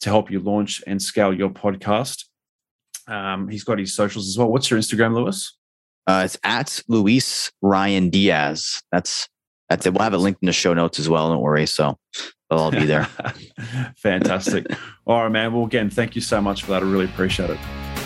to 0.01 0.09
help 0.09 0.31
you 0.31 0.39
launch 0.39 0.83
and 0.87 1.01
scale 1.01 1.33
your 1.33 1.49
podcast. 1.49 2.25
Um, 3.07 3.47
he's 3.47 3.63
got 3.63 3.79
his 3.79 3.93
socials 3.93 4.27
as 4.27 4.37
well. 4.37 4.51
What's 4.51 4.69
your 4.69 4.79
Instagram, 4.79 5.13
Luis? 5.15 5.55
Uh, 6.07 6.23
it's 6.25 6.37
at 6.43 6.81
Luis 6.87 7.51
Ryan 7.61 8.09
Diaz. 8.09 8.81
That's 8.91 9.27
that's 9.69 9.85
it. 9.85 9.93
We'll 9.93 10.03
have 10.03 10.13
it 10.13 10.17
linked 10.17 10.41
in 10.43 10.47
the 10.47 10.53
show 10.53 10.73
notes 10.73 10.99
as 10.99 11.07
well. 11.07 11.29
Don't 11.29 11.41
worry. 11.41 11.65
So 11.65 11.97
they'll 12.49 12.59
all 12.59 12.71
be 12.71 12.85
there. 12.85 13.05
Fantastic. 13.97 14.65
all 15.05 15.23
right, 15.23 15.31
man. 15.31 15.53
Well, 15.53 15.63
again, 15.63 15.89
thank 15.89 16.15
you 16.15 16.21
so 16.21 16.41
much 16.41 16.63
for 16.63 16.71
that. 16.71 16.83
I 16.83 16.85
really 16.85 17.05
appreciate 17.05 17.49
it. 17.49 17.59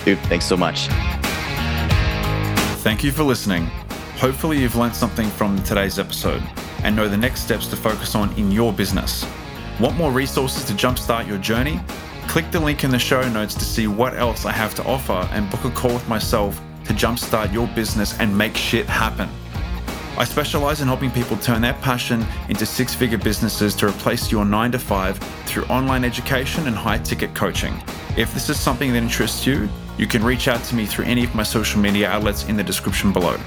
Dude, 0.04 0.20
thanks 0.20 0.46
so 0.46 0.56
much. 0.56 0.88
Thank 2.84 3.04
you 3.04 3.12
for 3.12 3.24
listening. 3.24 3.68
Hopefully, 4.18 4.62
you've 4.62 4.78
learned 4.78 4.96
something 4.96 5.28
from 5.28 5.62
today's 5.64 6.00
episode 6.00 6.42
and 6.84 6.96
know 6.96 7.10
the 7.10 7.18
next 7.18 7.42
steps 7.42 7.68
to 7.68 7.76
focus 7.76 8.16
on 8.16 8.32
in 8.38 8.50
your 8.50 8.72
business. 8.72 9.26
Want 9.78 9.98
more 9.98 10.12
resources 10.12 10.64
to 10.66 10.74
jumpstart 10.74 11.28
your 11.28 11.38
journey? 11.38 11.82
Click 12.28 12.50
the 12.50 12.60
link 12.60 12.86
in 12.86 12.92
the 12.92 12.98
show 12.98 13.28
notes 13.30 13.54
to 13.56 13.66
see 13.66 13.88
what 13.88 14.16
else 14.16 14.46
I 14.46 14.54
have 14.54 14.74
to 14.76 14.86
offer 14.86 15.28
and 15.34 15.52
book 15.52 15.66
a 15.66 15.70
call 15.70 15.94
with 15.94 16.08
myself 16.08 16.62
to 16.86 16.94
jumpstart 16.94 17.52
your 17.52 17.68
business 17.68 18.18
and 18.18 18.36
make 18.36 18.56
shit 18.56 18.86
happen. 18.86 19.30
I 20.18 20.24
specialize 20.24 20.80
in 20.80 20.88
helping 20.88 21.12
people 21.12 21.36
turn 21.36 21.62
their 21.62 21.74
passion 21.74 22.26
into 22.48 22.66
six 22.66 22.96
figure 22.96 23.18
businesses 23.18 23.76
to 23.76 23.88
replace 23.90 24.32
your 24.32 24.46
nine 24.46 24.72
to 24.72 24.80
five 24.80 25.18
through 25.46 25.66
online 25.66 26.06
education 26.06 26.68
and 26.68 26.76
high 26.76 27.00
ticket 27.00 27.36
coaching. 27.36 27.74
If 28.16 28.34
this 28.34 28.50
is 28.50 28.58
something 28.58 28.94
that 28.94 29.04
interests 29.04 29.46
you, 29.46 29.68
you 29.98 30.08
can 30.08 30.24
reach 30.24 30.48
out 30.48 30.64
to 30.66 30.76
me 30.76 30.86
through 30.86 31.06
any 31.06 31.26
of 31.26 31.36
my 31.36 31.44
social 31.44 31.82
media 31.82 32.10
outlets 32.10 32.46
in 32.46 32.56
the 32.56 32.64
description 32.64 33.12
below. 33.12 33.38